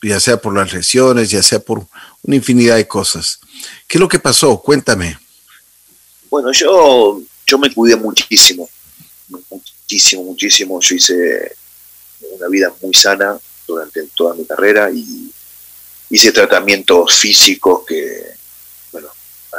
ya 0.00 0.18
sea 0.18 0.40
por 0.40 0.54
las 0.54 0.72
lesiones, 0.72 1.28
ya 1.28 1.42
sea 1.42 1.58
por 1.58 1.86
una 2.22 2.36
infinidad 2.36 2.76
de 2.76 2.88
cosas. 2.88 3.40
¿Qué 3.86 3.98
es 3.98 4.00
lo 4.00 4.08
que 4.08 4.18
pasó? 4.18 4.56
Cuéntame. 4.56 5.18
Bueno, 6.30 6.50
yo, 6.52 7.20
yo 7.48 7.58
me 7.58 7.72
cuidé 7.72 7.96
muchísimo, 7.96 8.68
muchísimo, 9.48 10.22
muchísimo. 10.22 10.80
Yo 10.80 10.94
hice 10.94 11.56
una 12.20 12.46
vida 12.48 12.72
muy 12.82 12.92
sana 12.92 13.40
durante 13.66 14.06
toda 14.14 14.34
mi 14.34 14.44
carrera 14.44 14.90
y 14.90 15.32
hice 16.10 16.30
tratamientos 16.30 17.18
físicos 17.18 17.86
que, 17.86 18.34
bueno, 18.92 19.08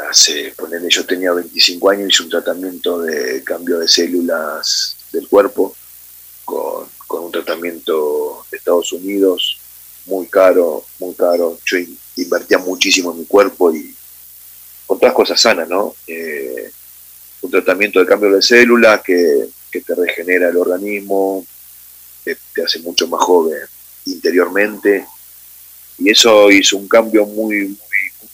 hace, 0.07 0.53
ponerle, 0.55 0.87
yo 0.89 1.03
tenía 1.05 1.33
25 1.33 1.89
años, 1.89 2.13
hice 2.13 2.23
un 2.23 2.29
tratamiento 2.29 3.01
de 3.01 3.43
cambio 3.43 3.79
de 3.79 3.87
células 3.87 4.95
del 5.11 5.27
cuerpo 5.27 5.75
con, 6.45 6.87
un 7.09 7.31
tratamiento 7.31 8.45
de 8.51 8.57
Estados 8.57 8.93
Unidos 8.93 9.57
muy 10.05 10.27
caro, 10.27 10.85
muy 10.99 11.15
caro. 11.15 11.57
Yo 11.65 11.77
invertía 12.17 12.59
muchísimo 12.59 13.11
en 13.11 13.19
mi 13.19 13.25
cuerpo 13.25 13.73
y 13.73 13.95
otras 14.85 15.13
cosas 15.13 15.41
sanas, 15.41 15.67
¿no? 15.67 15.95
Eh, 16.07 16.71
un 17.41 17.51
tratamiento 17.51 17.99
de 17.99 18.05
cambio 18.05 18.31
de 18.31 18.41
células 18.41 19.01
que, 19.01 19.49
te 19.71 19.95
regenera 19.95 20.49
el 20.49 20.57
organismo, 20.57 21.45
te, 22.23 22.37
hace 22.65 22.79
mucho 22.79 23.07
más 23.07 23.21
joven 23.21 23.59
interiormente. 24.05 25.05
Y 25.97 26.09
eso 26.09 26.49
hizo 26.49 26.77
un 26.77 26.87
cambio 26.87 27.25
muy, 27.25 27.67
muy, 27.67 27.77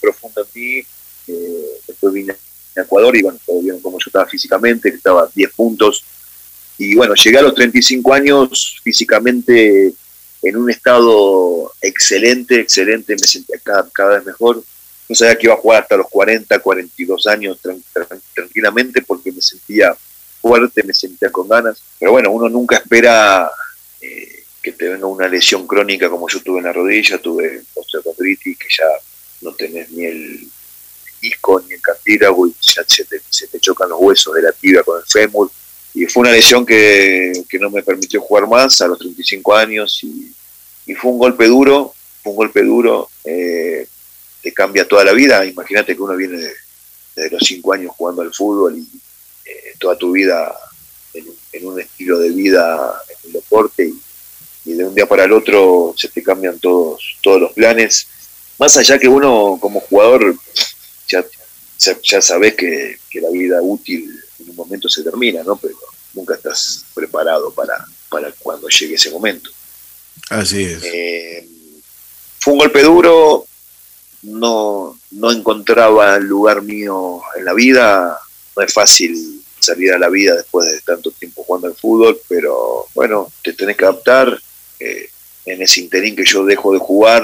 profundo 0.00 0.42
en 0.42 0.60
mí. 0.60 0.86
Eh, 1.28 1.80
después 1.86 2.12
vine 2.12 2.34
a 2.76 2.80
Ecuador 2.80 3.16
y 3.16 3.22
bueno, 3.22 3.38
todo 3.44 3.60
bien 3.60 3.80
como 3.80 3.98
yo 3.98 4.04
estaba 4.06 4.26
físicamente, 4.26 4.90
que 4.90 4.96
estaba 4.96 5.22
a 5.22 5.30
10 5.34 5.52
puntos 5.52 6.04
y 6.78 6.94
bueno, 6.94 7.14
llegué 7.14 7.38
a 7.38 7.42
los 7.42 7.54
35 7.54 8.12
años 8.12 8.80
físicamente 8.82 9.92
en 10.42 10.56
un 10.56 10.70
estado 10.70 11.72
excelente, 11.80 12.60
excelente, 12.60 13.14
me 13.14 13.26
sentía 13.26 13.58
cada, 13.62 14.16
vez 14.16 14.26
mejor. 14.26 14.62
No 15.08 15.14
sabía 15.14 15.36
que 15.36 15.46
iba 15.46 15.54
a 15.54 15.58
jugar 15.58 15.82
hasta 15.82 15.96
los 15.96 16.08
40, 16.08 16.58
42 16.58 17.26
años 17.26 17.60
tranquilamente 18.34 19.02
porque 19.02 19.32
me 19.32 19.40
sentía 19.40 19.96
fuerte, 20.40 20.82
me 20.82 20.92
sentía 20.94 21.30
con 21.30 21.48
ganas. 21.48 21.80
Pero 21.98 22.12
bueno, 22.12 22.30
uno 22.30 22.48
nunca 22.48 22.76
espera 22.76 23.50
eh, 24.00 24.44
que 24.62 24.72
te 24.72 24.88
venga 24.88 25.06
una 25.06 25.28
lesión 25.28 25.66
crónica 25.66 26.10
como 26.10 26.28
yo 26.28 26.40
tuve 26.42 26.58
en 26.58 26.64
la 26.64 26.72
rodilla, 26.72 27.18
tuve 27.18 27.62
osteoartritis, 27.74 28.58
que 28.58 28.66
ya 28.68 28.84
no 29.42 29.52
tenés 29.52 29.90
ni 29.90 30.04
el 30.04 30.48
disco 31.20 31.62
ni 31.66 31.74
el 31.74 31.80
cartílago 31.80 32.46
y 32.46 32.54
ya 32.60 32.82
se 32.86 33.04
te, 33.04 33.60
chocan 33.60 33.88
los 33.88 33.98
huesos 34.00 34.34
de 34.34 34.42
la 34.42 34.52
tibia 34.52 34.82
con 34.82 34.98
el 35.00 35.06
fémur. 35.06 35.50
Y 35.94 36.06
fue 36.06 36.22
una 36.22 36.32
lesión 36.32 36.66
que, 36.66 37.44
que 37.48 37.58
no 37.58 37.70
me 37.70 37.82
permitió 37.82 38.20
jugar 38.20 38.46
más 38.46 38.80
a 38.80 38.88
los 38.88 38.98
35 38.98 39.54
años 39.54 40.00
y, 40.02 40.32
y 40.86 40.94
fue 40.94 41.10
un 41.10 41.18
golpe 41.18 41.46
duro, 41.46 41.94
fue 42.22 42.32
un 42.32 42.36
golpe 42.36 42.62
duro. 42.62 43.08
Eh, 43.24 43.88
te 44.46 44.52
cambia 44.52 44.86
toda 44.86 45.02
la 45.02 45.12
vida. 45.12 45.44
Imagínate 45.44 45.96
que 45.96 46.02
uno 46.02 46.14
viene 46.14 46.38
desde 47.16 47.30
los 47.32 47.42
cinco 47.42 47.72
años 47.72 47.90
jugando 47.96 48.22
al 48.22 48.32
fútbol 48.32 48.78
y 48.78 48.88
eh, 49.44 49.74
toda 49.76 49.98
tu 49.98 50.12
vida 50.12 50.54
en, 51.12 51.66
un 51.66 51.80
estilo 51.80 52.20
de 52.20 52.30
vida 52.30 53.02
en 53.08 53.16
el 53.26 53.32
deporte 53.32 53.92
y, 54.64 54.72
de 54.72 54.84
un 54.84 54.94
día 54.94 55.06
para 55.06 55.24
el 55.24 55.32
otro 55.32 55.94
se 55.96 56.08
te 56.10 56.22
cambian 56.22 56.60
todos, 56.60 57.16
todos 57.22 57.40
los 57.40 57.52
planes. 57.54 58.06
Más 58.56 58.76
allá 58.76 59.00
que 59.00 59.08
uno 59.08 59.58
como 59.60 59.80
jugador 59.80 60.36
ya, 61.08 61.24
ya 62.04 62.22
sabes 62.22 62.54
que, 62.54 62.98
la 63.14 63.30
vida 63.30 63.60
útil 63.62 64.14
en 64.38 64.50
un 64.50 64.54
momento 64.54 64.88
se 64.88 65.02
termina, 65.02 65.42
¿no? 65.42 65.56
Pero 65.56 65.74
nunca 66.12 66.34
estás 66.34 66.84
preparado 66.94 67.50
para, 67.52 67.84
para 68.08 68.30
cuando 68.38 68.68
llegue 68.68 68.94
ese 68.94 69.10
momento. 69.10 69.50
Así 70.28 70.62
es. 70.62 70.84
Eh, 70.84 71.48
fue 72.38 72.52
un 72.52 72.58
golpe 72.60 72.82
duro, 72.82 73.46
no, 74.26 74.98
no 75.12 75.30
encontraba 75.30 76.16
el 76.16 76.24
lugar 76.24 76.62
mío 76.62 77.20
en 77.36 77.44
la 77.44 77.54
vida. 77.54 78.18
No 78.56 78.62
es 78.62 78.72
fácil 78.72 79.42
salir 79.60 79.92
a 79.92 79.98
la 79.98 80.08
vida 80.08 80.34
después 80.34 80.70
de 80.70 80.80
tanto 80.80 81.10
tiempo 81.12 81.44
jugando 81.44 81.68
al 81.68 81.74
fútbol, 81.74 82.20
pero 82.28 82.86
bueno, 82.94 83.30
te 83.42 83.52
tenés 83.52 83.76
que 83.76 83.84
adaptar. 83.84 84.38
Eh, 84.80 85.08
en 85.46 85.62
ese 85.62 85.80
interín 85.80 86.16
que 86.16 86.24
yo 86.24 86.44
dejo 86.44 86.72
de 86.72 86.80
jugar 86.80 87.22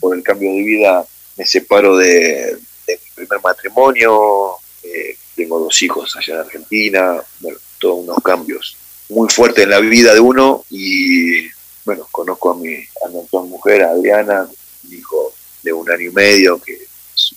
por 0.00 0.16
el 0.16 0.22
cambio 0.24 0.50
de 0.50 0.62
vida, 0.62 1.06
me 1.36 1.46
separo 1.46 1.96
de, 1.96 2.58
mi 2.88 2.94
primer 3.14 3.40
matrimonio, 3.40 4.54
eh, 4.82 5.16
tengo 5.36 5.60
dos 5.60 5.80
hijos 5.80 6.14
allá 6.16 6.34
en 6.34 6.40
Argentina, 6.40 7.22
bueno, 7.38 7.58
todos 7.80 8.00
unos 8.00 8.18
cambios 8.24 8.76
muy 9.08 9.28
fuertes 9.28 9.62
en 9.62 9.70
la 9.70 9.78
vida 9.78 10.12
de 10.12 10.18
uno 10.18 10.64
y 10.70 11.46
bueno, 11.84 12.06
conozco 12.10 12.50
a 12.50 12.56
mi, 12.56 12.74
a 12.74 13.08
mi 13.08 13.48
mujer, 13.48 13.84
a 13.84 13.90
Adriana, 13.90 14.48
mi 14.88 14.96
hijo 14.96 15.32
de 15.62 15.72
un 15.72 15.90
año 15.90 16.08
y 16.08 16.12
medio, 16.12 16.58
que 16.60 16.72
es, 16.72 17.34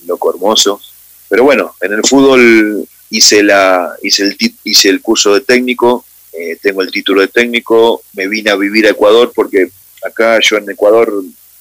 un 0.00 0.06
loco 0.06 0.30
hermoso. 0.30 0.80
Pero 1.28 1.44
bueno, 1.44 1.74
en 1.80 1.92
el 1.92 2.02
fútbol 2.04 2.86
hice, 3.10 3.42
la, 3.42 3.94
hice, 4.02 4.24
el, 4.24 4.36
hice 4.64 4.88
el 4.88 5.00
curso 5.00 5.34
de 5.34 5.40
técnico, 5.40 6.04
eh, 6.32 6.58
tengo 6.60 6.82
el 6.82 6.90
título 6.90 7.20
de 7.20 7.28
técnico, 7.28 8.02
me 8.14 8.26
vine 8.26 8.50
a 8.50 8.56
vivir 8.56 8.86
a 8.86 8.90
Ecuador 8.90 9.32
porque 9.34 9.70
acá 10.04 10.38
yo 10.42 10.56
en 10.56 10.68
Ecuador 10.68 11.12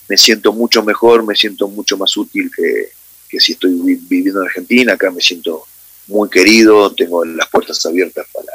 me 0.09 0.18
siento 0.18 0.51
mucho 0.51 0.84
mejor, 0.84 1.26
me 1.26 1.36
siento 1.36 1.68
mucho 1.68 1.95
más 1.97 2.18
útil 2.18 2.51
que, 2.55 2.89
que 3.30 3.39
si 3.39 3.53
estoy 3.53 3.72
viviendo 3.74 4.41
en 4.41 4.47
Argentina, 4.47 4.93
acá 4.93 5.11
me 5.11 5.22
siento 5.22 5.66
muy 6.07 6.30
querido, 6.30 6.93
tengo 6.93 7.24
las 7.24 7.49
puertas 7.49 7.86
abiertas 7.86 8.26
para, 8.34 8.53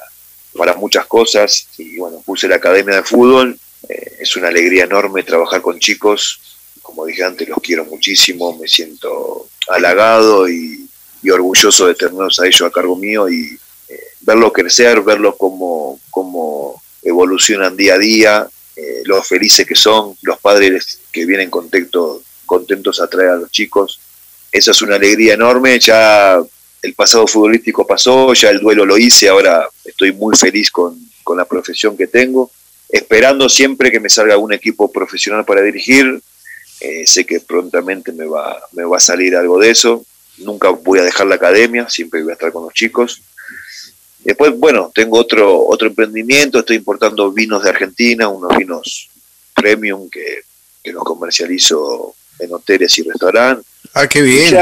para 0.57 0.75
muchas 0.75 1.07
cosas. 1.07 1.69
Y 1.79 1.97
bueno, 1.97 2.23
puse 2.25 2.49
la 2.49 2.57
academia 2.57 2.97
de 2.97 3.03
fútbol, 3.03 3.59
eh, 3.89 4.17
es 4.21 4.37
una 4.37 4.49
alegría 4.49 4.85
enorme 4.85 5.23
trabajar 5.23 5.63
con 5.63 5.79
chicos, 5.79 6.41
como 6.89 7.05
dije 7.05 7.23
antes, 7.23 7.47
los 7.47 7.59
quiero 7.59 7.85
muchísimo, 7.85 8.57
me 8.57 8.67
siento 8.67 9.47
halagado 9.69 10.49
y, 10.49 10.89
orgulloso 11.31 11.87
de 11.87 11.95
tenerlos 11.95 12.41
a 12.41 12.47
ellos 12.47 12.63
a 12.63 12.71
cargo 12.71 12.97
mío 12.97 13.29
y 13.29 13.59
eh, 13.91 14.01
verlos 14.23 14.51
crecer, 14.55 15.03
verlos 15.03 15.37
como, 15.37 16.01
como 16.09 16.83
evolucionan 17.03 17.77
día 17.77 17.95
a 17.95 17.99
día, 17.99 18.49
eh, 18.75 19.03
los 19.05 19.29
felices 19.29 19.67
que 19.67 19.75
son, 19.75 20.17
los 20.23 20.39
padres 20.39 21.01
que 21.13 21.27
vienen 21.27 21.51
contentos, 21.51 22.23
contentos 22.47 23.03
a 23.03 23.07
traer 23.07 23.31
a 23.33 23.37
los 23.37 23.51
chicos. 23.51 24.01
Esa 24.51 24.71
es 24.71 24.81
una 24.81 24.97
alegría 24.97 25.35
enorme, 25.35 25.79
ya 25.79 26.39
el 26.81 26.95
pasado 26.95 27.27
futbolístico 27.27 27.87
pasó, 27.87 28.33
ya 28.33 28.49
el 28.49 28.61
duelo 28.61 28.87
lo 28.87 28.97
hice, 28.97 29.29
ahora 29.29 29.69
estoy 29.85 30.13
muy 30.13 30.35
feliz 30.35 30.71
con, 30.71 30.99
con 31.23 31.37
la 31.37 31.45
profesión 31.45 31.95
que 31.95 32.07
tengo, 32.07 32.51
esperando 32.89 33.51
siempre 33.51 33.91
que 33.91 34.01
me 34.01 34.09
salga 34.09 34.39
un 34.39 34.55
equipo 34.55 34.91
profesional 34.91 35.45
para 35.45 35.61
dirigir, 35.61 36.23
eh, 36.81 37.07
sé 37.07 37.25
que 37.25 37.41
prontamente 37.41 38.13
me 38.13 38.25
va, 38.25 38.61
me 38.73 38.85
va 38.85 38.97
a 38.97 39.01
salir 39.01 39.35
algo 39.37 39.59
de 39.59 39.71
eso. 39.71 40.05
Nunca 40.39 40.69
voy 40.71 41.01
a 41.01 41.05
dejar 41.05 41.27
la 41.27 41.35
academia, 41.35 41.89
siempre 41.89 42.23
voy 42.23 42.31
a 42.31 42.35
estar 42.35 42.53
con 42.53 42.65
los 42.65 42.73
chicos. 42.73 43.21
Después, 44.21 44.57
bueno, 44.57 44.93
tengo 44.95 45.19
otro, 45.19 45.67
otro 45.67 45.89
emprendimiento, 45.89 46.61
estoy 46.61 46.77
importando 46.77 47.33
vinos 47.33 47.63
de 47.63 47.71
Argentina, 47.71 48.29
unos 48.29 48.57
vinos 48.57 49.09
premium 49.55 50.09
que, 50.09 50.43
que 50.83 50.93
los 50.93 51.03
comercializo 51.03 52.15
en 52.39 52.53
hoteles 52.53 52.97
y 52.99 53.03
restaurantes. 53.03 53.67
Ah, 53.95 54.07
qué 54.07 54.23
bien. 54.23 54.57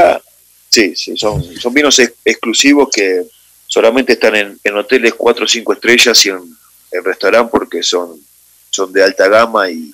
sí, 0.69 0.95
sí, 0.95 1.15
son, 1.17 1.43
son 1.59 1.73
vinos 1.73 1.99
exclusivos 1.99 2.89
que 2.91 3.25
solamente 3.67 4.13
están 4.13 4.35
en, 4.35 4.59
en 4.63 4.75
hoteles 4.75 5.13
4 5.13 5.45
o 5.45 5.47
5 5.47 5.73
estrellas 5.73 6.25
y 6.25 6.29
en, 6.29 6.39
en 6.91 7.03
restaurantes 7.03 7.51
porque 7.51 7.83
son, 7.83 8.19
son 8.71 8.91
de 8.91 9.03
alta 9.03 9.27
gama 9.27 9.69
y, 9.69 9.93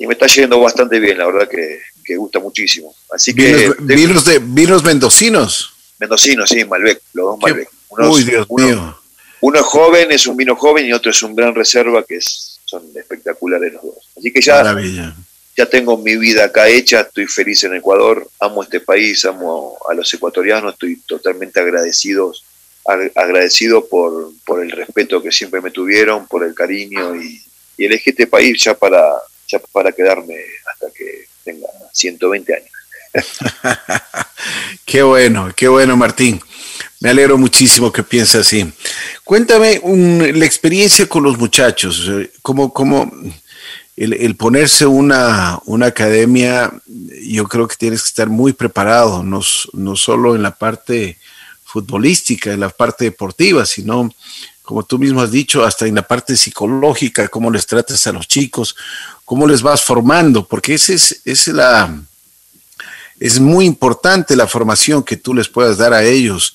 y 0.00 0.06
me 0.06 0.14
está 0.14 0.26
yendo 0.26 0.58
bastante 0.58 0.98
bien, 0.98 1.18
la 1.18 1.26
verdad 1.26 1.46
que, 1.46 2.16
gusta 2.16 2.40
muchísimo. 2.40 2.92
Así 3.12 3.32
que 3.34 3.70
vinos, 3.80 4.24
de 4.24 4.40
vinos 4.40 4.82
mendocinos. 4.82 5.74
Mendocinos, 5.98 6.48
sí, 6.48 6.64
Malbec, 6.64 7.02
los 7.12 7.26
dos 7.26 7.38
Malbec. 7.38 7.70
Uno, 7.90 8.10
Uy, 8.10 8.24
Dios 8.24 8.46
mío. 8.50 8.98
Uno 9.42 9.60
es 9.60 9.66
joven, 9.66 10.10
es 10.10 10.26
un 10.26 10.36
vino 10.38 10.56
joven 10.56 10.86
y 10.86 10.92
otro 10.94 11.10
es 11.10 11.22
un 11.22 11.36
gran 11.36 11.54
reserva 11.54 12.02
que 12.02 12.18
son 12.64 12.82
espectaculares 12.96 13.74
los 13.74 13.82
dos. 13.82 14.10
Así 14.16 14.32
que 14.32 14.40
ya, 14.40 14.74
ya 15.54 15.66
tengo 15.66 15.98
mi 15.98 16.16
vida 16.16 16.46
acá 16.46 16.66
hecha, 16.66 17.02
estoy 17.02 17.26
feliz 17.26 17.62
en 17.64 17.74
Ecuador, 17.74 18.26
amo 18.40 18.62
este 18.62 18.80
país, 18.80 19.24
amo 19.26 19.76
a 19.88 19.92
los 19.92 20.12
ecuatorianos, 20.14 20.72
estoy 20.72 20.96
totalmente 21.06 21.60
agradecido, 21.60 22.32
agradecido 23.14 23.86
por, 23.86 24.32
por 24.46 24.64
el 24.64 24.70
respeto 24.70 25.22
que 25.22 25.30
siempre 25.30 25.60
me 25.60 25.70
tuvieron, 25.70 26.26
por 26.26 26.42
el 26.42 26.54
cariño 26.54 27.14
y, 27.14 27.40
y 27.76 27.84
elegí 27.84 28.10
este 28.10 28.26
país 28.26 28.64
ya 28.64 28.74
para, 28.74 29.00
para 29.72 29.92
quedarme 29.92 30.36
hasta 30.72 30.86
que 30.92 31.26
tenga 31.44 31.68
120 31.92 32.54
años. 32.54 32.70
qué 34.84 35.02
bueno, 35.02 35.52
qué 35.56 35.68
bueno, 35.68 35.96
Martín. 35.96 36.40
Me 37.00 37.10
alegro 37.10 37.38
muchísimo 37.38 37.90
que 37.90 38.02
piense 38.02 38.38
así. 38.38 38.70
Cuéntame 39.24 39.80
la 40.34 40.44
experiencia 40.44 41.08
con 41.08 41.22
los 41.22 41.38
muchachos, 41.38 42.10
cómo, 42.42 42.72
cómo 42.74 43.10
el, 43.96 44.36
ponerse 44.36 44.86
una, 44.86 45.58
una, 45.64 45.86
academia, 45.86 46.70
yo 47.22 47.44
creo 47.44 47.66
que 47.68 47.76
tienes 47.76 48.02
que 48.02 48.08
estar 48.08 48.28
muy 48.28 48.52
preparado, 48.52 49.22
no, 49.22 49.40
no 49.72 49.96
solo 49.96 50.34
en 50.34 50.42
la 50.42 50.56
parte 50.56 51.18
futbolística, 51.64 52.52
en 52.52 52.60
la 52.60 52.68
parte 52.68 53.04
deportiva, 53.04 53.64
sino 53.64 54.10
como 54.70 54.84
tú 54.84 55.00
mismo 55.00 55.20
has 55.20 55.32
dicho, 55.32 55.64
hasta 55.64 55.88
en 55.88 55.96
la 55.96 56.06
parte 56.06 56.36
psicológica, 56.36 57.26
cómo 57.26 57.50
les 57.50 57.66
tratas 57.66 58.06
a 58.06 58.12
los 58.12 58.28
chicos, 58.28 58.76
cómo 59.24 59.48
les 59.48 59.62
vas 59.62 59.82
formando, 59.82 60.46
porque 60.46 60.74
ese 60.74 60.94
es, 60.94 61.22
es 61.24 61.48
la, 61.48 62.00
es 63.18 63.40
muy 63.40 63.64
importante 63.64 64.36
la 64.36 64.46
formación 64.46 65.02
que 65.02 65.16
tú 65.16 65.34
les 65.34 65.48
puedas 65.48 65.76
dar 65.76 65.92
a 65.92 66.04
ellos, 66.04 66.54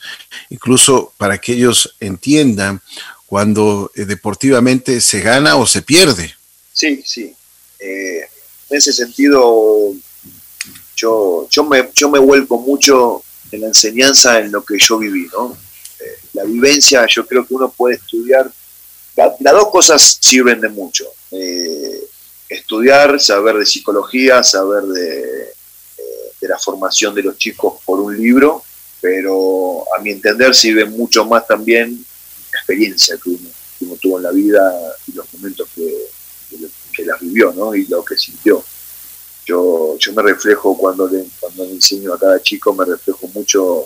incluso 0.50 1.12
para 1.18 1.38
que 1.40 1.52
ellos 1.52 1.94
entiendan 2.00 2.80
cuando 3.26 3.92
eh, 3.96 4.06
deportivamente 4.06 5.02
se 5.02 5.20
gana 5.20 5.58
o 5.58 5.68
se 5.68 5.82
pierde. 5.82 6.34
Sí, 6.72 7.04
sí. 7.06 7.36
Eh, 7.80 8.22
en 8.70 8.78
ese 8.78 8.94
sentido, 8.94 9.92
yo, 10.96 11.50
yo, 11.52 11.64
me, 11.66 11.90
yo 11.94 12.10
me 12.10 12.20
vuelco 12.20 12.60
mucho 12.60 13.26
en 13.52 13.60
la 13.60 13.68
enseñanza 13.68 14.40
en 14.40 14.54
lo 14.54 14.64
que 14.64 14.78
yo 14.80 15.00
viví, 15.00 15.28
¿no? 15.34 15.65
La 16.36 16.44
vivencia, 16.44 17.06
yo 17.08 17.26
creo 17.26 17.48
que 17.48 17.54
uno 17.54 17.70
puede 17.70 17.96
estudiar, 17.96 18.52
las 19.16 19.54
dos 19.54 19.70
cosas 19.70 20.18
sirven 20.20 20.60
de 20.60 20.68
mucho. 20.68 21.06
Eh, 21.32 22.06
estudiar, 22.50 23.20
saber 23.20 23.56
de 23.56 23.66
psicología, 23.66 24.44
saber 24.44 24.84
de, 24.84 25.44
eh, 25.98 26.32
de, 26.42 26.48
la 26.48 26.60
formación 26.60 27.16
de 27.16 27.24
los 27.24 27.38
chicos 27.38 27.76
por 27.86 28.00
un 28.02 28.16
libro, 28.16 28.64
pero 29.00 29.86
a 29.98 30.02
mi 30.02 30.12
entender 30.12 30.54
sirve 30.54 30.86
mucho 30.86 31.26
más 31.26 31.48
también 31.48 32.06
la 32.52 32.60
experiencia 32.60 33.18
que 33.24 33.30
uno, 33.30 33.96
tuvo 34.02 34.18
en 34.18 34.24
la 34.24 34.32
vida 34.32 34.98
y 35.08 35.14
los 35.14 35.32
momentos 35.34 35.70
que, 35.74 36.08
que, 36.92 37.06
las 37.06 37.20
vivió 37.22 37.54
¿no? 37.54 37.74
y 37.74 37.86
lo 37.86 38.04
que 38.04 38.18
sintió. 38.18 38.64
Yo, 39.46 39.98
yo 40.00 40.14
me 40.14 40.24
reflejo 40.24 40.78
cuando 40.78 41.08
le, 41.08 41.26
cuando 41.40 41.66
le 41.66 41.72
enseño 41.72 42.14
a 42.14 42.20
cada 42.20 42.42
chico, 42.42 42.74
me 42.74 42.84
reflejo 42.84 43.28
mucho 43.34 43.86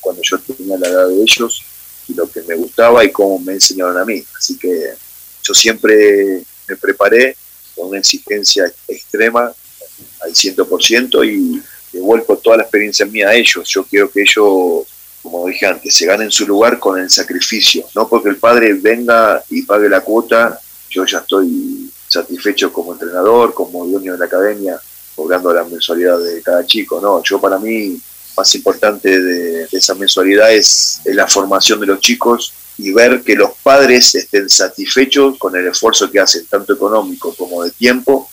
cuando 0.00 0.22
yo 0.22 0.38
tenía 0.38 0.78
la 0.78 0.88
edad 0.88 1.08
de 1.08 1.22
ellos 1.22 1.64
y 2.08 2.14
lo 2.14 2.30
que 2.30 2.42
me 2.42 2.54
gustaba 2.54 3.04
y 3.04 3.12
cómo 3.12 3.38
me 3.38 3.54
enseñaron 3.54 3.98
a 3.98 4.04
mí. 4.04 4.24
Así 4.36 4.56
que 4.58 4.94
yo 5.42 5.54
siempre 5.54 6.42
me 6.66 6.76
preparé 6.76 7.36
con 7.74 7.88
una 7.88 7.98
exigencia 7.98 8.72
extrema 8.86 9.52
al 10.20 10.32
100% 10.32 11.26
y, 11.26 11.62
vuelco 12.00 12.36
toda 12.36 12.58
la 12.58 12.62
experiencia 12.62 13.04
mía 13.06 13.28
a 13.28 13.34
ellos. 13.34 13.68
Yo 13.68 13.84
quiero 13.84 14.10
que 14.10 14.20
ellos, 14.20 14.86
como 15.22 15.46
dije 15.48 15.66
antes, 15.66 15.94
se 15.94 16.06
ganen 16.06 16.30
su 16.30 16.46
lugar 16.46 16.78
con 16.78 16.98
el 16.98 17.10
sacrificio. 17.10 17.84
No 17.94 18.08
porque 18.08 18.28
el 18.28 18.36
padre 18.36 18.74
venga 18.74 19.42
y 19.50 19.62
pague 19.62 19.88
la 19.88 20.00
cuota, 20.00 20.60
yo 20.90 21.04
ya 21.04 21.18
estoy 21.18 21.90
satisfecho 22.06 22.72
como 22.72 22.92
entrenador, 22.92 23.52
como 23.52 23.84
dueño 23.86 24.12
de 24.12 24.18
la 24.18 24.26
academia, 24.26 24.80
cobrando 25.14 25.52
la 25.52 25.64
mensualidad 25.64 26.18
de 26.20 26.40
cada 26.42 26.64
chico. 26.64 27.00
No, 27.00 27.22
yo 27.22 27.40
para 27.40 27.58
mí, 27.58 28.00
más 28.38 28.54
importante 28.54 29.20
de, 29.20 29.68
esa 29.72 29.94
mensualidad 29.94 30.52
es, 30.52 31.00
es 31.04 31.14
la 31.14 31.26
formación 31.26 31.80
de 31.80 31.86
los 31.86 32.00
chicos 32.00 32.54
y 32.78 32.92
ver 32.92 33.22
que 33.22 33.34
los 33.34 33.50
padres 33.62 34.14
estén 34.14 34.48
satisfechos 34.48 35.36
con 35.38 35.56
el 35.56 35.66
esfuerzo 35.66 36.10
que 36.10 36.20
hacen, 36.20 36.46
tanto 36.46 36.72
económico 36.72 37.34
como 37.34 37.64
de 37.64 37.72
tiempo, 37.72 38.30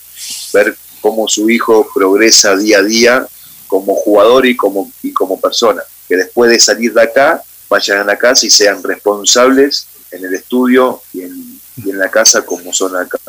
ver 0.53 0.78
cómo 1.01 1.28
su 1.28 1.49
hijo 1.49 1.89
progresa 1.93 2.56
día 2.56 2.80
a 2.80 2.84
día 2.84 3.28
como 3.68 3.95
jugador 3.95 4.45
y 4.45 4.56
como, 4.56 4.91
y 5.01 5.12
como 5.12 5.41
persona. 5.41 5.82
Que 6.08 6.18
después 6.18 6.51
de 6.51 6.60
salir 6.60 6.93
de 6.93 7.01
acá, 7.01 7.41
vayan 7.68 7.99
a 7.99 8.03
la 8.03 8.18
casa 8.18 8.45
y 8.45 8.51
sean 8.51 8.84
responsables 8.84 9.88
en 10.12 10.24
el 10.24 10.36
estudio 10.36 11.01
y 11.12 11.22
en, 11.22 11.56
la 11.97 12.10
casa 12.10 12.45
como 12.45 12.72
son 12.72 12.95
acá 12.95 13.20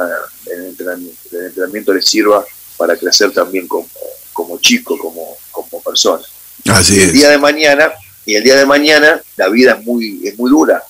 en 0.47 0.61
el 0.61 0.66
entrenamiento. 0.66 1.18
El 1.33 1.47
entrenamiento 1.47 1.95
les 1.95 2.09
sirva 2.09 2.45
para 2.77 2.97
crecer 2.97 3.33
también 3.33 3.66
como, 3.66 3.89
como 4.33 4.59
chico, 4.59 4.97
como, 4.99 5.37
como 5.51 5.83
persona. 5.83 6.22
Así 6.68 7.00
El 7.00 7.12
día 7.12 7.30
de 7.30 7.38
mañana, 7.38 7.92
y 8.24 8.34
el 8.34 8.44
día 8.44 8.56
de 8.56 8.66
mañana 8.66 9.20
la 9.36 9.48
vida 9.48 9.72
es 9.78 9.84
muy, 9.84 10.20
es 10.24 10.38
muy 10.38 10.50
dura. 10.50 10.82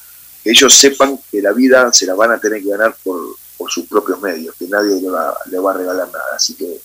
Que 0.42 0.50
ellos 0.50 0.72
sepan 0.74 1.18
que 1.30 1.42
la 1.42 1.52
vida 1.52 1.92
se 1.92 2.06
la 2.06 2.14
van 2.14 2.32
a 2.32 2.38
tener 2.38 2.62
que 2.62 2.68
ganar 2.68 2.96
por, 3.02 3.36
por 3.56 3.70
sus 3.70 3.86
propios 3.86 4.20
medios, 4.20 4.54
que 4.58 4.66
nadie 4.66 5.00
le 5.00 5.08
va, 5.08 5.36
le 5.50 5.58
va 5.58 5.72
a 5.72 5.76
regalar 5.76 6.06
nada. 6.06 6.24
Así 6.34 6.54
que 6.54 6.80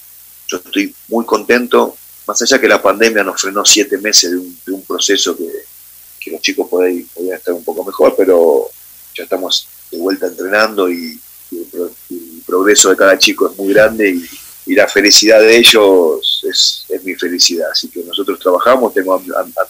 yo 0.48 0.58
estoy 0.58 0.94
muy 1.08 1.26
contento, 1.26 1.96
más 2.28 2.42
allá 2.42 2.60
que 2.60 2.68
la 2.68 2.82
pandemia 2.82 3.24
nos 3.24 3.42
frenó 3.42 3.64
siete 3.66 3.98
meses 3.98 4.32
de 4.32 4.38
un, 4.38 4.58
de 4.66 4.72
un 4.74 4.82
proceso 4.84 5.38
que, 5.38 5.50
que, 6.20 6.32
los 6.32 6.42
chicos 6.42 6.68
podían, 6.70 7.06
podían, 7.14 7.38
estar 7.38 7.54
un 7.54 7.64
poco 7.64 7.84
mejor, 7.84 8.16
pero 8.18 8.70
ya 9.16 9.24
estamos 9.24 9.68
de 9.92 9.98
vuelta 9.98 10.28
entrenando 10.28 10.90
y, 10.90 11.20
y, 11.52 11.58
el, 11.58 11.92
el, 12.10 12.44
progreso 12.46 12.90
de 12.90 12.98
cada 12.98 13.18
chico 13.18 13.50
es 13.50 13.58
muy 13.58 13.74
grande 13.74 14.10
y, 14.10 14.30
y 14.66 14.76
la 14.76 14.88
felicidad 14.88 15.40
de 15.40 15.58
ellos 15.58 16.44
es, 16.48 16.86
es, 16.88 17.04
mi 17.04 17.16
felicidad. 17.16 17.70
Así 17.72 17.90
que 17.90 18.04
nosotros 18.04 18.40
trabajamos, 18.40 18.94
tengo 18.94 19.14
a, 19.16 19.22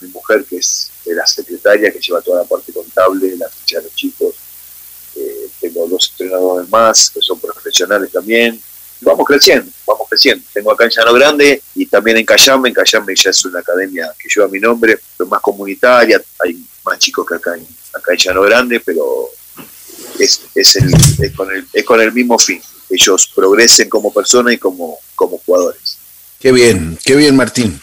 mi 0.01 0.07
mujer 0.09 0.45
que 0.49 0.57
es, 0.57 0.91
es 1.05 1.15
la 1.15 1.25
secretaria, 1.25 1.91
que 1.91 1.99
lleva 1.99 2.21
toda 2.21 2.41
la 2.41 2.47
parte 2.47 2.73
contable, 2.73 3.35
la 3.37 3.49
ficha 3.49 3.77
de 3.77 3.83
los 3.83 3.95
chicos, 3.95 4.35
eh, 5.15 5.47
tengo 5.59 5.87
dos 5.87 6.09
entrenadores 6.11 6.69
más 6.69 7.09
que 7.09 7.21
son 7.21 7.39
profesionales 7.39 8.11
también. 8.11 8.61
Vamos 9.01 9.25
creciendo, 9.25 9.71
vamos 9.87 10.07
creciendo. 10.09 10.45
Tengo 10.53 10.71
acá 10.71 10.83
en 10.83 10.91
Llano 10.91 11.13
Grande 11.13 11.61
y 11.75 11.85
también 11.87 12.17
en 12.17 12.25
Cayambe. 12.25 12.69
En 12.69 12.75
Cayambe 12.75 13.15
ya 13.15 13.31
es 13.31 13.45
una 13.45 13.59
academia 13.59 14.13
que 14.19 14.29
lleva 14.33 14.47
mi 14.47 14.59
nombre, 14.59 14.99
pero 15.17 15.29
más 15.29 15.41
comunitaria. 15.41 16.21
Hay 16.39 16.63
más 16.85 16.99
chicos 16.99 17.25
que 17.27 17.35
acá 17.35 17.55
en, 17.55 17.65
acá 17.93 18.11
en 18.11 18.17
Llano 18.17 18.41
Grande, 18.43 18.79
pero 18.79 19.29
es, 20.19 20.41
es, 20.53 20.75
el, 20.75 20.93
es, 21.19 21.31
con 21.35 21.51
el, 21.51 21.67
es 21.73 21.83
con 21.83 21.99
el 21.99 22.11
mismo 22.11 22.37
fin. 22.37 22.61
Ellos 22.91 23.31
progresen 23.33 23.89
como 23.89 24.13
personas 24.13 24.53
y 24.53 24.57
como, 24.57 24.97
como 25.15 25.37
jugadores. 25.45 25.97
Qué 26.39 26.51
bien, 26.51 26.97
qué 27.05 27.15
bien, 27.15 27.35
Martín. 27.35 27.79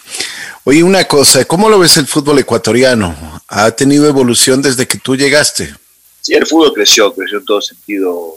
Oye, 0.64 0.82
una 0.82 1.06
cosa, 1.06 1.44
¿cómo 1.46 1.70
lo 1.70 1.78
ves 1.78 1.96
el 1.96 2.06
fútbol 2.06 2.40
ecuatoriano? 2.40 3.40
¿Ha 3.48 3.70
tenido 3.70 4.06
evolución 4.06 4.60
desde 4.60 4.86
que 4.86 4.98
tú 4.98 5.16
llegaste? 5.16 5.74
Sí, 6.20 6.34
el 6.34 6.46
fútbol 6.46 6.74
creció, 6.74 7.14
creció 7.14 7.38
en 7.38 7.44
todo 7.44 7.62
sentido, 7.62 8.34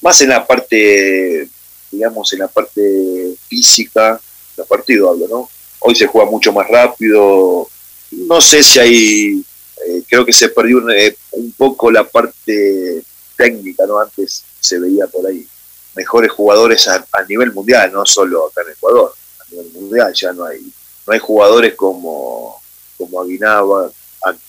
más 0.00 0.20
en 0.20 0.30
la 0.30 0.44
parte, 0.44 1.48
digamos, 1.92 2.32
en 2.32 2.40
la 2.40 2.48
parte 2.48 3.36
física, 3.46 4.20
la 4.56 4.64
partido 4.64 5.10
hablo, 5.10 5.28
¿no? 5.28 5.50
Hoy 5.78 5.94
se 5.94 6.06
juega 6.06 6.28
mucho 6.28 6.52
más 6.52 6.66
rápido, 6.66 7.68
no 8.10 8.40
sé 8.40 8.62
si 8.62 8.78
hay, 8.78 9.44
eh, 9.86 10.02
creo 10.08 10.24
que 10.24 10.32
se 10.32 10.48
perdió 10.48 10.78
un, 10.78 10.90
eh, 10.90 11.16
un, 11.32 11.52
poco 11.52 11.90
la 11.90 12.02
parte 12.02 13.02
técnica, 13.36 13.86
¿no? 13.86 14.00
Antes 14.00 14.42
se 14.58 14.78
veía 14.78 15.06
por 15.06 15.26
ahí 15.26 15.46
mejores 15.94 16.30
jugadores 16.32 16.86
a, 16.88 17.04
a 17.12 17.22
nivel 17.24 17.52
mundial, 17.52 17.92
no 17.92 18.04
solo 18.04 18.46
acá 18.46 18.62
en 18.62 18.72
Ecuador, 18.72 19.14
a 19.40 19.50
nivel 19.50 19.70
mundial 19.72 20.12
ya 20.14 20.32
no 20.32 20.44
hay, 20.44 20.60
no 21.06 21.12
hay 21.12 21.18
jugadores 21.18 21.74
como, 21.74 22.60
como 22.96 23.20
Aguinaga, 23.20 23.90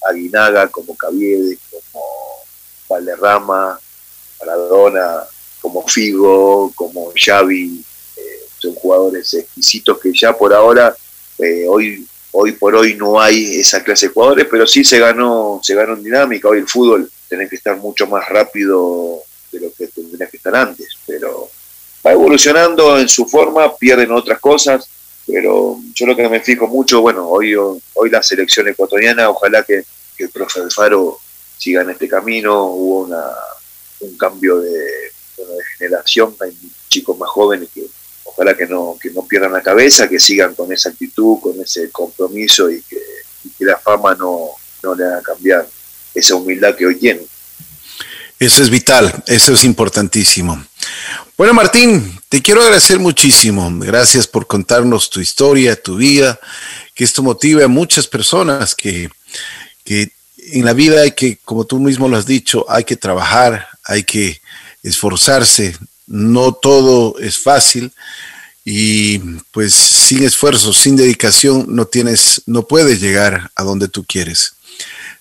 Aguinaga, 0.08 0.68
como 0.70 0.96
Caviedes, 0.96 1.60
como 1.70 2.04
Valderrama, 2.89 3.80
Maradona, 4.39 5.24
como 5.62 5.88
Figo, 5.88 6.72
como 6.76 7.12
Xavi, 7.16 7.84
eh, 8.18 8.22
son 8.60 8.76
jugadores 8.76 9.34
exquisitos 9.34 10.00
que 10.00 10.12
ya 10.14 10.38
por 10.38 10.54
ahora, 10.54 10.96
eh, 11.39 11.66
hoy, 11.68 12.08
hoy 12.32 12.52
por 12.54 12.76
hoy 12.76 12.96
no 12.96 13.20
hay 13.20 13.60
esa 13.60 13.84
clase 13.84 14.08
de 14.08 14.14
jugadores, 14.14 14.48
pero 14.50 14.66
sí 14.66 14.84
se 14.84 15.00
ganó, 15.00 15.60
se 15.64 15.76
ganó 15.76 15.93
en 15.93 16.04
dinámica, 16.04 16.48
hoy 16.48 16.60
el 16.60 16.68
fútbol 16.68 17.10
tenés 17.28 17.50
que 17.50 17.56
estar 17.56 17.78
mucho 17.78 18.08
más 18.08 18.28
rápido 18.30 19.22
de 19.56 19.66
lo 19.66 19.74
que 19.74 19.88
tendrías 19.88 20.30
que 20.30 20.38
estar 20.38 20.56
antes, 20.56 20.88
pero 21.06 21.49
va 22.06 22.12
evolucionando 22.12 22.99
en 22.99 23.08
su 23.08 23.26
forma, 23.26 23.76
pierden 23.76 24.12
otras 24.12 24.39
cosas, 24.39 24.88
pero 25.26 25.80
yo 25.93 26.06
lo 26.06 26.16
que 26.16 26.30
me 26.30 26.39
fijo 26.41 26.68
mucho, 26.68 27.01
bueno, 27.01 27.28
hoy, 27.28 27.56
hoy 27.56 28.10
la 28.10 28.22
selección 28.22 28.68
ecuatoriana, 28.68 29.30
ojalá 29.30 29.64
que, 29.64 29.84
el 30.18 30.30
profe 30.30 30.62
Alfaro 30.62 31.20
siga 31.58 31.82
en 31.82 31.89
este 31.89 32.08
camino, 32.08 32.66
hubo 32.68 33.01
una, 33.01 33.26
un 33.99 34.18
cambio 34.18 34.60
de, 34.60 35.12
generación, 35.78 36.34
hay 36.39 36.58
chicos 36.88 37.18
más 37.18 37.30
jóvenes 37.30 37.68
que 37.74 37.86
ojalá 38.24 38.56
que 38.56 38.66
no, 38.66 38.97
que 39.01 39.12
no 39.12 39.26
pierdan 39.26 39.51
la 39.51 39.62
cabeza, 39.62 40.08
que 40.08 40.20
sigan 40.20 40.56
con 40.56 40.72
esa 40.72 40.89
actitud, 40.89 41.39
con 41.41 41.60
ese 41.60 41.89
compromiso 41.91 42.72
y 42.72 42.82
que, 42.82 43.01
y 43.43 43.49
que 43.49 43.66
la 43.66 43.78
fama 43.78 44.16
no, 44.16 44.51
no 44.82 44.95
le 44.95 45.03
haga 45.03 45.22
cambiar 45.22 45.68
esa 46.14 46.36
humildad 46.36 46.76
que 46.76 46.86
hoy 46.86 46.95
tienen. 46.95 47.28
Eso 48.40 48.62
es 48.62 48.70
vital, 48.70 49.24
eso 49.28 49.54
es 49.54 49.64
importantísimo. 49.64 50.64
Bueno, 51.38 51.54
Martín, 51.54 52.20
te 52.30 52.42
quiero 52.42 52.62
agradecer 52.62 53.00
muchísimo. 53.00 53.70
Gracias 53.80 54.28
por 54.28 54.48
contarnos 54.48 55.10
tu 55.10 55.20
historia, 55.20 55.82
tu 55.82 55.98
vida, 55.98 56.40
que 56.94 57.04
esto 57.04 57.24
motive 57.24 57.64
a 57.64 57.68
muchas 57.68 58.08
personas 58.08 58.76
que, 58.76 59.10
que 59.84 60.12
en 60.38 60.66
la 60.66 60.74
vida 60.74 61.02
hay 61.02 61.12
que, 61.12 61.38
como 61.44 61.66
tú 61.66 61.80
mismo 61.80 62.08
lo 62.08 62.18
has 62.18 62.26
dicho, 62.26 62.66
hay 62.70 62.84
que 62.84 62.98
trabajar, 62.98 63.68
hay 63.84 64.04
que 64.04 64.42
esforzarse. 64.84 65.78
No 66.08 66.54
todo 66.54 67.18
es 67.20 67.38
fácil 67.38 67.92
y 68.64 69.20
pues 69.52 69.74
sin 69.74 70.24
esfuerzo, 70.24 70.74
sin 70.74 70.96
dedicación, 70.96 71.66
no 71.70 71.86
tienes, 71.86 72.42
no 72.48 72.68
puedes 72.68 73.00
llegar 73.00 73.52
a 73.56 73.64
donde 73.64 73.88
tú 73.88 74.04
quieres. 74.04 74.55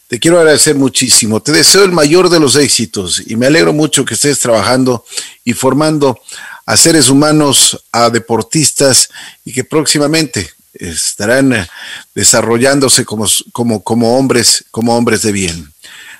Te 0.09 0.21
quiero 0.21 0.39
agradecer 0.39 0.75
muchísimo. 0.75 1.41
Te 1.41 1.53
deseo 1.53 1.85
el 1.85 1.93
mayor 1.93 2.29
de 2.29 2.41
los 2.41 2.57
éxitos 2.57 3.23
y 3.27 3.37
me 3.37 3.47
alegro 3.47 3.73
mucho 3.73 4.05
que 4.05 4.15
estés 4.15 4.39
trabajando 4.39 5.05
y 5.45 5.55
formando 5.55 6.21
a 6.67 6.77
seres 6.77 7.09
humanos, 7.09 7.85
a 7.93 8.11
deportistas 8.11 9.09
y 9.45 9.53
que 9.53 9.65
próximamente 9.65 10.51
estarán 10.75 11.67
desarrollándose 12.15 13.05
como, 13.05 13.27
como, 13.53 13.83
como 13.83 14.19
hombres, 14.19 14.65
como 14.71 14.97
hombres 14.97 15.23
de 15.23 15.33
bien. 15.33 15.73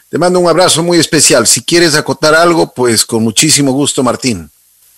Te 0.09 0.19
mando 0.19 0.39
un 0.39 0.49
abrazo 0.49 0.83
muy 0.83 0.99
especial. 0.99 1.47
Si 1.47 1.63
quieres 1.63 1.95
acotar 1.95 2.35
algo, 2.35 2.73
pues 2.73 3.05
con 3.05 3.23
muchísimo 3.23 3.73
gusto, 3.73 4.03
Martín. 4.03 4.49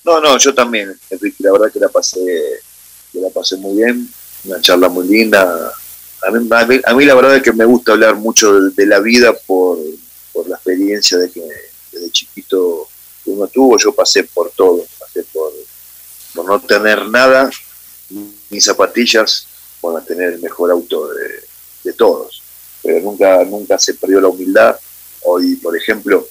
No, 0.04 0.20
no, 0.20 0.38
yo 0.38 0.54
también, 0.54 0.94
Enrique, 1.10 1.36
la 1.38 1.52
verdad 1.52 1.72
que 1.72 1.80
la 1.80 1.88
pasé, 1.88 2.20
que 3.12 3.18
la 3.18 3.30
pasé 3.30 3.56
muy 3.56 3.76
bien, 3.82 4.08
una 4.44 4.60
charla 4.60 4.88
muy 4.88 5.08
linda, 5.08 5.72
a 6.22 6.30
mí, 6.30 6.48
a, 6.50 6.64
mí, 6.66 6.80
a 6.84 6.94
mí, 6.94 7.04
la 7.04 7.14
verdad 7.14 7.36
es 7.36 7.42
que 7.42 7.52
me 7.52 7.64
gusta 7.64 7.92
hablar 7.92 8.16
mucho 8.16 8.60
de, 8.60 8.86
la 8.86 9.00
vida 9.00 9.32
por, 9.46 9.78
por, 10.32 10.48
la 10.48 10.56
experiencia 10.56 11.18
de 11.18 11.30
que 11.30 11.42
desde 11.92 12.10
chiquito 12.10 12.88
uno 13.26 13.46
tuvo, 13.48 13.76
yo 13.78 13.92
pasé 13.92 14.24
por 14.24 14.50
todo, 14.50 14.84
pasé 14.98 15.24
por, 15.32 15.52
por 16.34 16.46
no 16.46 16.60
tener 16.60 17.06
nada, 17.08 17.50
ni 18.50 18.60
zapatillas, 18.60 19.46
por 19.80 20.02
tener 20.04 20.34
el 20.34 20.40
mejor 20.40 20.70
auto 20.70 21.08
de, 21.08 21.44
de, 21.84 21.92
todos. 21.92 22.42
Pero 22.82 23.00
nunca, 23.00 23.44
nunca 23.44 23.78
se 23.78 23.94
perdió 23.94 24.20
la 24.20 24.28
humildad. 24.28 24.78
Hoy, 25.24 25.56
por 25.56 25.76
ejemplo, 25.76 26.26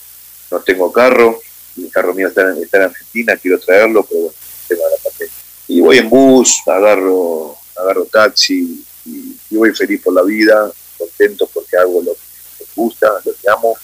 no 0.52 0.60
tengo 0.62 0.92
carro, 0.92 1.40
el 1.78 1.92
carro 1.92 2.14
mío 2.14 2.30
está 2.30 2.42
en, 2.42 2.64
está 2.64 2.78
en 2.78 2.84
Argentina, 2.84 3.38
quiero 3.38 3.60
traerlo, 3.60 4.04
pero 4.04 4.22
bueno, 4.22 4.36
tengo 4.68 4.84
la 4.90 4.98
patente. 5.04 5.34
Y 5.68 5.82
voy 5.82 5.98
en 5.98 6.10
bus, 6.10 6.62
agarro, 6.68 7.58
agarro 7.76 8.06
taxi, 8.06 8.86
y, 9.06 9.36
y, 9.50 9.56
voy 9.56 9.74
feliz 9.74 10.02
por 10.02 10.14
la 10.14 10.24
vida, 10.24 10.72
contento 10.98 11.50
porque 11.54 11.78
hago 11.78 12.02
lo 12.02 12.14
que 12.14 12.20
me 12.60 12.66
gusta, 12.76 13.08
lo 13.24 13.34
que 13.34 13.50
amo. 13.50 13.76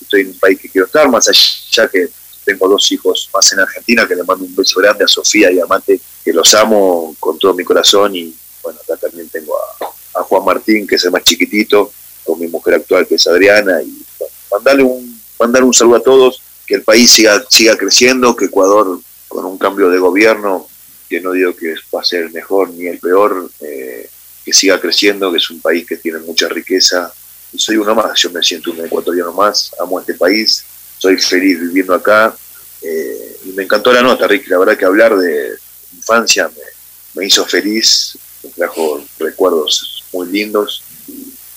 Estoy 0.00 0.22
en 0.22 0.28
un 0.28 0.38
país 0.38 0.60
que 0.60 0.68
quiero 0.68 0.86
estar, 0.86 1.08
más 1.08 1.28
allá 1.28 1.88
que 1.88 2.08
tengo 2.44 2.68
dos 2.68 2.90
hijos 2.92 3.30
más 3.32 3.52
en 3.52 3.60
Argentina, 3.60 4.06
que 4.06 4.14
le 4.14 4.24
mando 4.24 4.44
un 4.44 4.54
beso 4.54 4.80
grande 4.80 5.04
a 5.04 5.08
Sofía 5.08 5.50
y 5.50 5.60
a 5.60 5.66
Mate, 5.66 6.00
que 6.24 6.32
los 6.32 6.52
amo 6.54 7.14
con 7.18 7.38
todo 7.38 7.54
mi 7.54 7.64
corazón. 7.64 8.14
Y 8.16 8.34
bueno, 8.62 8.80
acá 8.82 8.96
también 8.96 9.28
tengo 9.28 9.54
a, 9.56 10.22
Juan 10.24 10.44
Martín, 10.44 10.86
que 10.86 10.96
es 10.96 11.04
el 11.04 11.10
más 11.10 11.24
chiquitito, 11.24 11.90
con 12.24 12.38
mi 12.38 12.46
mujer 12.46 12.74
actual, 12.74 13.06
que 13.06 13.14
es 13.14 13.26
Adriana. 13.26 13.82
Y 13.82 14.04
bueno, 14.18 14.34
mandarle 14.50 14.82
un, 14.82 15.20
mandarle 15.38 15.66
un 15.66 15.74
saludo 15.74 15.96
a 15.96 16.02
todos, 16.02 16.42
que 16.66 16.74
el 16.74 16.82
país 16.82 17.10
siga, 17.10 17.44
siga 17.48 17.76
creciendo, 17.76 18.36
que 18.36 18.46
Ecuador, 18.46 19.00
con 19.28 19.44
un 19.44 19.58
cambio 19.58 19.88
de 19.88 19.98
gobierno, 19.98 20.68
que 21.08 21.20
no 21.20 21.32
digo 21.32 21.54
que 21.54 21.74
va 21.94 22.00
a 22.00 22.04
ser 22.04 22.24
el 22.24 22.32
mejor 22.32 22.70
ni 22.70 22.86
el 22.86 22.98
peor, 22.98 23.50
eh, 23.60 24.08
que 24.44 24.52
siga 24.52 24.80
creciendo, 24.80 25.30
que 25.30 25.38
es 25.38 25.50
un 25.50 25.60
país 25.60 25.86
que 25.86 25.96
tiene 25.96 26.18
mucha 26.20 26.48
riqueza. 26.48 27.12
Y 27.52 27.58
soy 27.58 27.76
uno 27.76 27.94
más, 27.94 28.18
yo 28.18 28.30
me 28.30 28.42
siento 28.42 28.70
un 28.70 28.84
ecuatoriano 28.84 29.32
más, 29.32 29.72
amo 29.80 30.00
este 30.00 30.14
país, 30.14 30.64
soy 30.98 31.18
feliz 31.18 31.60
viviendo 31.60 31.94
acá. 31.94 32.34
Eh, 32.82 33.36
y 33.44 33.48
me 33.50 33.64
encantó 33.64 33.92
la 33.92 34.02
nota, 34.02 34.26
Ricky, 34.26 34.50
la 34.50 34.58
verdad 34.58 34.76
que 34.76 34.84
hablar 34.84 35.16
de 35.16 35.52
infancia 35.96 36.48
me, 36.48 37.20
me 37.20 37.26
hizo 37.26 37.44
feliz, 37.44 38.18
me 38.42 38.50
trajo 38.50 39.04
recuerdos 39.18 40.04
muy 40.12 40.28
lindos. 40.28 40.82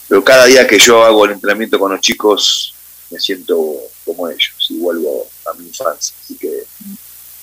Pero 0.07 0.23
cada 0.23 0.45
día 0.45 0.67
que 0.67 0.77
yo 0.77 1.03
hago 1.03 1.25
el 1.25 1.31
entrenamiento 1.31 1.79
con 1.79 1.91
los 1.91 2.01
chicos, 2.01 2.75
me 3.09 3.19
siento 3.19 3.57
como 4.03 4.29
ellos 4.29 4.53
y 4.69 4.77
vuelvo 4.77 5.27
a 5.45 5.53
mi 5.57 5.67
infancia. 5.67 6.15
Así 6.21 6.35
que 6.37 6.63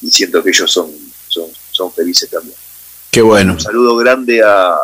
y 0.03 0.11
siento 0.11 0.43
que 0.43 0.51
ellos 0.51 0.70
son, 0.70 0.90
son, 1.28 1.47
son 1.70 1.93
felices 1.93 2.28
también. 2.28 2.57
Qué 3.11 3.22
bueno. 3.22 3.53
Un 3.53 3.61
saludo 3.61 3.97
grande 3.97 4.43
a, 4.43 4.76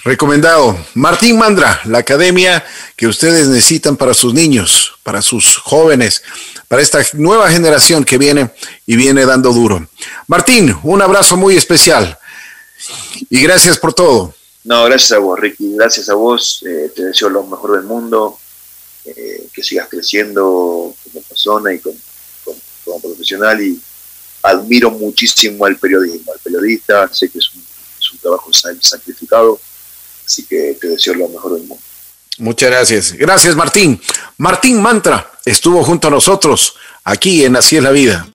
Recomendado. 0.03 0.79
Martín 0.95 1.39
Mandra, 1.39 1.81
la 1.85 1.99
academia 1.99 2.65
que 2.97 3.07
ustedes 3.07 3.49
necesitan 3.49 3.97
para 3.97 4.15
sus 4.15 4.33
niños, 4.33 4.95
para 5.03 5.21
sus 5.21 5.57
jóvenes, 5.59 6.23
para 6.69 6.81
esta 6.81 7.01
nueva 7.13 7.51
generación 7.51 8.05
que 8.05 8.17
viene 8.17 8.51
y 8.87 8.97
viene 8.97 9.27
dando 9.27 9.53
duro. 9.53 9.89
Martín, 10.27 10.75
un 10.85 11.03
abrazo 11.03 11.37
muy 11.37 11.55
especial 11.55 12.19
y 13.29 13.43
gracias 13.43 13.79
por 13.79 13.93
todo. 13.93 14.35
No, 14.65 14.85
gracias 14.85 15.13
a 15.13 15.19
vos, 15.19 15.39
Ricky. 15.39 15.75
Gracias 15.75 16.09
a 16.09 16.15
vos. 16.15 16.65
Eh, 16.67 16.91
te 16.95 17.05
deseo 17.05 17.29
lo 17.29 17.45
mejor 17.45 17.77
del 17.77 17.85
mundo. 17.85 18.39
Eh, 19.05 19.49
que 19.53 19.63
sigas 19.63 19.89
creciendo 19.89 20.95
como 21.05 21.23
persona 21.27 21.73
y 21.75 21.79
como, 21.79 21.97
como, 22.85 23.01
profesional. 23.01 23.61
Y 23.61 23.79
admiro 24.43 24.91
muchísimo 24.91 25.67
al 25.67 25.77
periodismo, 25.77 26.33
al 26.33 26.39
periodista. 26.39 27.13
Sé 27.13 27.29
que 27.29 27.39
es 27.39 27.55
un, 27.55 27.63
es 27.99 28.13
un 28.13 28.19
trabajo 28.19 28.51
sacrificado. 28.81 29.61
Así 30.31 30.45
que 30.45 30.77
te 30.81 30.87
deseo 30.87 31.15
lo 31.15 31.29
mejor 31.29 31.55
del 31.55 31.67
mundo. 31.67 31.83
Muchas 32.39 32.71
gracias. 32.71 33.13
Gracias, 33.15 33.57
Martín. 33.57 34.01
Martín 34.37 34.81
Mantra 34.81 35.29
estuvo 35.45 35.83
junto 35.83 36.07
a 36.07 36.11
nosotros 36.13 36.77
aquí 37.03 37.45
en 37.45 37.57
Así 37.57 37.77
es 37.77 37.83
la 37.83 37.91
vida. 37.91 38.29